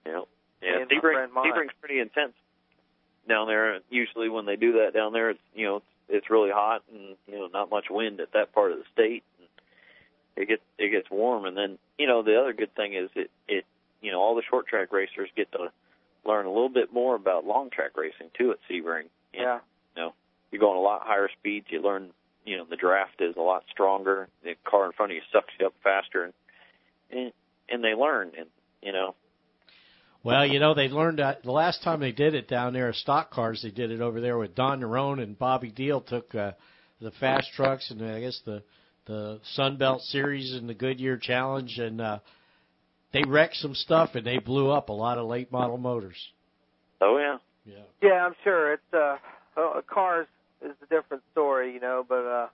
[0.05, 0.21] Yeah.
[0.61, 1.53] Yeah, Me and my Sebring.
[1.53, 2.33] Sebring's pretty intense
[3.27, 3.79] down there.
[3.89, 7.15] Usually when they do that down there, it's you know it's, it's really hot and
[7.27, 9.23] you know not much wind at that part of the state.
[9.39, 9.47] And
[10.35, 13.29] it gets it gets warm, and then you know the other good thing is it
[13.47, 13.65] it
[14.01, 15.71] you know all the short track racers get to
[16.25, 19.01] learn a little bit more about long track racing too at Sebring.
[19.33, 19.59] And, yeah.
[20.51, 21.67] You know, you're going a lot higher speeds.
[21.69, 22.11] You learn
[22.45, 24.29] you know the draft is a lot stronger.
[24.43, 26.33] The car in front of you sucks you up faster, and
[27.11, 27.31] and,
[27.69, 28.47] and they learn and
[28.81, 29.15] you know
[30.23, 33.31] Well, you know, they learned that the last time they did it down there, stock
[33.31, 36.53] cars, they did it over there with Don Nerone and Bobby Deal took uh,
[37.01, 38.63] the fast trucks and I guess the
[39.05, 42.19] the Sunbelt Series and the Goodyear Challenge, and uh,
[43.13, 46.17] they wrecked some stuff and they blew up a lot of late model motors.
[47.01, 47.83] oh yeah Yeah.
[48.01, 49.17] Yeah, I'm sure it's uh,
[49.57, 50.27] uh cars
[50.61, 52.47] is a different story, you know, but uh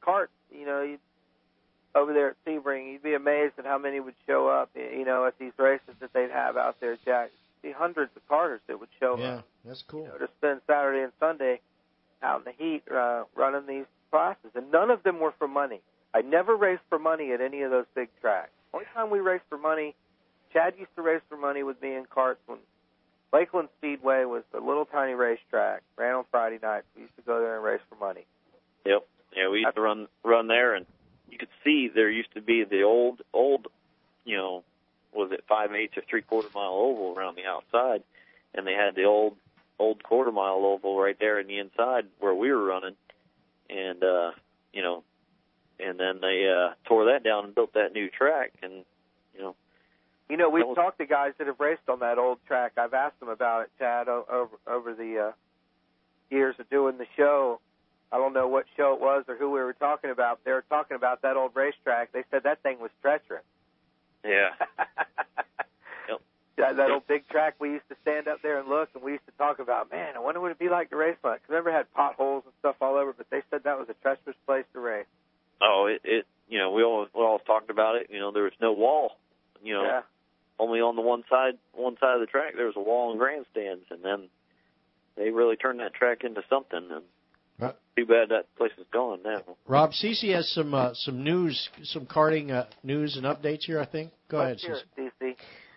[0.00, 0.98] cart, you know, you
[1.94, 5.26] over there at Sebring, you'd be amazed at how many would show up, you know,
[5.26, 7.30] at these races that they'd have out there, Jack.
[7.62, 10.02] See hundreds of karters that would show Yeah, up, Yeah, that's cool.
[10.02, 11.60] you know, to spend Saturday and Sunday
[12.22, 15.80] out in the heat uh, running these classes, and none of them were for money.
[16.14, 18.50] I never raced for money at any of those big tracks.
[18.72, 19.94] Only time we raced for money,
[20.52, 22.58] Chad used to race for money with me in carts when
[23.32, 25.82] Lakeland Speedway was a little tiny racetrack.
[25.96, 26.86] Ran on Friday nights.
[26.96, 28.26] We used to go there and race for money.
[28.84, 29.06] Yep.
[29.36, 30.86] Yeah, we used to run run there, and
[31.30, 33.68] you could see there used to be the old old,
[34.24, 34.64] you know,
[35.12, 38.02] was it five eighths or three quarter mile oval around the outside,
[38.54, 39.36] and they had the old
[39.78, 42.96] old quarter mile oval right there in the inside where we were running,
[43.68, 44.32] and uh,
[44.72, 45.04] you know,
[45.78, 48.84] and then they uh tore that down and built that new track, and
[50.30, 52.72] You know, we've talked to guys that have raced on that old track.
[52.76, 55.32] I've asked them about it, Chad, over over the uh,
[56.30, 57.60] years of doing the show.
[58.12, 60.40] I don't know what show it was or who we were talking about.
[60.44, 62.12] They were talking about that old racetrack.
[62.12, 63.42] They said that thing was treacherous.
[64.24, 64.50] yeah,
[66.08, 66.20] Yep.
[66.56, 69.12] that, that old big track, we used to stand up there and look, and we
[69.12, 71.40] used to talk about, man, I wonder what it'd be like to race on it.
[71.42, 73.94] 'Cause remember, it had potholes and stuff all over, but they said that was a
[74.02, 75.06] treacherous place to race.
[75.62, 78.08] oh, it it you know we all we all talked about it.
[78.10, 79.16] You know, there was no wall.
[79.62, 80.02] You know, Yeah.
[80.60, 83.18] Only on the one side one side of the track there was a wall and
[83.18, 84.28] grandstands and then
[85.16, 87.02] they really turned that track into something and
[87.58, 87.74] Right.
[87.96, 89.42] too bad that place is gone now.
[89.66, 93.78] Rob, CC has some uh, some news, some karting uh, news and updates here.
[93.78, 94.12] I think.
[94.30, 95.10] Go Let's ahead, hear CC.
[95.20, 95.36] it,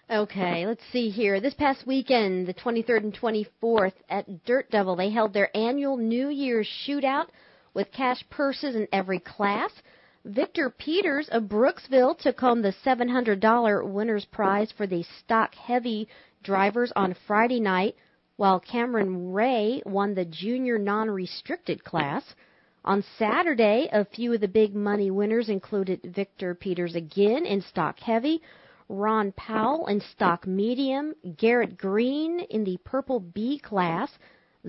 [0.10, 0.22] CC.
[0.22, 1.41] Okay, let's see here.
[1.41, 3.14] This past weekend, the 23rd and
[3.61, 7.26] 24th at Dirt Devil, they held their annual New Year's shootout
[7.73, 9.72] with cash purses in every class.
[10.25, 16.07] Victor Peters of Brooksville took home the $700 winner's prize for the stock heavy
[16.41, 17.97] drivers on Friday night,
[18.37, 22.35] while Cameron Ray won the junior non restricted class.
[22.85, 27.99] On Saturday, a few of the big money winners included Victor Peters again in stock
[27.99, 28.41] heavy,
[28.87, 34.17] Ron Powell in stock medium, Garrett Green in the purple B class,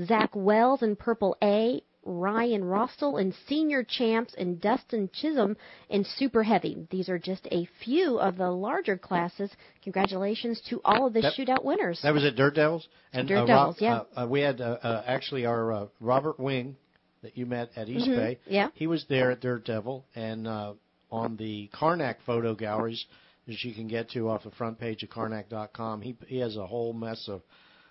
[0.04, 5.56] Zach Wells in purple A, Ryan Rostel in Senior Champs, and Dustin Chisholm
[5.88, 6.86] in Super Heavy.
[6.90, 9.50] These are just a few of the larger classes.
[9.82, 12.00] Congratulations to all of the That- shootout winners.
[12.02, 12.86] That was at Dirt Devils.
[13.12, 14.02] And Dirt uh, Devils, yeah.
[14.16, 16.76] Uh, uh, we had uh, uh, actually our uh, Robert Wing
[17.22, 18.38] that you met at East Mhm, Bay.
[18.46, 18.68] yeah.
[18.74, 20.74] He was there at Dirt Devil, and uh,
[21.10, 23.04] on the Karnak photo galleries
[23.46, 26.66] that you can get to off the front page of Karnak.com, he he has a
[26.66, 27.40] whole mess of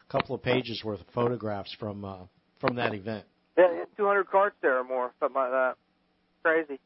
[0.07, 2.17] a couple of pages worth of photographs from uh,
[2.59, 3.25] from that event.
[3.57, 5.75] Yeah, yeah, 200 carts there or more, something like that.
[6.43, 6.79] Crazy.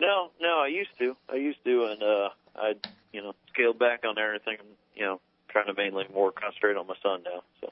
[0.00, 1.16] No, no, I used to.
[1.28, 2.72] I used to, and uh, I,
[3.12, 4.56] you know, scaled back on everything.
[4.94, 7.42] You know, trying to mainly more concentrate on my son now.
[7.60, 7.70] So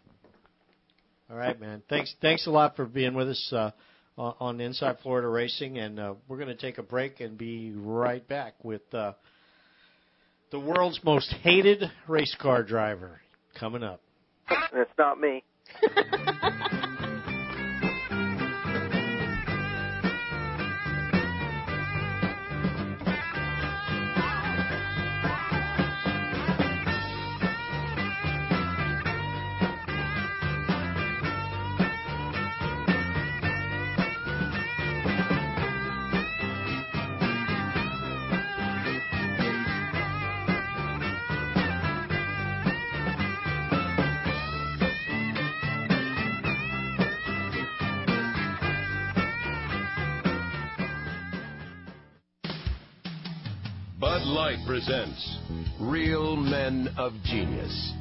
[1.33, 3.71] all right, man, thanks thanks a lot for being with us uh,
[4.19, 7.73] on, on Inside Florida Racing, and uh, we're going to take a break and be
[7.75, 9.13] right back with uh,
[10.51, 13.23] the world's most hated race car driver
[13.59, 14.03] coming up.
[14.51, 15.43] And it's not me.
[54.73, 55.37] presents
[55.79, 57.93] Real Men of Genius.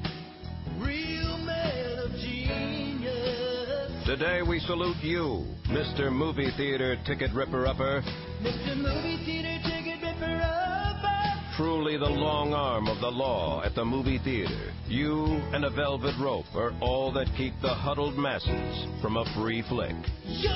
[0.80, 4.06] Real man of genius.
[4.06, 6.10] Today we salute you, Mr.
[6.10, 8.02] Movie Theater Ticket Ripper Upper,
[8.41, 8.77] Mr.
[8.77, 11.57] Movie Theater Ticket Ripper Upper.
[11.57, 14.72] truly the long arm of the law at the movie theater.
[14.88, 19.61] You and a velvet rope are all that keep the huddled masses from a free
[19.68, 19.98] flick.
[20.23, 20.53] You're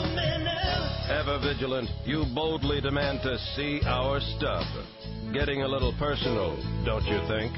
[0.00, 1.18] the man now.
[1.20, 4.64] Ever vigilant, you boldly demand to see our stuff.
[5.32, 6.56] Getting a little personal,
[6.86, 7.52] don't you think?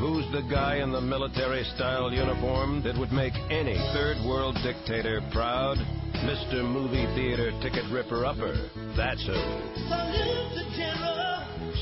[0.00, 5.20] Who's the guy in the military style uniform that would make any third world dictator
[5.32, 5.76] proud?
[6.24, 6.64] Mr.
[6.64, 8.56] Movie Theater Ticket Ripper Upper.
[8.96, 9.36] That's who.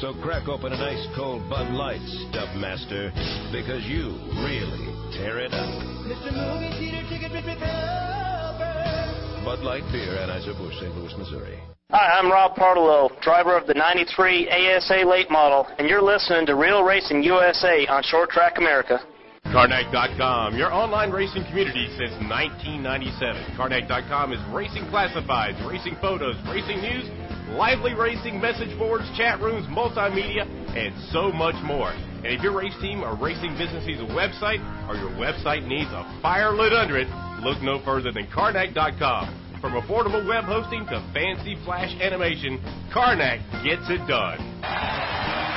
[0.01, 2.01] So crack open an ice cold Bud Light,
[2.31, 3.15] Stubmaster,
[3.53, 5.71] because you really tear it up.
[6.03, 6.35] Mr.
[6.35, 8.08] Movie Theater Ticket Ripper.
[9.49, 10.95] Bud Light Beer, Anheuser-Busch, St.
[10.95, 11.59] Louis, Missouri.
[11.91, 16.55] Hi, I'm Rob Partillo, driver of the 93 ASA late model, and you're listening to
[16.55, 19.01] Real Racing USA on Short Track America.
[19.47, 23.57] Karnak.com, your online racing community since 1997.
[23.57, 27.09] Karnak.com is racing classifieds, racing photos, racing news,
[27.57, 30.45] lively racing message boards, chat rooms, multimedia,
[30.77, 31.97] and so much more.
[32.25, 34.59] And if your race team or racing business needs a website
[34.89, 37.09] or your website needs a fire lit under it,
[37.43, 39.61] look no further than Karnak.com.
[39.61, 42.59] From affordable web hosting to fancy flash animation,
[42.93, 45.48] Karnak gets it done.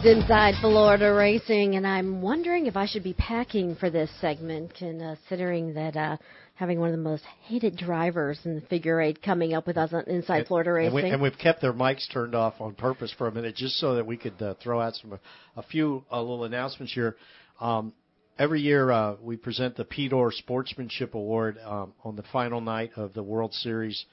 [0.00, 4.72] Is Inside Florida Racing, and I'm wondering if I should be packing for this segment,
[4.74, 6.16] considering that uh,
[6.54, 9.92] having one of the most hated drivers in the figure eight coming up with us
[9.92, 10.94] on Inside Florida And, Racing.
[10.94, 13.96] we, and we've kept their mics turned off on purpose for a minute, just so
[13.96, 15.18] that we could uh, throw out some
[15.56, 17.16] a few uh, little announcements here.
[17.60, 17.92] Um,
[18.38, 23.12] every year uh, we present the Pedor Sportsmanship Award um, on the final night of
[23.12, 24.06] the World Series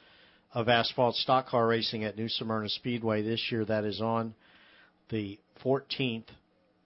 [0.53, 3.21] of Asphalt Stock Car Racing at New Smyrna Speedway.
[3.21, 4.33] This year, that is on
[5.09, 6.27] the 14th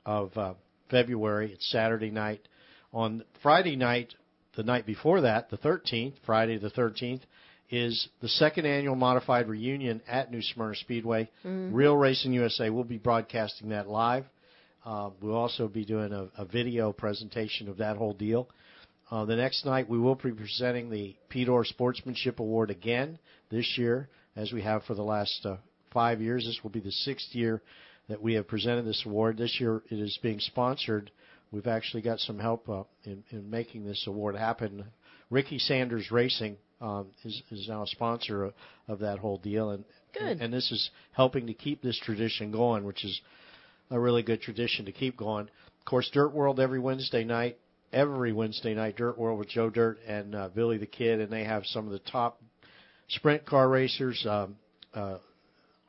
[0.05, 0.53] of uh,
[0.89, 1.53] February.
[1.53, 2.41] It's Saturday night.
[2.93, 4.13] On Friday night,
[4.55, 7.21] the night before that, the 13th, Friday the 13th,
[7.69, 11.29] is the second annual modified reunion at New Smyrna Speedway.
[11.45, 11.69] Mhm.
[11.73, 14.25] Real Racing USA will be broadcasting that live.
[14.83, 18.49] Uh, we'll also be doing a, a video presentation of that whole deal.
[19.09, 23.19] Uh, the next night, we will be presenting the Pedor Sportsmanship Award again
[23.49, 25.57] this year, as we have for the last uh,
[25.91, 26.45] five years.
[26.45, 27.61] This will be the sixth year
[28.11, 29.37] that we have presented this award.
[29.37, 31.11] This year, it is being sponsored.
[31.49, 34.83] We've actually got some help uh, in, in making this award happen.
[35.29, 38.53] Ricky Sanders Racing um, is, is now a sponsor of,
[38.89, 40.23] of that whole deal, and, Good.
[40.23, 43.21] and and this is helping to keep this tradition going, which is
[43.91, 45.47] a really good tradition to keep going.
[45.79, 47.57] Of course, Dirt World every Wednesday night,
[47.93, 51.45] every Wednesday night, Dirt World with Joe Dirt and uh, Billy the Kid, and they
[51.45, 52.41] have some of the top
[53.07, 54.57] sprint car racers, um,
[54.93, 55.17] uh,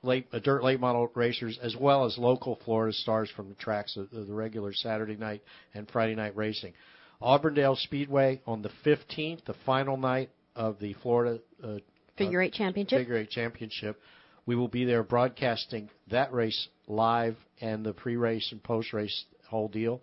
[0.02, 3.96] late uh, dirt late model racers, as well as local Florida stars from the tracks
[3.96, 5.42] of, of the regular Saturday night
[5.74, 6.72] and Friday night racing.
[7.20, 11.78] Auburndale Speedway on the 15th, the final night of the Florida uh,
[12.16, 12.98] Figure eight championship.
[12.98, 14.00] Figure Eight Championship.
[14.44, 20.02] We will be there broadcasting that race live and the pre-race and post-race whole deal.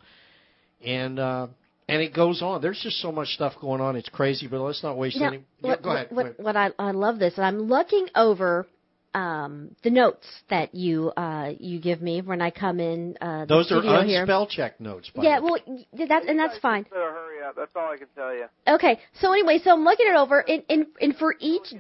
[0.83, 1.47] And uh,
[1.87, 2.61] and it goes on.
[2.61, 3.95] There's just so much stuff going on.
[3.95, 5.43] It's crazy, but let's not waste know, any.
[5.59, 6.07] Yeah, what, go ahead.
[6.11, 8.67] What, what I, I love this, and I'm looking over
[9.13, 13.17] um, the notes that you uh, you give me when I come in.
[13.19, 15.09] Uh, the Those are studio unspell check notes.
[15.15, 15.57] By Yeah, well,
[15.93, 16.83] that and that's fine.
[16.83, 17.55] Better hurry up.
[17.55, 18.45] That's all I can tell you.
[18.67, 21.71] Okay, so anyway, so I'm looking it over, and and, and for each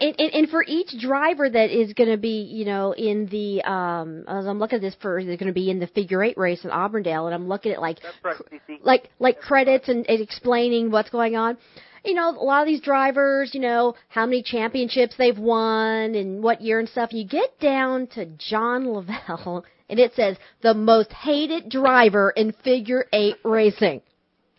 [0.00, 3.62] and, and, and for each driver that is going to be, you know, in the
[3.62, 6.36] um, as I'm looking at this for, they're going to be in the figure eight
[6.36, 8.36] race in Auburndale, and I'm looking at like right,
[8.82, 11.56] like like credits and, and explaining what's going on.
[12.06, 16.40] You know, a lot of these drivers, you know, how many championships they've won and
[16.40, 17.12] what year and stuff.
[17.12, 23.06] You get down to John Lavelle, and it says the most hated driver in figure
[23.12, 24.02] eight racing.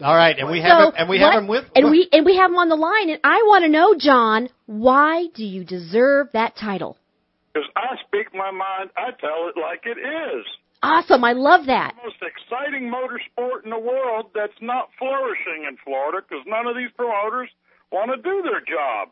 [0.02, 2.08] All right, and we So have him, and we have what- him with and we
[2.12, 5.44] and we have him on the line, and I want to know, John, why do
[5.46, 6.98] you deserve that title?
[7.54, 10.46] Because I speak my mind, I tell it like it is.
[10.84, 11.96] Awesome, I love that.
[11.96, 16.76] The most exciting motorsport in the world that's not flourishing in Florida because none of
[16.76, 17.50] these promoters
[17.92, 19.10] want to do their job.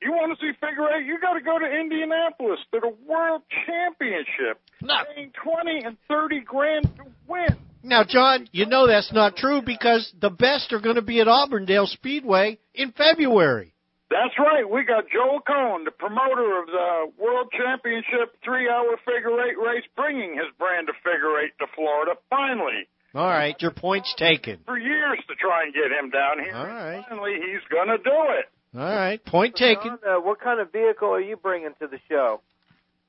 [0.00, 1.06] You want to see figure eight?
[1.06, 6.84] You got to go to Indianapolis to the World Championship, paying twenty and thirty grand
[6.96, 7.56] to win.
[7.82, 11.28] Now, John, you know that's not true because the best are going to be at
[11.28, 13.74] Auburndale Speedway in February.
[14.08, 14.68] That's right.
[14.68, 20.34] We got Joel Cohen, the promoter of the World Championship three-hour figure eight race, bringing
[20.34, 22.12] his brand of figure eight to Florida.
[22.30, 24.58] Finally, All right, your point's taken.
[24.64, 26.54] for years to try and get him down here.
[26.54, 27.04] All right.
[27.08, 28.46] Finally, he's going to do it.
[28.78, 29.98] All right, point taken.
[30.04, 32.40] John, uh, what kind of vehicle are you bringing to the show?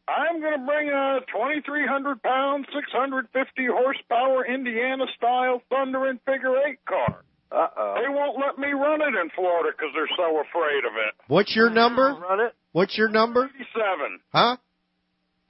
[0.08, 7.24] I'm going to bring a 2,300 pound, 650 horsepower Indiana style thundering figure eight car.
[7.52, 7.96] Uh oh.
[7.96, 11.14] They won't let me run it in Florida because they're so afraid of it.
[11.28, 12.14] What's your number?
[12.20, 12.54] Run it.
[12.74, 13.50] What's your number?
[13.56, 14.20] 87.
[14.34, 14.58] Huh?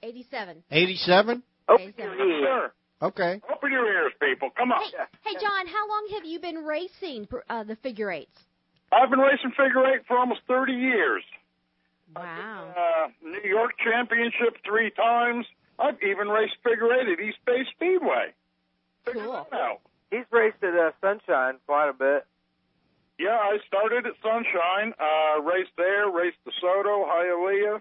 [0.02, 0.62] 87.
[0.70, 1.42] 87?
[1.68, 2.72] Open your Yes, sir.
[3.00, 3.40] Okay.
[3.52, 4.50] Open your ears, people.
[4.56, 4.82] Come on.
[4.82, 8.40] Hey, hey John, how long have you been racing uh, the figure eights?
[8.90, 11.22] I've been racing figure eight for almost 30 years.
[12.16, 12.74] Wow.
[12.74, 15.46] Uh, New York Championship three times.
[15.78, 18.32] I've even raced figure eight at East Bay Speedway.
[19.04, 19.46] Figure Cool.
[19.50, 19.80] that out.
[20.10, 22.26] He's raced at uh, Sunshine quite a bit.
[23.18, 27.80] Yeah, I started at Sunshine, uh, raced there, raced DeSoto, Hialeah.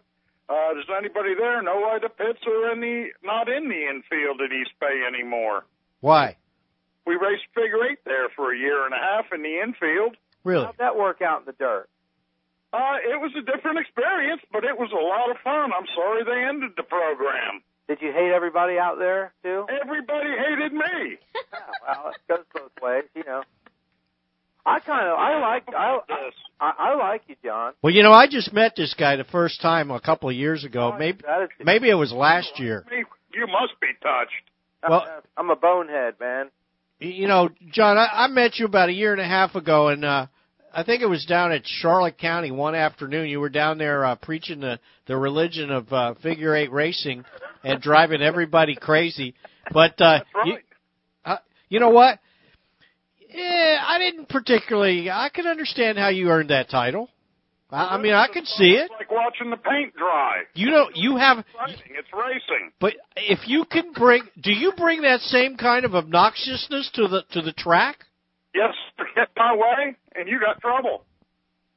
[0.50, 4.42] Uh, does anybody there know why the pits are in the, not in the infield
[4.42, 5.66] at East Bay anymore?
[6.00, 6.38] Why?
[7.06, 10.18] We raced figure eight there for a year and a half in the infield.
[10.44, 10.66] Really?
[10.66, 11.90] How'd that work out in the dirt?
[12.74, 15.72] Uh, it was a different experience, but it was a lot of fun.
[15.72, 17.62] I'm sorry they ended the program.
[17.88, 19.66] Did you hate everybody out there too?
[19.82, 21.18] Everybody hated me.
[21.88, 23.44] well, it goes both ways, you know.
[24.66, 26.00] I kind of I like I,
[26.60, 27.74] I I like you, John.
[27.82, 30.66] Well, you know, I just met this guy the first time a couple of years
[30.66, 30.94] ago.
[31.00, 32.86] Maybe That is, maybe it was last year.
[33.34, 34.32] You must be touched.
[34.88, 36.50] Well- I'm a bonehead, man.
[37.00, 40.04] You know, John, I, I met you about a year and a half ago, and
[40.04, 40.26] uh,
[40.78, 43.30] I think it was down at Charlotte County one afternoon.
[43.30, 47.26] You were down there uh, preaching the the religion of uh, figure eight racing,
[47.64, 49.34] and driving everybody crazy.
[49.74, 50.46] But uh, right.
[50.46, 50.58] you,
[51.26, 51.38] uh,
[51.70, 52.20] you know what?
[53.34, 55.10] Yeah, I didn't particularly.
[55.10, 57.10] I can understand how you earned that title.
[57.72, 58.84] I, I mean, I can see it.
[58.84, 60.44] It's like watching the paint dry.
[60.54, 61.38] You know, you have.
[61.38, 62.72] Racing, it's racing.
[62.80, 67.24] But if you can bring, do you bring that same kind of obnoxiousness to the
[67.32, 68.04] to the track?
[68.58, 68.74] Yes,
[69.16, 71.04] get my way, and you got trouble.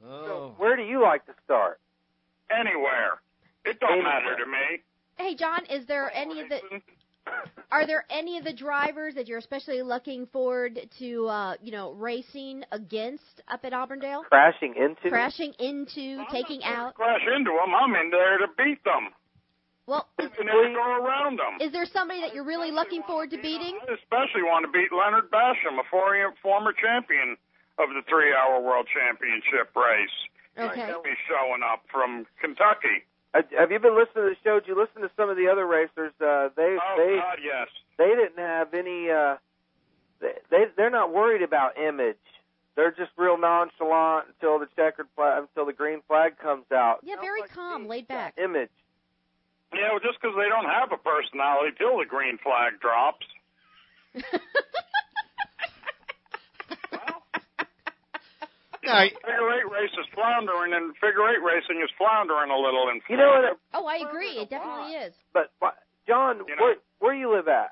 [0.04, 0.54] Oh.
[0.56, 1.78] Where do you like to start?
[2.50, 3.20] Anywhere.
[3.64, 4.82] It don't matter to me.
[5.16, 6.60] Hey, John, is there any of the
[7.70, 11.92] are there any of the drivers that you're especially looking forward to, uh, you know,
[11.92, 14.22] racing against up at Auburndale?
[14.28, 15.10] Crashing into?
[15.10, 16.94] Crashing into, taking out.
[16.94, 17.74] Crash into them.
[17.74, 19.10] I'm in there to beat them.
[19.90, 21.58] Well, and then go around them.
[21.58, 23.74] Is there somebody that you're really looking forward to beating?
[23.82, 27.34] I especially want to beat Leonard Basham, a former former champion
[27.76, 30.14] of the three-hour World Championship race.
[30.54, 30.86] Okay.
[30.86, 33.02] He'll be showing up from Kentucky.
[33.34, 34.60] Uh, Have you been listening to the show?
[34.60, 36.14] Did you listen to some of the other racers?
[36.22, 37.66] Uh, they Oh they God, yes.
[37.98, 39.10] they didn't have any.
[39.10, 39.42] Uh,
[40.20, 42.22] they they they're not worried about image.
[42.76, 47.00] They're just real nonchalant until the checkered flag, until the green flag comes out.
[47.02, 48.38] Yeah, very calm, laid back.
[48.38, 48.70] Image.
[49.72, 53.26] Yeah, well, just because they don't have a personality till the green flag drops.
[58.82, 62.88] Now, Figure eight race is floundering, and figure eight racing is floundering a little.
[62.88, 63.58] In You know what?
[63.74, 64.40] Oh, I agree.
[64.40, 65.12] It definitely is.
[65.34, 65.76] But but,
[66.08, 67.70] John, You know- where where you live at?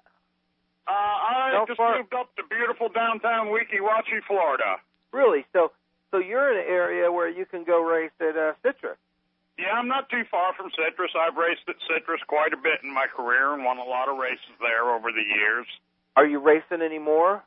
[0.87, 4.77] Uh, I How just far- moved up to beautiful downtown Weeki Wachee, Florida.
[5.13, 5.47] Really?
[5.55, 5.73] So
[6.11, 8.99] so you're in an area where you can go race at uh, Citrus.
[9.59, 11.11] Yeah, I'm not too far from Citrus.
[11.19, 14.17] I've raced at Citrus quite a bit in my career and won a lot of
[14.17, 15.67] races there over the years.
[16.15, 17.43] Are you racing anymore?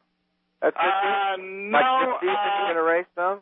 [0.61, 0.83] At Citrus?
[0.83, 1.39] Uh,
[1.71, 3.39] like no, this season, uh, you gonna race some?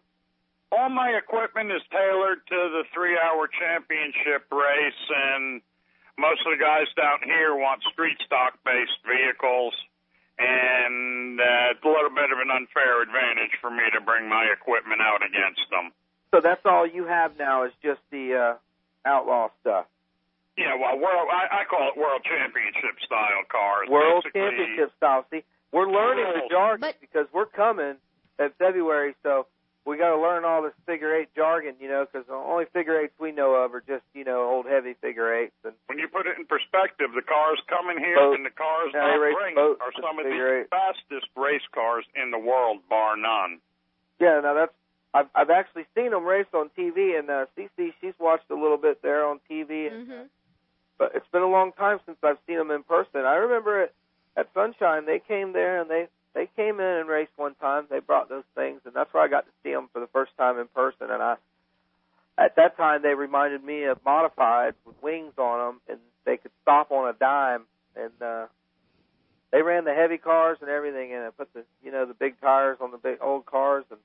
[0.71, 5.61] all my equipment is tailored to the three-hour championship race, and
[6.17, 9.73] most of the guys down here want street stock-based vehicles,
[10.37, 14.45] and uh, it's a little bit of an unfair advantage for me to bring my
[14.53, 15.89] equipment out against them.
[16.33, 19.85] So that's all you have now is just the uh, outlaw stuff.
[20.57, 23.87] Yeah, well, world I, I call it world championship style cars.
[23.89, 25.25] World Basically, Championship style.
[25.31, 26.51] See, we're learning the World.
[26.51, 27.95] jargon because we're coming
[28.37, 29.47] in February, so
[29.85, 32.99] we got to learn all this figure eight jargon, you know, because the only figure
[32.99, 35.55] eights we know of are just, you know, old heavy figure eights.
[35.63, 38.35] And When you put it in perspective, the cars coming here Boat.
[38.35, 40.67] and the cars Yeah, they not race bringing are some of the eight.
[40.69, 43.59] fastest race cars in the world, bar none.
[44.19, 44.73] yeah, now that's
[45.13, 48.77] I've I've actually seen them race on TV, and uh, CC she's watched a little
[48.77, 50.21] bit there on TV, and, hmm
[50.97, 53.21] but it's been a long time since I've seen them in person.
[53.21, 53.93] I remember at
[54.35, 57.85] at Sunshine they came there and they they came in and raced one time.
[57.89, 60.31] They brought those things, and that's where I got to see them for the first
[60.37, 61.07] time in person.
[61.09, 61.35] And I,
[62.37, 66.51] at that time, they reminded me of modifieds with wings on them, and they could
[66.61, 67.63] stop on a dime.
[67.95, 68.45] And uh,
[69.51, 72.77] they ran the heavy cars and everything, and put the you know the big tires
[72.79, 73.99] on the big old cars and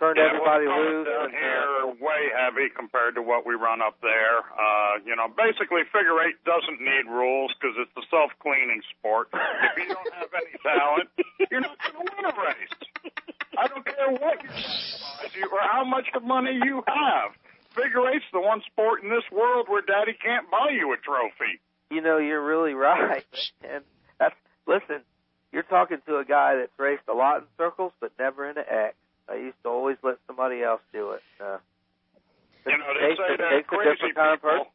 [0.00, 1.04] turned yeah, everybody loose.
[1.04, 4.40] down and, here uh, way heavy compared to what we run up there.
[4.56, 9.28] Uh, you know, basically, figure eight doesn't need rules because it's a self-cleaning sport.
[9.36, 11.08] if you don't have any talent,
[11.52, 12.74] you're not going to win a race.
[13.60, 14.40] I don't care what
[15.36, 17.36] you or how much money you have.
[17.76, 21.60] Figure eight's the one sport in this world where Daddy can't buy you a trophy.
[21.90, 23.24] You know, you're really right.
[23.62, 23.84] And
[24.18, 24.34] that's
[24.66, 25.02] listen,
[25.52, 28.64] you're talking to a guy that's raced a lot in circles but never in an
[28.68, 28.96] X.
[29.30, 31.22] I used to always let somebody else do it.
[31.38, 31.62] Uh,
[32.66, 34.68] You know, they say they're crazy different kind of people.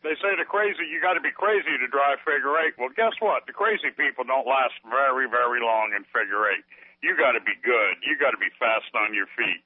[0.00, 2.72] They say the crazy, you got to be crazy to drive figure eight.
[2.80, 3.44] Well, guess what?
[3.44, 6.64] The crazy people don't last very, very long in figure eight.
[7.04, 8.00] You got to be good.
[8.00, 9.60] You got to be fast on your feet.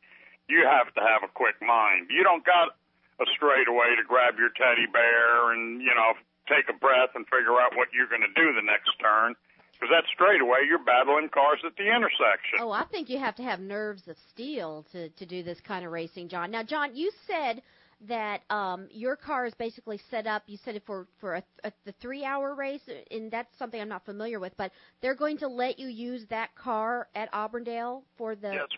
[0.51, 2.11] You have to have a quick mind.
[2.11, 2.75] You don't got
[3.23, 6.19] a straightaway to grab your teddy bear and, you know,
[6.51, 9.39] take a breath and figure out what you're going to do the next turn.
[9.85, 12.59] Because that straightaway, you're battling cars at the intersection.
[12.61, 15.85] Oh, I think you have to have nerves of steel to to do this kind
[15.85, 16.51] of racing, John.
[16.51, 17.61] Now, John, you said
[18.09, 20.43] that um, your car is basically set up.
[20.47, 22.81] You said it for for a, a, the three-hour race,
[23.11, 24.57] and that's something I'm not familiar with.
[24.57, 28.53] But they're going to let you use that car at Auburndale for the.
[28.55, 28.69] Yes.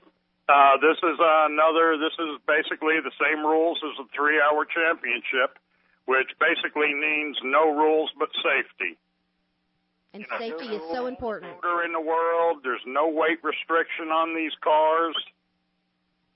[0.48, 1.98] Uh, this is uh, another.
[1.98, 5.58] This is basically the same rules as the three-hour championship,
[6.06, 8.98] which basically means no rules but safety.
[10.16, 11.52] And safety is so important.
[11.56, 12.60] Motor in the world.
[12.64, 15.14] There's no weight restriction on these cars.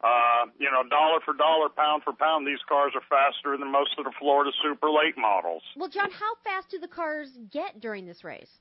[0.02, 3.90] Uh, you know, dollar for dollar, pound for pound, these cars are faster than most
[3.98, 5.62] of the Florida Super Late models.
[5.76, 8.60] Well, John, how fast do the cars get during this race?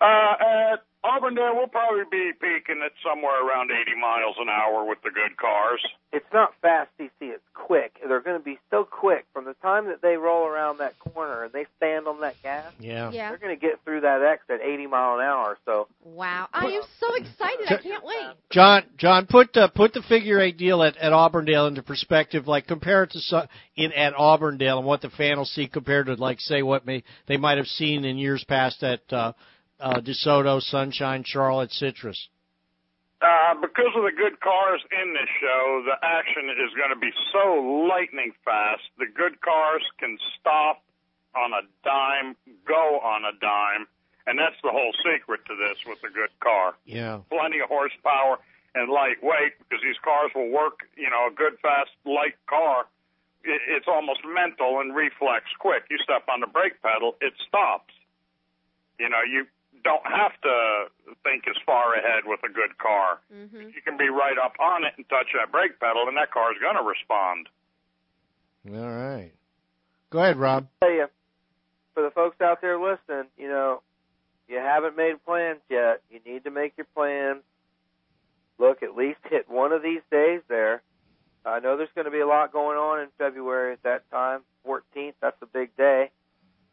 [0.00, 4.98] Uh, at Auburndale will probably be peaking at somewhere around 80 miles an hour with
[5.02, 5.80] the good cars.
[6.12, 7.08] It's not fast, DC.
[7.22, 7.96] It's quick.
[8.06, 11.44] They're going to be so quick from the time that they roll around that corner
[11.44, 12.70] and they stand on that gas.
[12.78, 13.10] Yeah.
[13.12, 13.30] Yeah.
[13.30, 15.56] They're going to get through that X at 80 mile an hour.
[15.64, 16.48] So Wow.
[16.52, 17.66] I am so excited.
[17.70, 18.26] I can't wait.
[18.50, 22.46] John, John, put uh, put the figure eight deal at, at Auburndale into perspective.
[22.46, 26.06] Like compare it to su- in at Auburndale and what the fan will see compared
[26.06, 29.32] to like say what may they might have seen in years past at uh,
[29.80, 32.28] uh, DeSoto, Sunshine, Charlotte, Citrus.
[33.20, 37.12] Uh, because of the good cars in this show, the action is going to be
[37.32, 38.80] so lightning fast.
[38.98, 40.82] The good cars can stop
[41.36, 42.34] on a dime,
[42.64, 43.86] go on a dime,
[44.26, 46.74] and that's the whole secret to this with a good car.
[46.86, 47.20] Yeah.
[47.28, 48.38] Plenty of horsepower
[48.74, 50.88] and lightweight because these cars will work.
[50.96, 52.86] You know, a good, fast, light car.
[53.44, 55.84] It's almost mental and reflex quick.
[55.90, 57.92] You step on the brake pedal, it stops.
[58.98, 59.44] You know, you
[59.82, 60.86] don't have to
[61.22, 63.20] think as far ahead with a good car.
[63.32, 63.70] Mm-hmm.
[63.74, 66.56] You can be right up on it and touch that brake pedal, and that car's
[66.60, 67.48] going to respond.
[68.68, 69.32] All right.
[70.10, 70.66] Go ahead, Rob.
[70.80, 71.06] tell you,
[71.94, 73.82] for the folks out there listening, you know,
[74.48, 76.02] you haven't made plans yet.
[76.10, 77.42] You need to make your plans.
[78.58, 80.82] Look, at least hit one of these days there.
[81.44, 84.40] I know there's going to be a lot going on in February at that time.
[84.66, 86.10] 14th, that's a big day.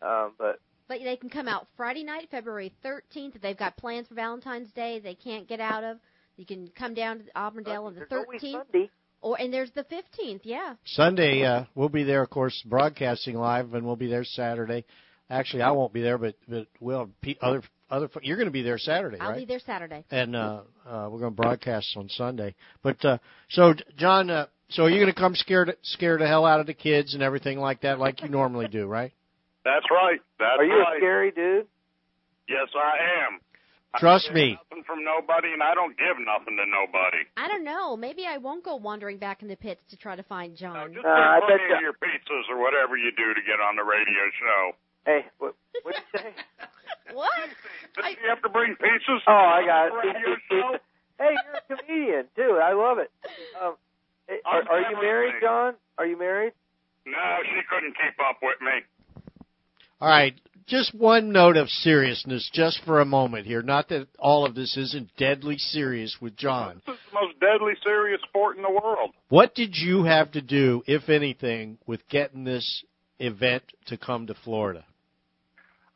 [0.01, 3.35] Um, but But they can come out Friday night, February 13th.
[3.35, 5.97] If they've got plans for Valentine's Day they can't get out of,
[6.37, 8.89] you can come down to Auburndale on the 13th.
[9.21, 10.41] Or and there's the 15th.
[10.43, 10.75] Yeah.
[10.85, 14.85] Sunday, uh, we'll be there, of course, broadcasting live, and we'll be there Saturday.
[15.29, 18.09] Actually, I won't be there, but but we'll pe- other other.
[18.21, 19.39] You're going to be there Saturday, I'll right?
[19.39, 20.05] be there Saturday.
[20.11, 22.55] and uh, uh, we're going to broadcast on Sunday.
[22.83, 23.17] But uh,
[23.49, 26.67] so, John, uh, so are you going to come scared scare the hell out of
[26.67, 29.13] the kids and everything like that, like you normally do, right?
[29.67, 30.23] That's right.
[30.39, 30.59] That's right.
[30.59, 30.95] are you right.
[30.95, 31.67] a scary dude?
[32.47, 33.43] Yes, I am.
[33.99, 34.47] Trust I me.
[34.71, 37.27] Nothing from nobody, and I don't give nothing to nobody.
[37.35, 37.97] I don't know.
[37.97, 40.93] Maybe I won't go wandering back in the pits to try to find John.
[40.93, 43.75] Just Uh, I bring bet you- your pizzas or whatever you do to get on
[43.75, 44.61] the radio show.
[45.05, 46.33] Hey, what what did you say?
[47.13, 47.31] what?
[47.95, 49.19] Does you have to bring pizzas?
[49.27, 49.93] Oh, I got it.
[50.07, 50.77] radio show?
[51.19, 52.59] hey, you're a comedian too.
[52.63, 53.11] I love it.
[53.59, 53.75] Um,
[54.45, 55.35] are, are you married.
[55.41, 55.75] John?
[55.97, 56.53] Are you married?
[57.05, 58.83] No, she couldn't keep up with me.
[59.99, 60.35] All right,
[60.67, 63.63] just one note of seriousness, just for a moment here.
[63.63, 66.81] Not that all of this isn't deadly serious with John.
[66.85, 69.11] This is the most deadly serious sport in the world.
[69.29, 72.83] What did you have to do, if anything, with getting this
[73.17, 74.85] event to come to Florida?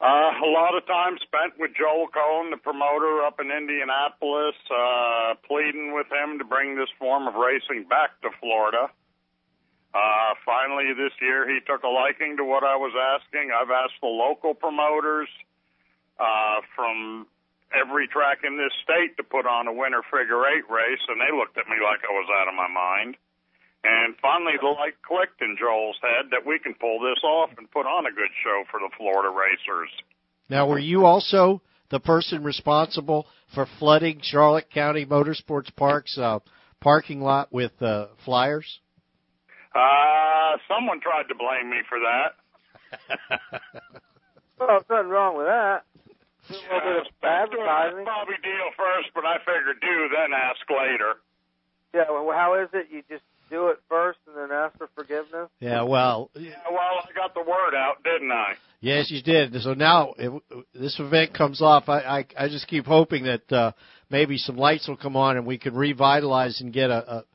[0.02, 5.36] Uh, a lot of time spent with Joel Cohen, the promoter up in Indianapolis, uh,
[5.46, 8.90] pleading with him to bring this form of racing back to Florida.
[9.94, 13.52] Uh, finally this year he took a liking to what I was asking.
[13.52, 15.28] I've asked the local promoters,
[16.20, 17.28] uh, from
[17.76, 21.36] every track in this state to put on a winter figure eight race and they
[21.36, 23.18] looked at me like I was out of my mind.
[23.84, 27.70] And finally the light clicked in Joel's head that we can pull this off and
[27.72, 29.90] put on a good show for the Florida racers.
[30.50, 36.40] Now, were you also the person responsible for flooding Charlotte County Motorsports Park's uh,
[36.80, 38.80] parking lot with uh, flyers?
[39.74, 43.62] Uh, someone tried to blame me for that.
[44.62, 45.82] Well, there's nothing wrong with that.
[46.50, 48.06] A little bit of advertising.
[48.06, 51.16] Probably deal first, but I figured do, then ask later.
[51.96, 52.12] Yeah.
[52.12, 52.86] Well, how is it?
[52.92, 55.50] You just do it first and then ask for forgiveness.
[55.60, 58.54] Yeah, well, Yeah, well, I got the word out, didn't I?
[58.82, 59.60] yes, you did.
[59.64, 60.42] So now, if
[60.76, 63.72] this event comes off, I, I, I just keep hoping that uh,
[64.12, 67.26] maybe some lights will come on and we can revitalize and get a, a,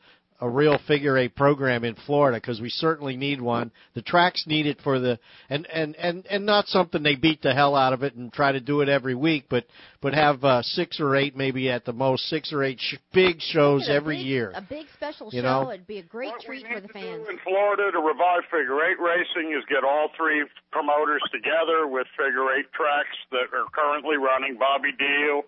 [0.40, 3.72] a real figure eight program in Florida because we certainly need one.
[3.94, 5.18] The tracks need it for the
[5.48, 8.52] and and and and not something they beat the hell out of it and try
[8.52, 9.64] to do it every week, but
[10.02, 13.40] but have uh, six or eight maybe at the most six or eight sh- big
[13.40, 14.52] shows Make it a every big- year.
[14.54, 15.62] A big special You show.
[15.64, 15.70] know?
[15.72, 17.26] It'd be a great treat for the fans.
[17.30, 22.52] In Florida to revive figure eight racing is get all three promoters together with figure
[22.56, 25.42] eight tracks that are currently running Bobby Deal,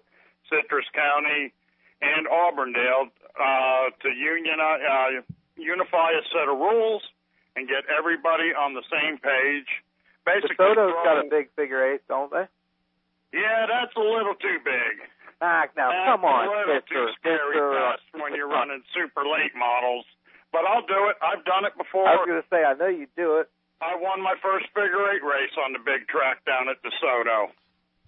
[0.48, 1.52] Citrus County,
[2.00, 3.08] and Auburndale
[3.38, 5.22] uh, to union, uh,
[5.56, 7.02] unify a set of rules
[7.56, 9.66] and get everybody on the same page.
[10.24, 12.46] Basically, DeSoto's got a big figure eight, don't they?
[13.32, 15.04] yeah, that's a little too big.
[15.40, 16.90] Ah, now That's come on, a little Mister.
[16.90, 17.54] too scary.
[17.62, 20.04] Gus, when you're running super late models.
[20.50, 21.16] But I'll do it.
[21.22, 22.08] I've done it before.
[22.08, 23.46] I was going to say, I know you do it.
[23.78, 27.54] I won my first figure eight race on the big track down at DeSoto.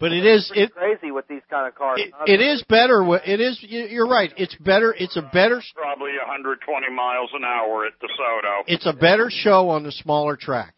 [0.01, 2.01] But it is Pretty it crazy with these kind of cars.
[2.01, 3.05] it, it is better.
[3.23, 3.61] It is.
[3.63, 4.33] you- You're right.
[4.39, 4.95] It's better.
[4.99, 5.61] It's a better.
[5.77, 6.57] Probably 120
[6.91, 8.65] miles an hour at DeSoto.
[8.67, 10.73] It's a better show on the smaller track.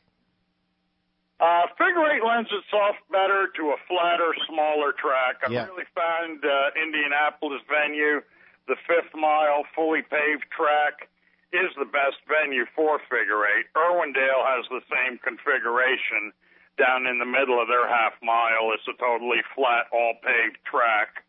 [1.39, 5.43] Uh, figure eight lends itself better to a flatter, smaller track.
[5.47, 5.67] I Yeah.
[5.67, 8.23] really found uh, Indianapolis venue,
[8.69, 11.09] the fifth mile, fully paved track,
[11.53, 13.67] is the best venue for figure eight.
[13.75, 16.33] Irwindale has the same configuration
[16.79, 18.73] down in the middle of their half mile.
[18.75, 21.25] It's a totally flat, all paved track.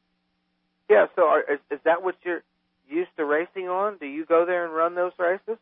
[0.90, 1.08] Yeah.
[1.16, 2.44] So are, is, is that what you're
[2.90, 3.98] used to racing on?
[3.98, 5.58] Do you go there and run those races?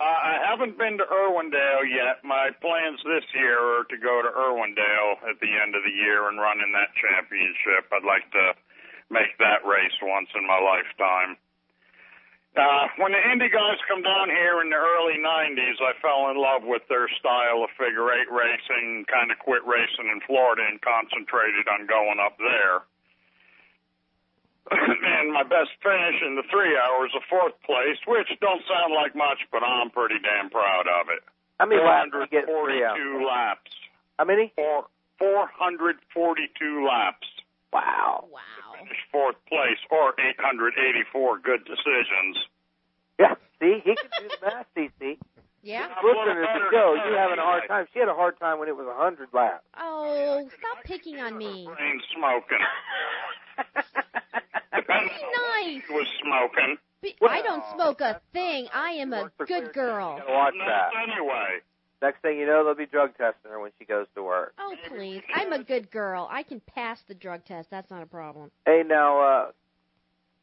[0.00, 2.24] Uh, I haven't been to Irwindale yet.
[2.24, 6.24] My plans this year are to go to Irwindale at the end of the year
[6.28, 7.92] and run in that championship.
[7.92, 8.56] I'd like to
[9.12, 11.36] make that race once in my lifetime.
[12.58, 16.36] Uh, when the Indy guys come down here in the early 90s, I fell in
[16.36, 20.82] love with their style of figure eight racing, kind of quit racing in Florida and
[20.82, 22.82] concentrated on going up there.
[24.74, 29.14] and my best finish in the three hours of fourth place, which don't sound like
[29.14, 31.22] much, but I'm pretty damn proud of it.
[31.58, 33.26] How many laps did you get 442 hours?
[33.26, 33.70] laps.
[34.18, 34.52] How many?
[34.58, 37.26] Four, 442 laps.
[37.72, 38.26] Wow.
[38.26, 38.69] Wow.
[38.80, 42.36] Finished fourth place, or 884 good decisions.
[43.18, 43.34] Yeah.
[43.60, 45.18] See, he can do the math, CC.
[45.62, 45.88] Yeah.
[46.02, 47.86] Listening to the show, you having a hard time.
[47.92, 49.64] She had a hard time when it was a hundred laps.
[49.76, 51.66] Oh, stop picking on me.
[51.66, 52.64] Brain smoking.
[54.74, 55.82] Depending Be on nice.
[55.86, 56.78] he was smoking.
[57.02, 58.68] Be- I don't smoke a thing.
[58.72, 60.18] I am a good girl.
[60.26, 60.90] Watch that.
[61.02, 61.60] Anyway.
[62.02, 64.54] Next thing you know, they'll be drug testing her when she goes to work.
[64.58, 65.22] Oh, please.
[65.34, 66.26] I'm a good girl.
[66.30, 67.70] I can pass the drug test.
[67.70, 68.50] That's not a problem.
[68.64, 69.50] Hey, now, uh,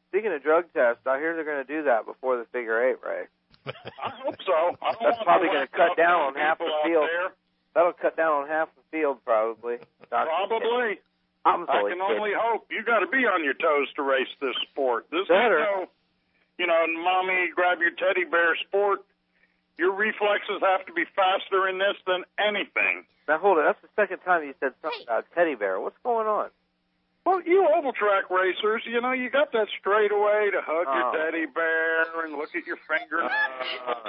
[0.08, 2.98] speaking of drug tests, I hear they're going to do that before the figure eight
[3.04, 3.26] race.
[3.66, 4.76] I hope so.
[4.80, 7.04] I don't That's probably going to cut down on half the field.
[7.10, 7.32] there.
[7.74, 9.78] That'll cut down on half the field, probably.
[10.08, 11.00] Probably.
[11.44, 12.16] I'm I totally can kidding.
[12.18, 12.66] only hope.
[12.70, 15.06] You got to be on your toes to race this sport.
[15.10, 15.58] This Better.
[15.58, 15.86] ain't no,
[16.58, 19.00] you know, mommy grab your teddy bear sport.
[19.78, 23.04] Your reflexes have to be faster in this than anything.
[23.28, 23.64] Now hold it.
[23.64, 25.78] That's the second time you said something about teddy bear.
[25.80, 26.50] What's going on?
[27.24, 30.96] Well, you oval track racers, you know, you got that straightaway to hug Oh.
[30.96, 33.30] your teddy bear and look at your fingernails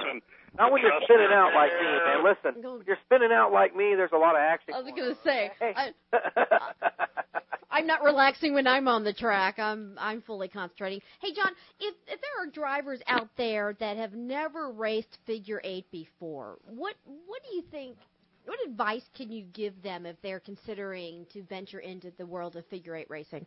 [0.07, 0.21] and
[0.57, 2.23] Not when you're spinning out like me, man.
[2.23, 4.73] Listen, when you're spinning out like me, there's a lot of action.
[4.73, 5.93] I was going to say, I,
[7.71, 9.59] I'm not relaxing when I'm on the track.
[9.59, 11.01] I'm I'm fully concentrating.
[11.21, 15.89] Hey, John, if if there are drivers out there that have never raced figure eight
[15.91, 17.97] before, what what do you think?
[18.45, 22.65] What advice can you give them if they're considering to venture into the world of
[22.65, 23.45] figure eight racing?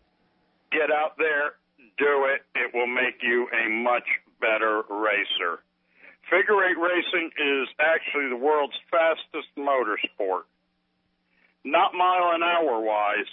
[0.71, 1.55] Get out there,
[1.99, 2.43] do it.
[2.55, 4.07] It will make you a much
[4.41, 5.61] better racer.
[6.33, 10.49] Figure eight racing is actually the world's fastest motorsport.
[11.63, 13.29] Not mile an hour wise,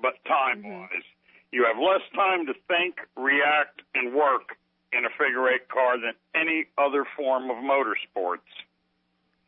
[0.00, 0.82] but time mm-hmm.
[0.82, 1.02] wise.
[1.50, 4.54] You have less time to think, react, and work
[4.92, 8.46] in a figure eight car than any other form of motorsports.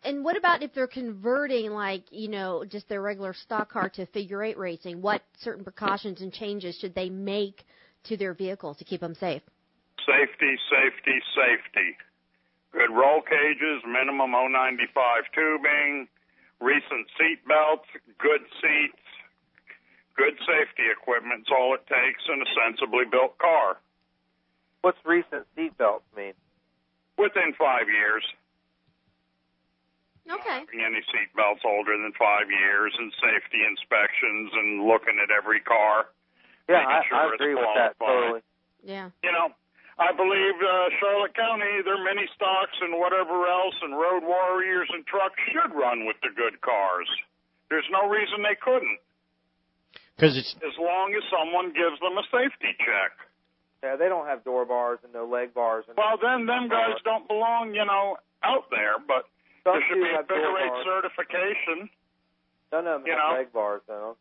[0.03, 4.07] And what about if they're converting, like you know, just their regular stock car to
[4.07, 5.01] figure eight racing?
[5.01, 7.65] What certain precautions and changes should they make
[8.05, 9.43] to their vehicle to keep them safe?
[10.05, 11.97] Safety, safety, safety.
[12.77, 14.93] Good roll cages, minimum 095
[15.33, 16.09] tubing,
[16.61, 17.89] recent seat belts,
[18.21, 19.01] good seats,
[20.13, 23.81] good safety equipment's all it takes in a sensibly built car.
[24.85, 26.37] What's recent seat belts mean?
[27.17, 28.29] Within five years.
[30.29, 30.69] Okay.
[30.69, 35.65] Having any seat belts older than five years and safety inspections and looking at every
[35.65, 36.13] car.
[36.69, 38.21] Yeah, making I, sure I agree with that qualified.
[38.21, 38.43] totally.
[38.85, 39.09] Yeah.
[39.25, 39.57] you know,
[39.99, 45.07] I believe uh, Charlotte County, their mini stocks and whatever else, and road warriors and
[45.07, 47.09] trucks should run with the good cars.
[47.71, 49.01] There's no reason they couldn't,
[50.15, 53.17] Because it's as long as someone gives them a safety check.
[53.83, 55.85] Yeah, they don't have door bars and no leg bars.
[55.89, 58.97] And Well, then them guys don't belong, you know, out there.
[59.01, 59.27] But
[59.65, 60.85] Some there should be a have door figure eight bars.
[60.85, 61.79] certification.
[62.73, 63.37] None of them you have know.
[63.39, 64.17] leg bars, though.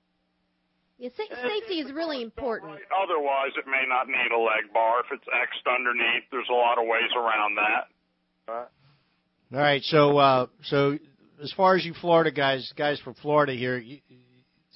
[0.97, 2.72] Yeah, sa- safety is really important.
[2.72, 5.01] Otherwise, it may not need a leg bar.
[5.01, 7.88] If it's X'd underneath, there's a lot of ways around that.
[8.47, 8.67] Right.
[9.53, 9.84] all right.
[9.84, 10.97] So uh, so
[11.43, 13.99] as far as you Florida guys, guys from Florida here, you,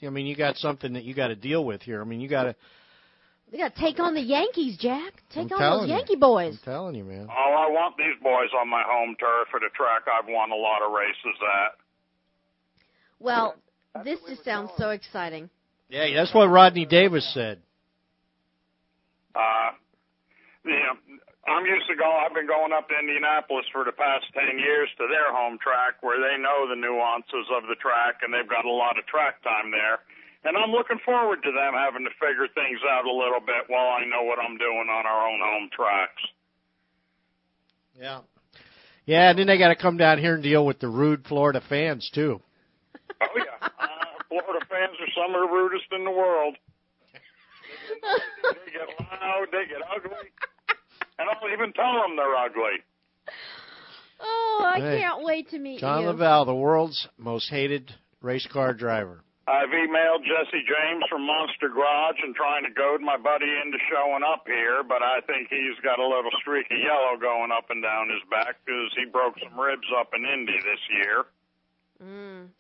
[0.06, 2.02] I mean, you got something that you got to deal with here.
[2.02, 2.56] I mean, you got to.
[3.52, 5.14] They got to take on the Yankees, Jack.
[5.34, 5.96] Take I'm on telling those you.
[5.96, 6.54] Yankee boys.
[6.54, 7.28] I'm telling you, man.
[7.30, 10.56] Oh, I want these boys on my home turf at a track I've won a
[10.56, 11.72] lot of races at.
[13.20, 13.56] Well,
[14.04, 15.50] this just sounds so exciting.
[15.90, 17.60] Yeah, that's what Rodney Davis said.
[19.34, 19.74] Uh,
[20.64, 20.96] you know,
[21.50, 22.06] I'm used to go.
[22.06, 25.98] I've been going up to Indianapolis for the past ten years to their home track,
[26.06, 29.42] where they know the nuances of the track, and they've got a lot of track
[29.42, 30.06] time there.
[30.46, 33.90] And I'm looking forward to them having to figure things out a little bit while
[33.98, 36.24] I know what I'm doing on our own home tracks.
[38.00, 38.22] Yeah.
[39.06, 41.62] Yeah, and then they got to come down here and deal with the rude Florida
[41.68, 42.42] fans too.
[43.22, 43.69] Oh yeah.
[44.30, 46.56] Fans are some of the rudest in the world.
[48.44, 50.30] they get loud, they get ugly,
[51.18, 52.78] and I'll even tell them they're ugly.
[54.22, 56.08] Oh, I Hey, can't wait to meet John you.
[56.10, 59.24] Laval, the world's most hated race car driver.
[59.48, 64.22] I've emailed Jesse James from Monster Garage and trying to goad my buddy into showing
[64.22, 67.82] up here, but I think he's got a little streak of yellow going up and
[67.82, 71.26] down his back because he broke some ribs up in Indy this year.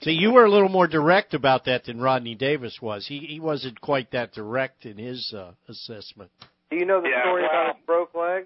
[0.01, 3.07] See, you were a little more direct about that than Rodney Davis was.
[3.07, 6.29] He he wasn't quite that direct in his uh, assessment.
[6.71, 8.45] Do you know the Yeah, story well- about his broke leg?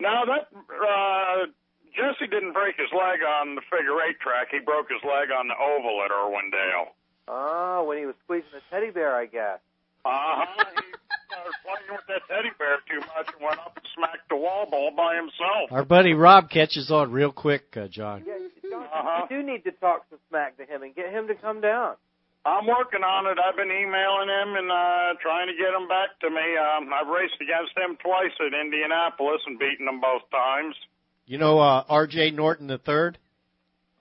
[0.00, 1.46] No, that uh,
[1.94, 4.48] Jesse didn't break his leg on the figure eight track.
[4.50, 6.88] He broke his leg on the oval at Irwindale.
[7.28, 9.58] Oh, when he was squeezing the teddy bear, I guess.
[10.04, 10.64] Uh huh.
[11.32, 14.36] He started playing with that teddy bear too much and went up and smacked the
[14.36, 15.72] wall ball by himself.
[15.72, 18.22] Our buddy Rob catches on real quick, uh, John.
[18.22, 19.26] Uh-huh.
[19.30, 21.96] You do need to talk some smack to him and get him to come down.
[22.44, 23.38] I'm working on it.
[23.38, 26.42] I've been emailing him and uh trying to get him back to me.
[26.58, 30.74] Um, I've raced against him twice at Indianapolis and beaten him both times.
[31.24, 32.32] You know uh, R.J.
[32.32, 33.18] Norton the third.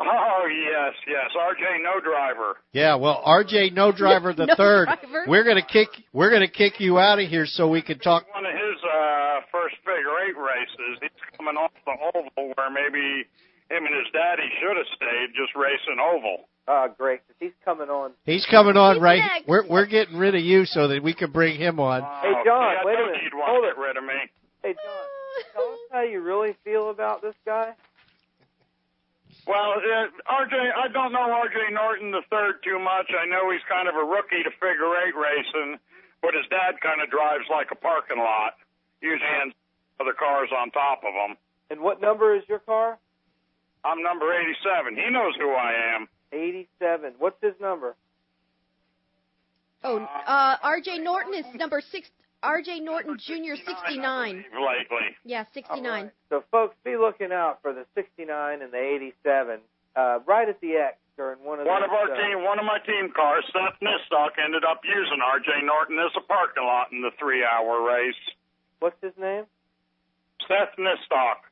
[0.03, 1.29] Oh yes, yes.
[1.37, 2.57] RJ No Driver.
[2.73, 3.69] Yeah, well, R.J.
[3.73, 4.85] No Driver the No third.
[4.87, 5.25] Driver?
[5.27, 5.89] We're gonna kick.
[6.13, 8.25] We're gonna kick you out of here so we can talk.
[8.33, 10.99] One of his uh first figure eight races.
[11.01, 13.25] He's coming off the oval where maybe
[13.69, 16.47] him and his daddy should have stayed just racing oval.
[16.67, 17.21] Oh, great.
[17.27, 18.11] 'cause He's coming on.
[18.23, 19.17] He's coming on He's right.
[19.19, 19.47] next.
[19.47, 22.01] We're we're getting rid of you so that we can bring him on.
[22.21, 23.15] Hey, John, yeah, wait a minute.
[23.17, 23.75] you you'd want Hold it.
[23.75, 24.19] get rid of me.
[24.63, 25.05] Hey, John,
[25.53, 27.73] tell us how you really feel about this guy.
[29.47, 33.09] Well, uh, RJ, I don't know RJ Norton the third too much.
[33.09, 35.79] I know he's kind of a rookie to figure eight racing,
[36.21, 38.53] but his dad kind of drives like a parking lot,
[39.01, 39.53] usually has
[39.99, 41.37] other cars on top of him.
[41.69, 42.99] And what number is your car?
[43.83, 44.95] I'm number 87.
[44.95, 46.07] He knows who I am.
[46.31, 47.13] 87.
[47.17, 47.95] What's his number?
[49.83, 50.99] Oh, uh, R.J.
[50.99, 52.09] Norton is number six.
[52.43, 52.79] R.J.
[52.79, 53.55] Norton Jr.
[53.55, 54.45] 69.
[54.53, 55.07] Lately.
[55.25, 56.11] Yeah, 69.
[56.29, 59.59] So, folks, be looking out for the 69 and the 87
[59.95, 62.57] uh, right at the X during one of One these, of our uh, team, one
[62.57, 66.91] of my team cars, Seth Nistock, ended up using RJ Norton as a parking lot
[66.91, 68.21] in the three-hour race.
[68.79, 69.45] What's his name?
[70.47, 71.45] Seth Nistock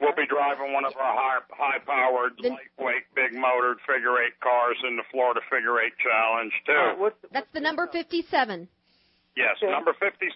[0.00, 5.02] will be driving one of our high, high-powered, lightweight, big-motored figure eight cars in the
[5.10, 7.10] Florida Figure Eight Challenge too.
[7.32, 8.68] That's the number 57.
[9.38, 10.34] Yes, number 57.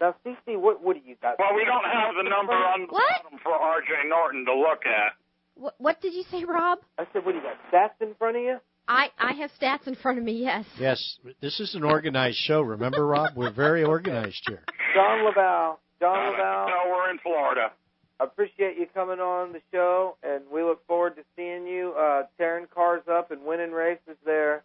[0.00, 1.38] Now, CC, what what do you got?
[1.38, 5.12] Well, we don't have the number on the bottom for RJ Norton to look at.
[5.54, 6.78] What, what did you say, Rob?
[6.98, 7.58] I said, what do you got?
[7.70, 8.56] Stats in front of you?
[8.88, 10.32] I I have stats in front of me.
[10.42, 10.64] Yes.
[10.78, 12.62] Yes, this is an organized show.
[12.62, 13.30] Remember, Rob?
[13.36, 14.62] We're very organized here.
[14.94, 15.78] John Laval.
[16.00, 16.66] John Laval.
[16.66, 17.70] No, we're in Florida.
[18.18, 22.24] I appreciate you coming on the show, and we look forward to seeing you uh,
[22.38, 24.64] tearing cars up and winning races there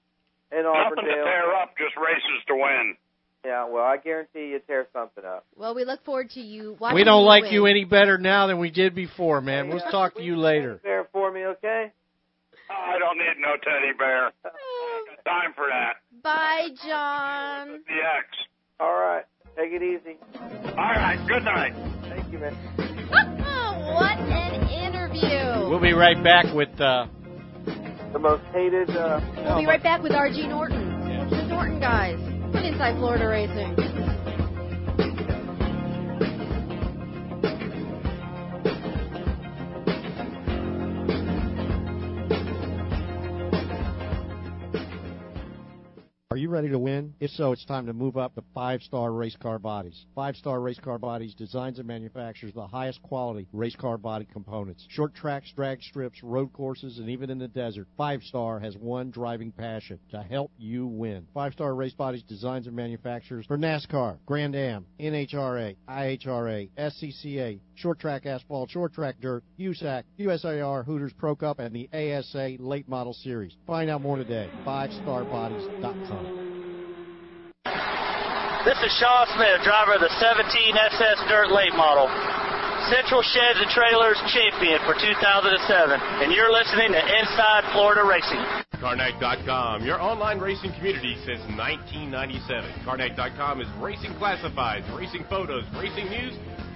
[0.52, 1.26] in Nothing to Auburndale.
[1.26, 2.96] tear up, just races to win.
[3.48, 5.46] Yeah, well, I guarantee you tear something up.
[5.56, 6.96] Well, we look forward to you watching.
[6.96, 7.54] We don't like win.
[7.54, 9.70] you any better now than we did before, man.
[9.70, 10.82] We'll talk to you later.
[10.84, 11.94] There for me, okay?
[12.70, 14.32] I don't need no teddy bear.
[14.44, 14.52] Got
[15.24, 15.94] time for that.
[16.22, 17.80] Bye, John.
[17.88, 18.28] The X.
[18.82, 19.24] All right,
[19.56, 20.18] take it easy.
[20.72, 21.74] All right, good night.
[22.10, 22.54] Thank you, man.
[23.94, 25.70] what an interview.
[25.70, 26.82] We'll be right back with.
[26.82, 27.08] Uh,
[28.12, 28.90] The most hated.
[28.90, 30.48] Uh, We'll be right back with R.J.
[30.48, 31.30] Norton.
[31.30, 32.37] The Norton guys.
[32.66, 34.07] Inside Florida Racing.
[46.38, 47.16] Are you ready to win?
[47.20, 50.06] If so, it's time to move up to Five Star Race Car Bodies.
[50.14, 54.86] Five Star Race Car Bodies designs and manufactures the highest quality race car body components.
[54.88, 59.10] Short tracks, drag strips, road courses, and even in the desert, Five Star has one
[59.10, 61.26] driving passion to help you win.
[61.34, 68.00] Five Star Race Bodies designs and manufactures for NASCAR, Grand Am, NHRA, IHRA, SCCA, short
[68.00, 73.14] track asphalt, short track dirt, USAC, USAR, Hooters Pro Cup, and the ASA Late Model
[73.14, 73.56] Series.
[73.66, 74.50] Find out more today.
[74.66, 76.48] FiveStarBodies.com.
[78.66, 80.44] This is Sean Smith, driver of the 17
[80.76, 82.12] SS Dirt Late Model,
[82.92, 85.08] Central Sheds and Trailers champion for 2007,
[86.20, 88.44] and you're listening to Inside Florida Racing.
[88.82, 92.84] Carnac.com, your online racing community since 1997.
[92.84, 96.36] Carnac.com is racing classifieds, racing photos, racing news,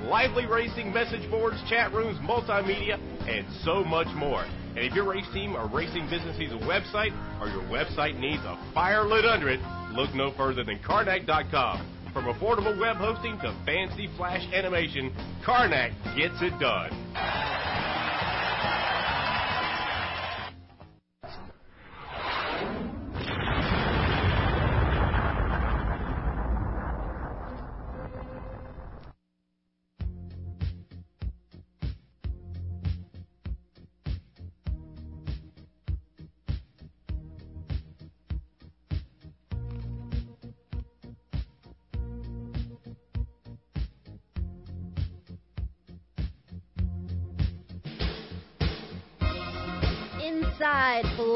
[0.09, 4.43] lively racing message boards, chat rooms, multimedia, and so much more.
[4.75, 7.11] And if your race team or racing business needs a website
[7.41, 9.59] or your website needs a fire lit under it,
[9.93, 11.87] look no further than Karnak.com.
[12.13, 15.13] From affordable web hosting to fancy flash animation,
[15.45, 18.00] Karnak gets it done.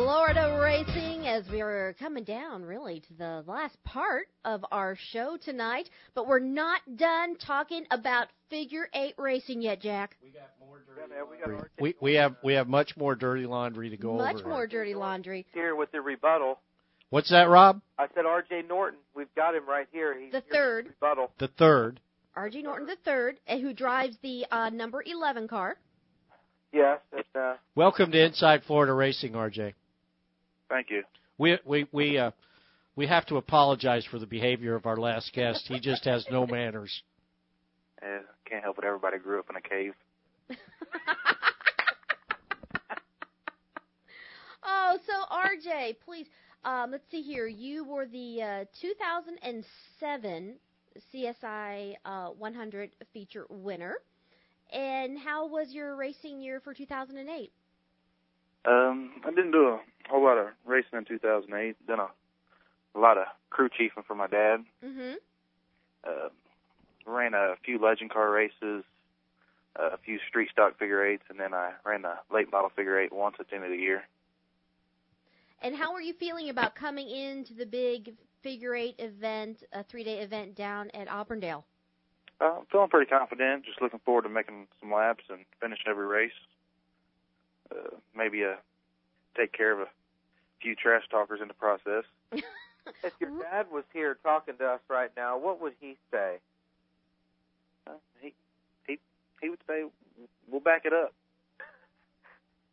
[0.05, 5.89] Florida Racing as we're coming down really to the last part of our show tonight,
[6.13, 10.15] but we're not done talking about figure eight racing yet, Jack.
[10.21, 11.71] We got more.
[11.99, 14.43] we have we have much more dirty laundry to go Much over.
[14.43, 15.43] Much more dirty laundry.
[15.55, 16.59] Here with the rebuttal.
[17.09, 17.81] What's that, Rob?
[17.97, 18.61] I said R.J.
[18.69, 18.99] Norton.
[19.15, 20.15] We've got him right here.
[20.19, 20.85] He's The third.
[20.85, 21.31] with the rebuttal.
[21.39, 21.99] The third.
[22.37, 25.77] RJ Norton the third, eh, who drives the uh, number eleven car.
[26.71, 26.99] Yes.
[27.11, 29.73] And, uh, Welcome to Inside Florida Racing, RJ.
[30.69, 31.03] Thank you.
[31.37, 32.31] We we we uh
[32.95, 35.65] we have to apologize for the behavior of our last guest.
[35.67, 37.03] He just has no manners.
[38.01, 38.83] Uh, can't help it.
[38.85, 39.93] Everybody grew up in a cave.
[44.67, 46.25] Oh, so RJ, please,
[46.63, 47.45] um, let's see here.
[47.47, 50.55] You were the uh, 2007
[51.13, 53.97] CSI uh, 100 feature winner.
[54.73, 57.51] And how was your racing year for 2008?
[58.67, 59.79] Um, I didn't do a
[60.09, 61.75] whole lot of racing in 2008.
[61.87, 62.09] Done a,
[62.97, 64.63] a lot of crew chiefing for my dad.
[64.83, 65.13] Mm-hmm.
[66.03, 66.29] Uh,
[67.05, 68.83] ran a few legend car races,
[69.79, 72.99] uh, a few street stock figure eights, and then I ran the late model figure
[72.99, 74.03] eight once at the end of the year.
[75.61, 80.19] And how are you feeling about coming into the big figure eight event, a three-day
[80.19, 81.65] event down at Auburndale?
[82.39, 83.65] Uh, I'm feeling pretty confident.
[83.65, 86.31] Just looking forward to making some laps and finishing every race.
[87.71, 88.55] Uh, maybe uh,
[89.35, 89.87] take care of a
[90.61, 92.03] few trash talkers in the process.
[92.31, 96.37] if your dad was here talking to us right now, what would he say?
[97.87, 98.33] Uh, he
[98.87, 98.99] he
[99.41, 99.83] he would say,
[100.49, 101.13] "We'll back it up."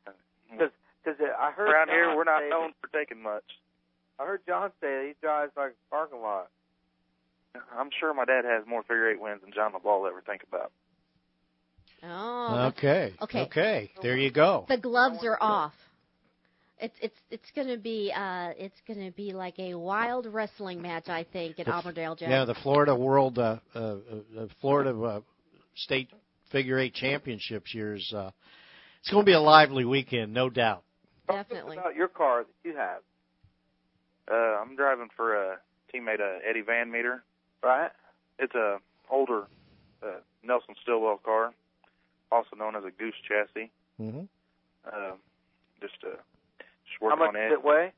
[0.51, 0.71] Because
[1.03, 3.45] because I heard Around John here, we're not say- known for taking much.
[4.21, 6.49] I heard John say he drives like a parking lot.
[7.75, 10.43] I'm sure my dad has more figure eight wins than John Laval will ever think
[10.47, 10.71] about.
[12.05, 13.15] Oh, Okay.
[13.23, 13.41] Okay.
[13.43, 13.91] Okay.
[14.03, 14.67] There you go.
[14.69, 15.73] the gloves are off.
[16.83, 21.25] It's it's it's gonna be uh it's gonna be like a wild wrestling match, I
[21.33, 22.29] think, at The f- Auburndale, Jack.
[22.29, 25.21] Yeah, the Florida World, uh, uh, uh, Florida uh,
[25.77, 26.09] State
[26.51, 28.13] Figure Eight Championships years.
[28.15, 28.31] Uh,
[29.01, 30.83] it's going to be a lively weekend, no doubt.
[31.29, 31.77] Definitely.
[31.79, 33.01] About your car that you have,
[34.31, 35.57] Uh, I'm driving for a
[35.95, 37.23] teammate, uh, Eddie Van Meter.
[37.63, 37.91] right?
[38.39, 38.79] It's a
[39.11, 39.47] older
[40.03, 41.53] uh, Nelson Stillwell car,
[42.31, 43.71] also known as a Goose chassis.
[44.01, 44.23] Mm-hmm.
[44.87, 45.17] Uh,
[45.81, 45.95] just
[47.03, 47.53] uh, just How much does it.
[47.55, 47.93] it weigh?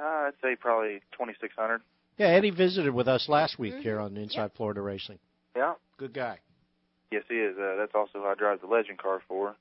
[0.00, 1.80] Uh, I'd say probably 2,600.
[2.18, 3.82] Yeah, Eddie visited with us last week Mhm.
[3.82, 5.18] here on Inside Florida Racing.
[5.56, 5.74] Yeah.
[5.96, 6.40] Good guy.
[7.10, 7.56] Yes, he is.
[7.58, 9.56] Uh, that's also who I drive the Legend car for.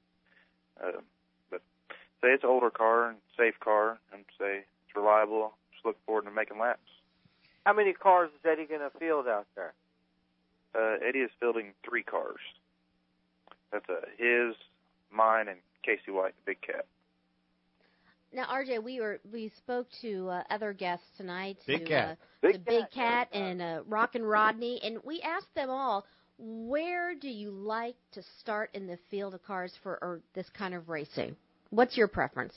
[0.82, 1.02] Uh,
[1.50, 1.62] but
[2.22, 5.56] say it's an older car and safe car, and say it's reliable.
[5.72, 6.90] Just look forward to making laps.
[7.66, 9.74] How many cars is Eddie going to field out there?
[10.76, 12.40] Uh, Eddie is fielding three cars.
[13.72, 14.56] That's uh, his,
[15.12, 16.86] mine, and Casey White, the big cat.
[18.34, 21.58] Now, RJ, we were we spoke to uh, other guests tonight.
[21.66, 22.10] Big to, Cat.
[22.10, 26.06] Uh, Big the Big Cat and uh, Rockin' Rodney, and we asked them all,
[26.38, 30.74] where do you like to start in the field of cars for or this kind
[30.74, 31.36] of racing?
[31.70, 32.54] What's your preference?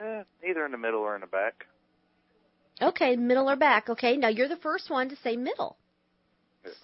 [0.00, 1.66] Eh, either in the middle or in the back.
[2.82, 3.88] Okay, middle or back.
[3.88, 5.76] Okay, now you're the first one to say middle.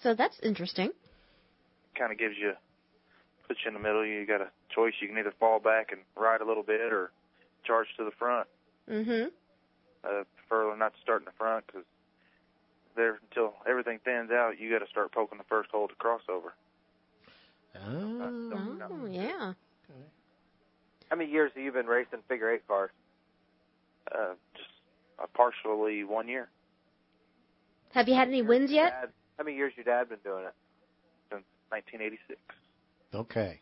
[0.03, 0.91] So that's interesting.
[1.97, 2.53] Kind of gives you,
[3.47, 4.05] puts you in the middle.
[4.05, 4.93] You got a choice.
[5.01, 7.11] You can either fall back and ride a little bit, or
[7.63, 8.47] charge to the front.
[8.89, 9.27] Mm-hmm.
[10.03, 11.83] uh, prefer not to start in the front because
[12.95, 16.51] there until everything thins out, you got to start poking the first hole to crossover.
[17.75, 19.53] Oh, yeah.
[21.09, 22.91] How many years have you been racing figure eight cars?
[24.13, 24.69] Uh, just
[25.21, 26.49] uh, partially one year
[27.93, 28.89] Have you had any wins yet?
[28.89, 30.53] Dad, how many years your dad been doing it?
[31.29, 32.39] since 1986.
[33.13, 33.61] Okay.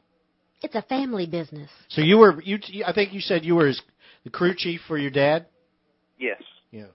[0.61, 1.69] It's a family business.
[1.89, 2.59] So you were you?
[2.67, 3.81] you- I think you said you were his,
[4.23, 5.45] the crew chief for your dad.
[6.19, 6.41] Yes.
[6.71, 6.87] Yeah.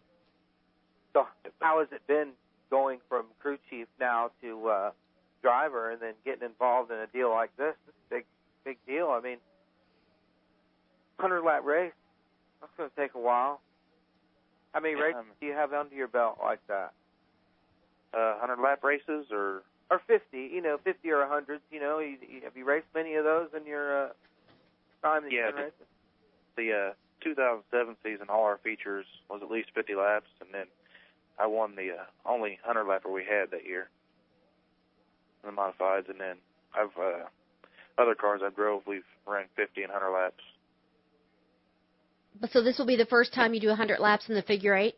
[1.15, 1.27] So
[1.61, 2.31] how has it been
[2.70, 4.91] going from crew chief now to uh,
[5.43, 7.74] driver, and then getting involved in a deal like this?
[7.86, 8.24] This is a big,
[8.65, 9.09] big deal.
[9.11, 9.39] I mean,
[11.19, 11.93] hundred lap race.
[12.61, 13.61] That's going to take a while.
[14.73, 16.93] How many races Um, do you have under your belt like that?
[18.12, 20.51] Uh, 100 lap races or Or fifty?
[20.52, 21.61] You know, fifty or a hundred.
[21.70, 24.09] You know, you, you, have you raced many of those in your uh,
[25.02, 25.86] time that Yeah, you've been the- racing?
[26.56, 26.93] the uh,
[27.23, 28.27] 2007 season.
[28.31, 30.66] All our features was at least 50 laps, and then
[31.39, 33.89] I won the uh, only 100 lapper we had that year
[35.43, 36.36] in the modifieds, and then
[36.74, 37.24] I've uh,
[38.01, 38.82] other cars I drove.
[38.86, 40.43] We've ran 50 and 100 laps.
[42.52, 44.97] So this will be the first time you do 100 laps in the figure eight.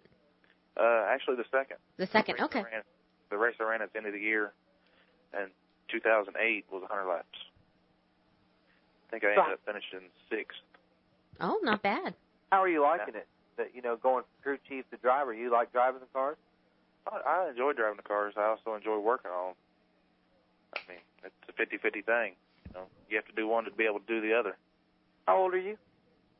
[0.78, 1.76] Uh, actually, the second.
[1.96, 2.34] The second.
[2.34, 2.62] race I Okay.
[2.62, 2.82] ran-
[3.30, 4.52] the race I ran at the end of the year
[5.34, 5.48] in
[5.90, 7.26] 2008 was 100 laps.
[9.06, 10.58] I think I ended up finishing sixth.
[11.40, 12.14] Oh, not bad.
[12.50, 13.26] How are you liking it?
[13.56, 16.36] That you know, going from crew chief to driver, you like driving the cars?
[17.06, 18.34] I, I enjoy driving the cars.
[18.36, 19.56] I also enjoy working on them.
[20.74, 22.34] I mean, it's a fifty-fifty thing.
[22.68, 24.56] You know, you have to do one to be able to do the other.
[25.26, 25.76] How old are you?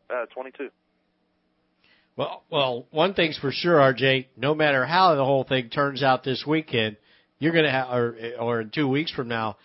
[0.09, 0.71] Uh, 22.
[2.17, 4.27] Well, well, one thing's for sure, RJ.
[4.37, 6.97] No matter how the whole thing turns out this weekend,
[7.39, 9.57] you're gonna have, or or in two weeks from now,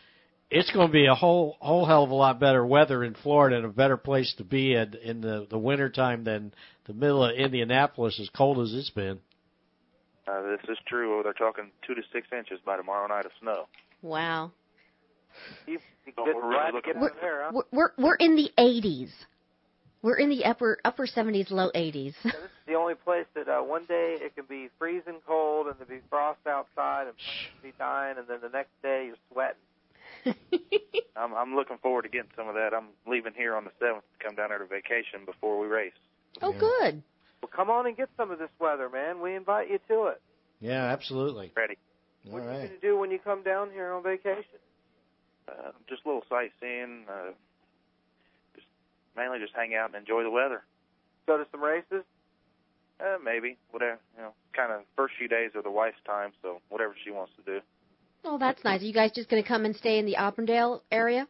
[0.51, 3.55] it's going to be a whole whole hell of a lot better weather in Florida
[3.55, 6.53] and a better place to be in in the the winter time than
[6.85, 9.19] the middle of Indianapolis, as cold as it's been.
[10.27, 11.21] Uh, this is true.
[11.23, 13.67] They're talking two to six inches by tomorrow night of snow.
[14.01, 14.51] Wow.
[15.65, 17.51] You, you So we're glad really to looking get out of there, huh?
[17.53, 19.09] We're we're, we're in the 80s.
[20.01, 22.15] We're in the upper upper 70s, low 80s.
[22.23, 25.75] This is the only place that uh, one day it can be freezing cold and
[25.77, 29.61] there'll be frost outside and planes be dying, and then the next day you're sweating.
[31.15, 32.73] I'm I'm looking forward to getting some of that.
[32.73, 35.93] I'm leaving here on the seventh to come down there to vacation before we race.
[36.41, 37.03] oh, good.
[37.41, 39.21] Well, come on and get some of this weather, man.
[39.21, 40.21] We invite you to it.
[40.59, 41.51] Yeah, absolutely.
[41.55, 41.77] Ready.
[42.27, 44.43] All what are you going to do when you come down here on vacation?
[45.47, 47.05] Uh, just a little sightseeing.
[47.09, 47.37] Uh, just
[49.15, 50.63] mainly just hang out and enjoy the weather.
[51.27, 52.03] Go to some races?
[52.99, 53.99] Uh, maybe whatever.
[54.15, 57.33] You know, kind of first few days are the wife's time, so whatever she wants
[57.37, 57.59] to do.
[58.23, 58.81] Oh, that's nice.
[58.81, 61.27] Are you guys just going to come and stay in the Auburndale area?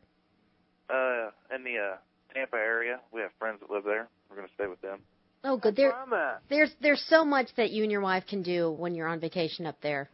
[0.90, 1.98] Uh, in the uh,
[2.34, 4.10] Tampa area, we have friends that live there.
[4.30, 5.00] We're going to stay with them.
[5.44, 5.76] Oh, good.
[5.76, 6.42] There, where I'm at.
[6.50, 9.66] there's there's so much that you and your wife can do when you're on vacation
[9.66, 10.10] up there.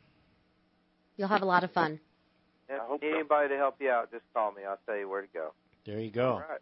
[1.17, 1.99] You'll have a lot of fun.
[2.69, 3.19] If I hope you need so.
[3.19, 4.61] anybody to help you out, just call me.
[4.63, 5.53] I'll tell you where to go.
[5.85, 6.33] There you go.
[6.33, 6.59] All right.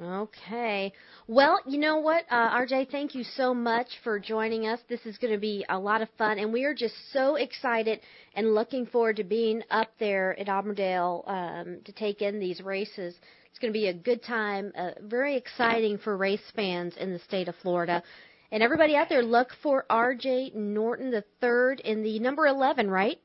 [0.00, 0.92] Okay.
[1.28, 4.80] Well, you know what, uh, RJ, thank you so much for joining us.
[4.88, 8.00] This is going to be a lot of fun, and we are just so excited
[8.34, 13.14] and looking forward to being up there at Auburndale um, to take in these races.
[13.50, 17.20] It's going to be a good time, uh, very exciting for race fans in the
[17.20, 18.02] state of Florida.
[18.50, 23.20] And everybody out there, look for RJ Norton the third in the number 11, right?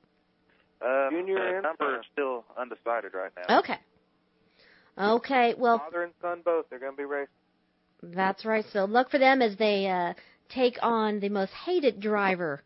[0.86, 3.60] Uh, Junior the number is still undecided right now.
[3.60, 3.78] Okay.
[5.00, 5.56] Okay.
[5.58, 6.66] Well, Father and son both.
[6.70, 7.28] They're going to be racing.
[8.04, 8.66] That's right.
[8.72, 10.14] So look for them as they uh,
[10.50, 12.62] take on the most hated driver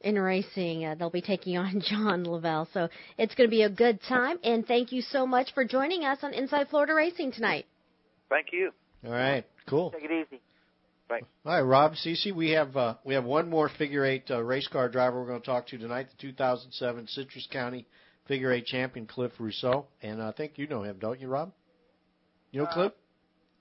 [0.00, 0.84] in racing.
[0.84, 2.68] Uh, they'll be taking on John Lavelle.
[2.72, 2.88] So
[3.18, 4.38] it's going to be a good time.
[4.44, 7.66] And thank you so much for joining us on Inside Florida Racing tonight.
[8.28, 8.70] Thank you.
[9.04, 9.44] All right.
[9.68, 9.90] Cool.
[9.90, 10.40] Take it easy.
[11.08, 11.26] Thanks.
[11.44, 14.66] All right, Rob, CC, we have uh, we have one more figure eight uh, race
[14.68, 16.06] car driver we're going to talk to tonight.
[16.16, 17.86] The 2007 Citrus County
[18.26, 21.52] figure eight champion Cliff Rousseau, and I think you know him, don't you, Rob?
[22.52, 22.92] You know Uh, Cliff?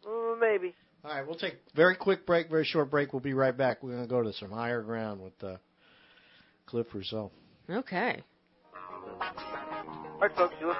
[0.06, 0.76] Mm, maybe.
[1.04, 3.12] All right, we'll take a very quick break, very short break.
[3.12, 3.82] We'll be right back.
[3.82, 5.58] We're going to go to some higher ground with uh,
[6.68, 7.32] Cliff Rousseau.
[7.70, 8.22] Okay.
[8.74, 10.72] All right, folks, you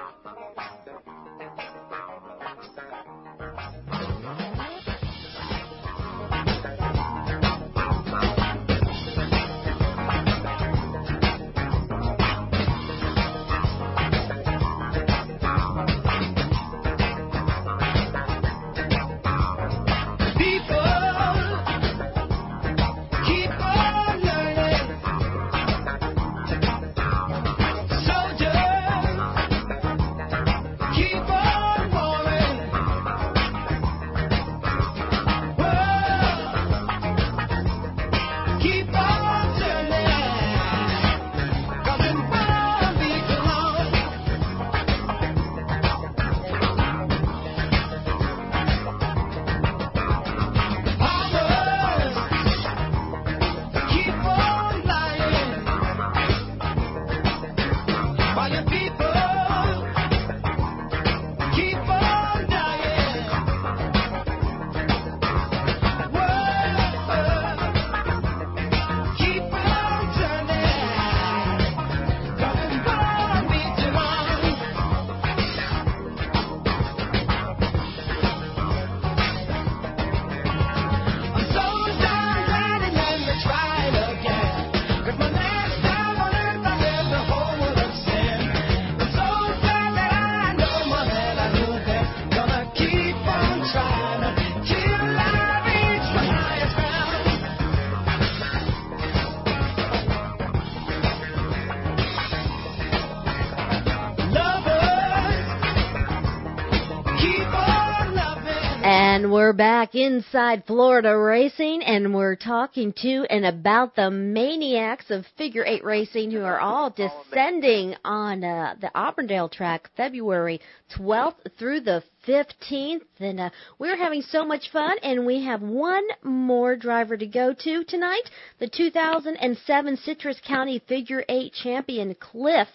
[109.82, 115.82] back inside Florida Racing, and we're talking to and about the maniacs of figure eight
[115.82, 120.60] racing who are all descending on uh, the Auburndale track February
[120.96, 123.00] 12th through the 15th.
[123.18, 123.50] And uh,
[123.80, 128.30] we're having so much fun, and we have one more driver to go to tonight
[128.60, 132.68] the 2007 Citrus County Figure Eight champion, Cliff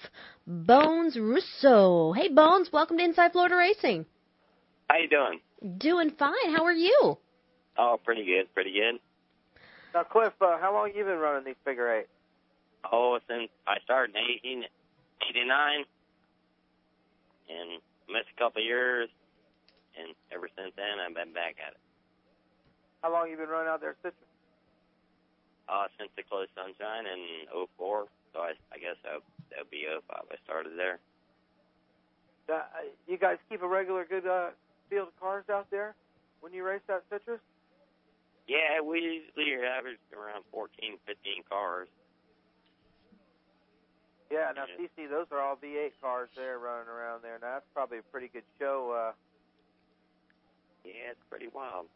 [0.46, 2.12] Bones Russo.
[2.12, 4.06] Hey, Bones, welcome to Inside Florida Racing.
[4.90, 5.40] How you doing?
[5.78, 6.54] Doing fine.
[6.56, 7.18] How are you?
[7.78, 9.00] Oh, pretty good, pretty good.
[9.94, 12.08] Now, Cliff, uh, how long you been running these figure eight?
[12.92, 15.86] Oh, since I started in 1889,
[17.50, 19.10] and missed a couple of years,
[19.98, 21.82] and ever since then I've been back at it.
[23.02, 24.30] How long you been running out there at Citrus?
[25.68, 29.20] Uh, since the closed sunshine in '04, so I, I guess that
[29.50, 30.22] that would be '05.
[30.32, 31.00] I started there.
[32.48, 32.62] Uh,
[33.08, 34.52] you guys keep a regular good uh,
[34.90, 35.96] field of cars out there
[36.42, 37.42] when you race at Citrus?
[38.48, 41.88] Yeah, we usually average around 14, 15 cars.
[44.32, 47.38] Yeah, now CC, those are all V8 cars there running around there.
[47.42, 48.92] Now that's probably a pretty good show.
[48.92, 49.12] Uh,
[50.84, 51.88] Yeah, it's pretty wild.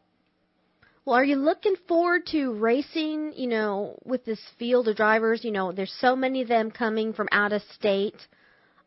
[1.03, 5.43] Well, are you looking forward to racing, you know, with this field of drivers?
[5.43, 8.15] You know, there's so many of them coming from out of state.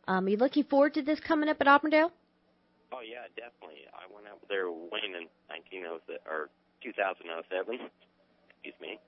[0.07, 2.11] Um, are you looking forward to this coming up at Auburndale?
[2.93, 3.87] Oh yeah, definitely.
[3.91, 6.49] I went out there winning in 1907 or
[6.83, 7.33] 2007.
[7.81, 8.99] Excuse me.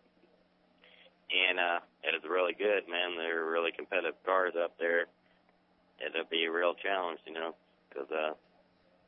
[1.27, 3.19] And uh, it was really good, man.
[3.19, 5.11] They're really competitive cars up there.
[5.99, 7.51] It'll be a real challenge, you know,
[7.89, 8.33] because uh,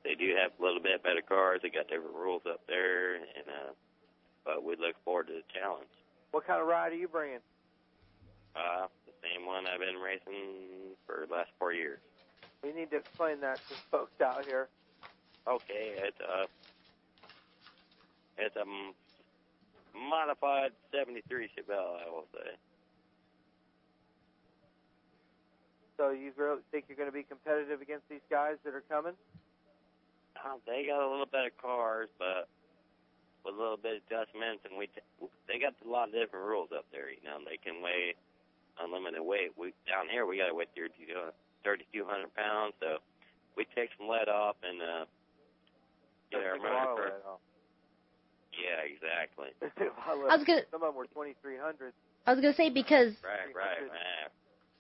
[0.04, 1.62] they do have a little bit better cars.
[1.64, 3.72] They got different rules up there, and uh,
[4.44, 5.92] but we look forward to the challenge.
[6.32, 7.44] what kind of ride are you bringing?
[8.56, 12.00] Uh, the same one I've been racing for the last four years.
[12.64, 14.68] We need to explain that to folks out here.
[15.48, 16.46] Okay, it's a
[18.38, 18.66] it's a
[19.98, 22.52] modified '73 Chevelle, I will say.
[25.98, 29.14] So you really think you're going to be competitive against these guys that are coming?
[30.40, 32.48] Uh, they got a little better cars, but
[33.44, 35.04] with a little bit of adjustments, and we t-
[35.48, 37.12] they got a lot of different rules up there.
[37.12, 38.16] You know, they can weigh
[38.80, 39.52] unlimited weight.
[39.60, 41.34] We down here we got to weigh 3200
[41.64, 42.98] 3,200 pounds, so
[43.58, 45.06] we take some lead off and uh,
[46.32, 47.04] get our Take a lot motor.
[47.16, 47.42] lead off.
[48.56, 49.50] Yeah, exactly.
[49.62, 51.94] They take a lot of I was gonna- Some of them were 2,300.
[52.28, 54.28] I was going to say because Right, right, man.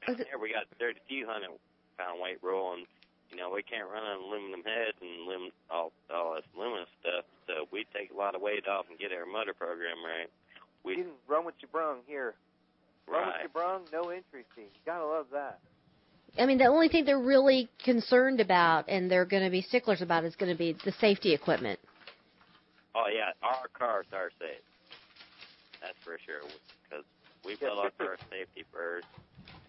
[0.06, 1.49] Down here we got 3,200
[1.97, 2.85] pound weight rule, and
[3.31, 7.26] you know we can't run on aluminum heads and aluminum, all all this aluminum stuff.
[7.47, 10.30] So we take a lot of weight off and get our motor program right.
[10.84, 12.35] We You can run what you brung here.
[13.07, 13.43] Run what right.
[13.43, 14.72] you brung, no entry fee.
[14.72, 15.60] You gotta love that.
[16.38, 20.01] I mean the only thing they're really concerned about and they're going to be sticklers
[20.01, 21.80] about is going to be the safety equipment.
[22.95, 24.64] Oh yeah, our cars are safe.
[25.81, 26.41] That's for sure.
[26.89, 27.06] Because
[27.45, 29.07] we Yeah, build our Citrus- car safety first.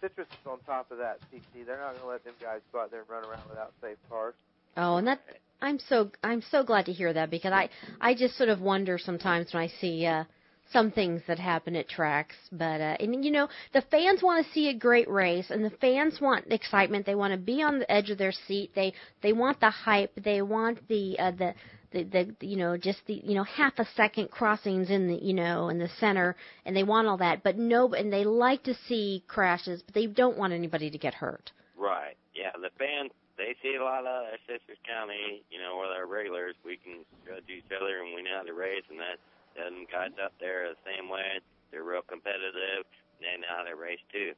[0.01, 1.65] Citrus is on top of that, CC.
[1.67, 4.35] They're not gonna let them guys go out there and run around without safe cars.
[4.77, 5.21] Oh, and that
[5.61, 7.69] I'm so I'm so glad to hear that because I
[8.01, 10.25] I just sort of wonder sometimes when I see uh
[10.73, 14.53] some things that happen at tracks, but uh and you know, the fans want to
[14.53, 17.07] see a great race and the fans want excitement.
[17.07, 18.71] They want to be on the edge of their seat.
[18.75, 18.93] They
[19.23, 20.13] they want the hype.
[20.23, 21.55] They want the uh the
[21.93, 25.35] the, the you know just the you know half a second crossings in the you
[25.35, 28.75] know in the center and they want all that but no and they like to
[28.87, 32.15] see crashes but they don't want anybody to get hurt Right.
[32.37, 33.11] Yeah, the fans
[33.41, 37.49] they see a lot of Citrus County, you know, with our regulars, we can judge
[37.49, 39.17] each other and we know how to race and that
[39.57, 41.41] them guys up there are the same way.
[41.71, 42.85] They're real competitive
[43.19, 44.33] and they know how to race too.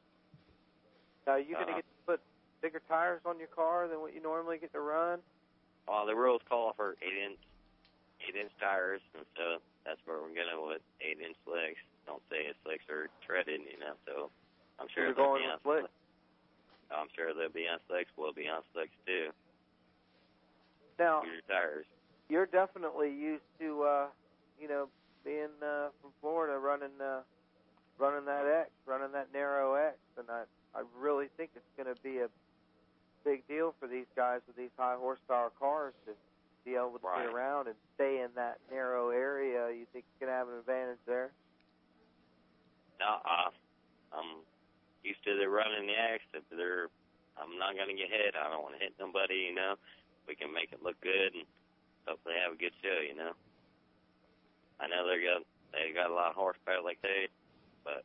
[1.27, 1.77] Now, are you gonna Uh-huh.
[1.77, 2.21] get to put
[2.61, 5.23] bigger tires on your car than what you normally get to run?
[5.87, 7.39] Well, the rules call for eight inch
[8.29, 11.81] eight inch tires and so that's where we're gonna with eight inch slicks.
[12.07, 14.31] Don't say it's slicks are treaded, you know, so
[14.79, 15.89] I'm sure You're they'll going on slicks.
[16.91, 19.31] I'm sure they'll be on slicks, we'll be on slicks too.
[20.99, 21.87] Now, Your tires.
[22.29, 24.07] you're definitely used to, uh,
[24.61, 24.89] you know,
[25.25, 27.21] being uh, from Florida, running, uh,
[27.99, 30.45] running that X, running that narrow X, and I,
[30.75, 32.29] I really think it's going to be a
[33.25, 36.13] big deal for these guys with these high horsepower cars to
[36.65, 37.27] be able to Right.
[37.27, 39.71] get around and stay in that narrow area.
[39.71, 41.31] You think you're going to have an advantage there?
[43.01, 43.51] No, uh,
[44.15, 44.43] I'm
[45.03, 46.23] used to the running the X.
[46.35, 46.87] If they're,
[47.35, 48.39] I'm not gonna get hit.
[48.39, 49.51] I don't want to hit nobody.
[49.51, 49.75] You know,
[50.29, 51.43] we can make it look good and
[52.07, 53.03] hopefully have a good show.
[53.03, 53.33] You know,
[54.83, 55.43] I know they got
[55.73, 57.29] they got a lot of horsepower like they,
[57.85, 58.05] but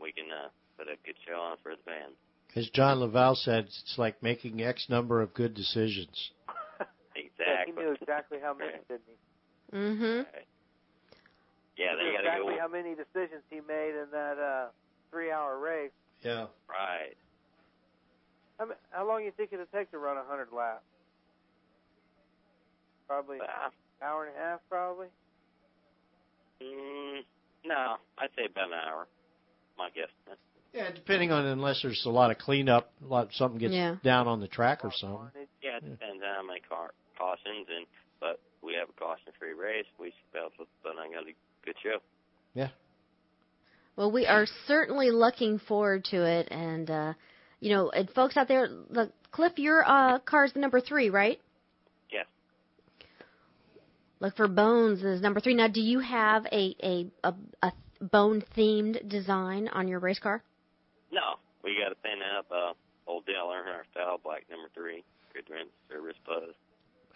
[0.00, 2.14] we can uh, put a good show on for the fans.
[2.54, 6.30] As John Laval said, it's like making X number of good decisions.
[7.38, 9.76] Yeah, he knew exactly how many, didn't he?
[9.76, 10.22] Mm-hmm.
[11.76, 14.66] Yeah, they got to exactly go how many decisions he made in that uh,
[15.10, 15.90] three-hour race.
[16.22, 16.46] Yeah.
[16.68, 17.14] right.
[18.58, 20.82] How, ma- how long you think it'll take to run a hundred laps?
[23.06, 23.70] Probably Uh,
[24.02, 25.08] hour and a half, probably.
[26.62, 27.20] Mm,
[27.64, 29.06] no, I'd say about an hour.
[29.78, 30.08] My guess.
[30.72, 33.96] Yeah, depending on unless there's a lot of cleanup, a lot something gets Yeah.
[34.02, 35.30] down on the track or something.
[35.62, 37.86] Yeah, it depends on how many car cautions, and
[38.20, 39.86] but we have a caution-free race.
[39.98, 41.24] We should be able to put on a
[41.64, 41.98] good show.
[42.54, 42.68] Yeah.
[43.96, 47.14] Well, we are certainly looking forward to it, and uh,
[47.60, 51.40] you know, and folks out there, look, Cliff, your uh, car's the number three, right?
[54.20, 54.22] Yes.
[54.22, 55.54] Look for Bones is number three.
[55.54, 60.42] Now, do you have a a a, a bone themed design on your race car?
[61.12, 61.20] No,
[61.62, 62.72] we got to paint up uh,
[63.10, 65.04] old Dale Earnhardt style black number three.
[65.34, 66.54] Good rim service buzz.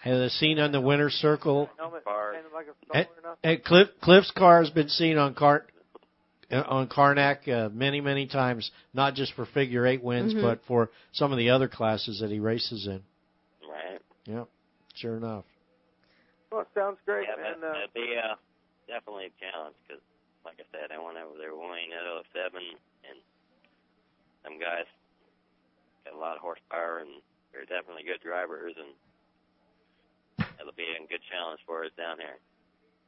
[0.03, 1.69] And the scene on the winner's circle.
[1.79, 2.33] Helmet Car.
[2.35, 3.39] painted like a And, solar enough.
[3.45, 5.67] and Cliff Cliff's car has been seen on Car
[6.51, 10.43] uh, on Karnak uh, many many times, not just for figure eight wins, Mhm.
[10.43, 13.03] but for some of the other classes that he races in.
[13.69, 14.01] Right.
[14.27, 14.49] Yep,
[14.95, 15.45] sure enough.
[16.51, 17.61] Well, it sounds great, yeah, man.
[17.61, 18.35] that, Uh, that'd be uh,
[18.91, 20.03] definitely a challenge because,
[20.45, 22.03] like I said, I went over there with Wayne at
[22.35, 22.59] 07,
[23.07, 23.19] and
[24.43, 24.87] some guys
[26.05, 27.23] got a lot of horsepower, and
[27.53, 28.91] they're definitely good drivers, and
[30.59, 32.39] it'll be a good challenge for us down here.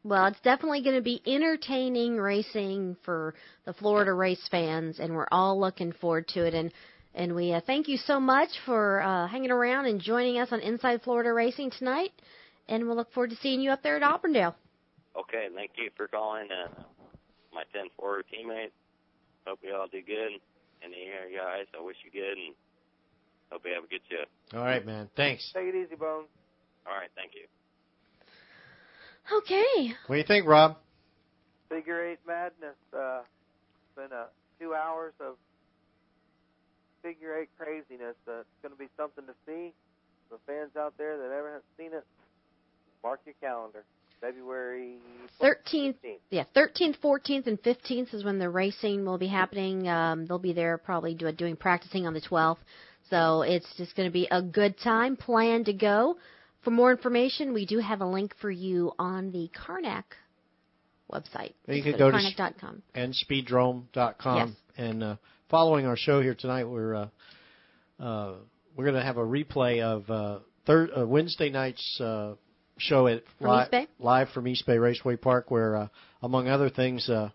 [0.05, 5.29] Well, it's definitely going to be entertaining racing for the Florida race fans, and we're
[5.31, 6.55] all looking forward to it.
[6.55, 6.73] And
[7.15, 10.61] and we uh, thank you so much for uh, hanging around and joining us on
[10.61, 12.11] Inside Florida Racing tonight.
[12.69, 14.55] And we'll look forward to seeing you up there at Auburndale.
[15.17, 16.69] Okay, thank you for calling uh,
[17.53, 18.73] my 10 forward teammates.
[19.47, 20.41] Hope you all do good.
[20.83, 22.55] And the air guys, I wish you good, and
[23.51, 24.59] hope you have a good show.
[24.59, 25.09] All right, man.
[25.17, 25.53] Thanks.
[25.55, 26.27] take it easy, Bones.
[26.87, 27.47] All right, thank you.
[29.31, 29.95] Okay.
[30.07, 30.77] What do you think, Rob?
[31.69, 32.75] Figure eight madness.
[32.93, 34.27] Uh, it's been uh,
[34.59, 35.37] two hours of
[37.03, 38.17] figure eight craziness.
[38.27, 39.73] Uh, it's going to be something to see.
[40.31, 42.05] The fans out there that ever have seen it,
[43.03, 43.85] mark your calendar.
[44.21, 44.99] February
[45.43, 45.97] 13th,
[46.31, 49.89] yeah, 13th, 14th, and 15th is when the racing will be happening.
[49.89, 52.59] Um, they'll be there probably do, doing practicing on the 12th.
[53.11, 55.17] So it's just going to be a good time.
[55.17, 56.19] Plan to go.
[56.63, 60.05] For more information, we do have a link for you on the Karnak
[61.13, 61.55] website.
[61.67, 62.83] You Just can go to karnak.com.
[62.95, 64.49] and speedrome.com.
[64.49, 64.57] Yes.
[64.77, 65.17] And uh,
[65.51, 67.09] following our show here tonight, we're uh,
[67.99, 68.35] uh,
[68.77, 72.35] we're going to have a replay of uh, third uh, Wednesday night's uh,
[72.79, 75.89] show at From li- live from East Bay Raceway Park, where uh,
[76.23, 77.31] among other things, uh,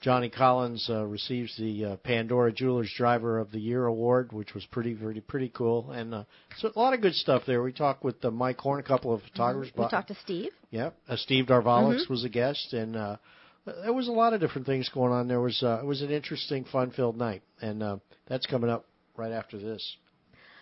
[0.00, 4.64] Johnny Collins uh, receives the uh, Pandora Jewelers Driver of the Year award, which was
[4.66, 5.90] pretty pretty pretty cool.
[5.90, 6.24] And uh,
[6.58, 7.62] so a lot of good stuff there.
[7.62, 9.72] We talked with uh, Mike Horn, a couple of photographers.
[9.74, 10.52] We about- talked to Steve.
[10.70, 12.10] Yep, uh, Steve Darvalix Mhm.
[12.10, 13.16] was a guest, and uh,
[13.64, 15.26] there was a lot of different things going on.
[15.26, 17.96] There was uh, it was an interesting, fun-filled night, and uh,
[18.28, 18.84] that's coming up
[19.16, 19.96] right after this.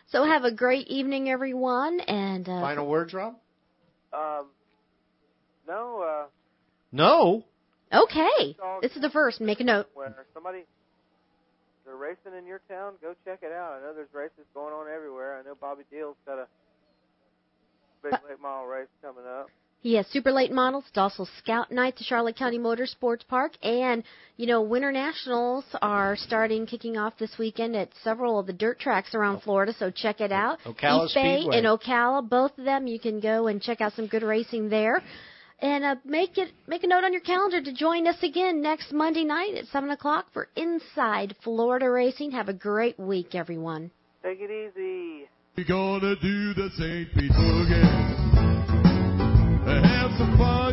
[0.08, 2.00] So have a great evening, everyone.
[2.00, 3.34] And uh, Final words, Rob?
[4.16, 4.46] Um,
[5.68, 6.26] no, uh,
[6.92, 7.44] No.
[7.92, 8.56] Okay.
[8.82, 9.40] This is the first.
[9.40, 9.86] Make a note.
[9.94, 10.64] when somebody
[11.84, 13.78] they're racing in your town, go check it out.
[13.78, 15.38] I know there's races going on everywhere.
[15.38, 16.46] I know Bobby Deal's got a
[18.02, 19.50] big late model race coming up.
[19.80, 20.84] He has super late models.
[20.88, 24.02] It's also Scout Night, the Charlotte County Motorsports Park, and
[24.36, 28.80] you know Winter Nationals are starting, kicking off this weekend at several of the dirt
[28.80, 29.72] tracks around Florida.
[29.78, 30.58] So check it out.
[30.64, 31.58] Ocala East Bay Speedway.
[31.58, 35.02] and Ocala, both of them, you can go and check out some good racing there.
[35.60, 38.92] And uh, make it make a note on your calendar to join us again next
[38.92, 42.32] Monday night at seven o'clock for Inside Florida Racing.
[42.32, 43.90] Have a great week, everyone.
[44.22, 45.28] Take it easy.
[45.56, 47.14] We're gonna do the St.
[47.14, 48.25] Pete Boogie.
[49.66, 50.65] Have some fun,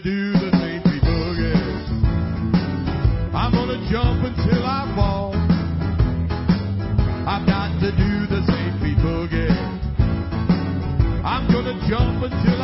[0.00, 0.50] do the.
[0.84, 1.54] Pete Boogie.
[3.34, 5.34] I'm gonna jump until I fall.
[7.26, 8.40] I've got to do the.
[8.80, 9.50] Pete Boogie.
[11.24, 12.57] I'm gonna jump until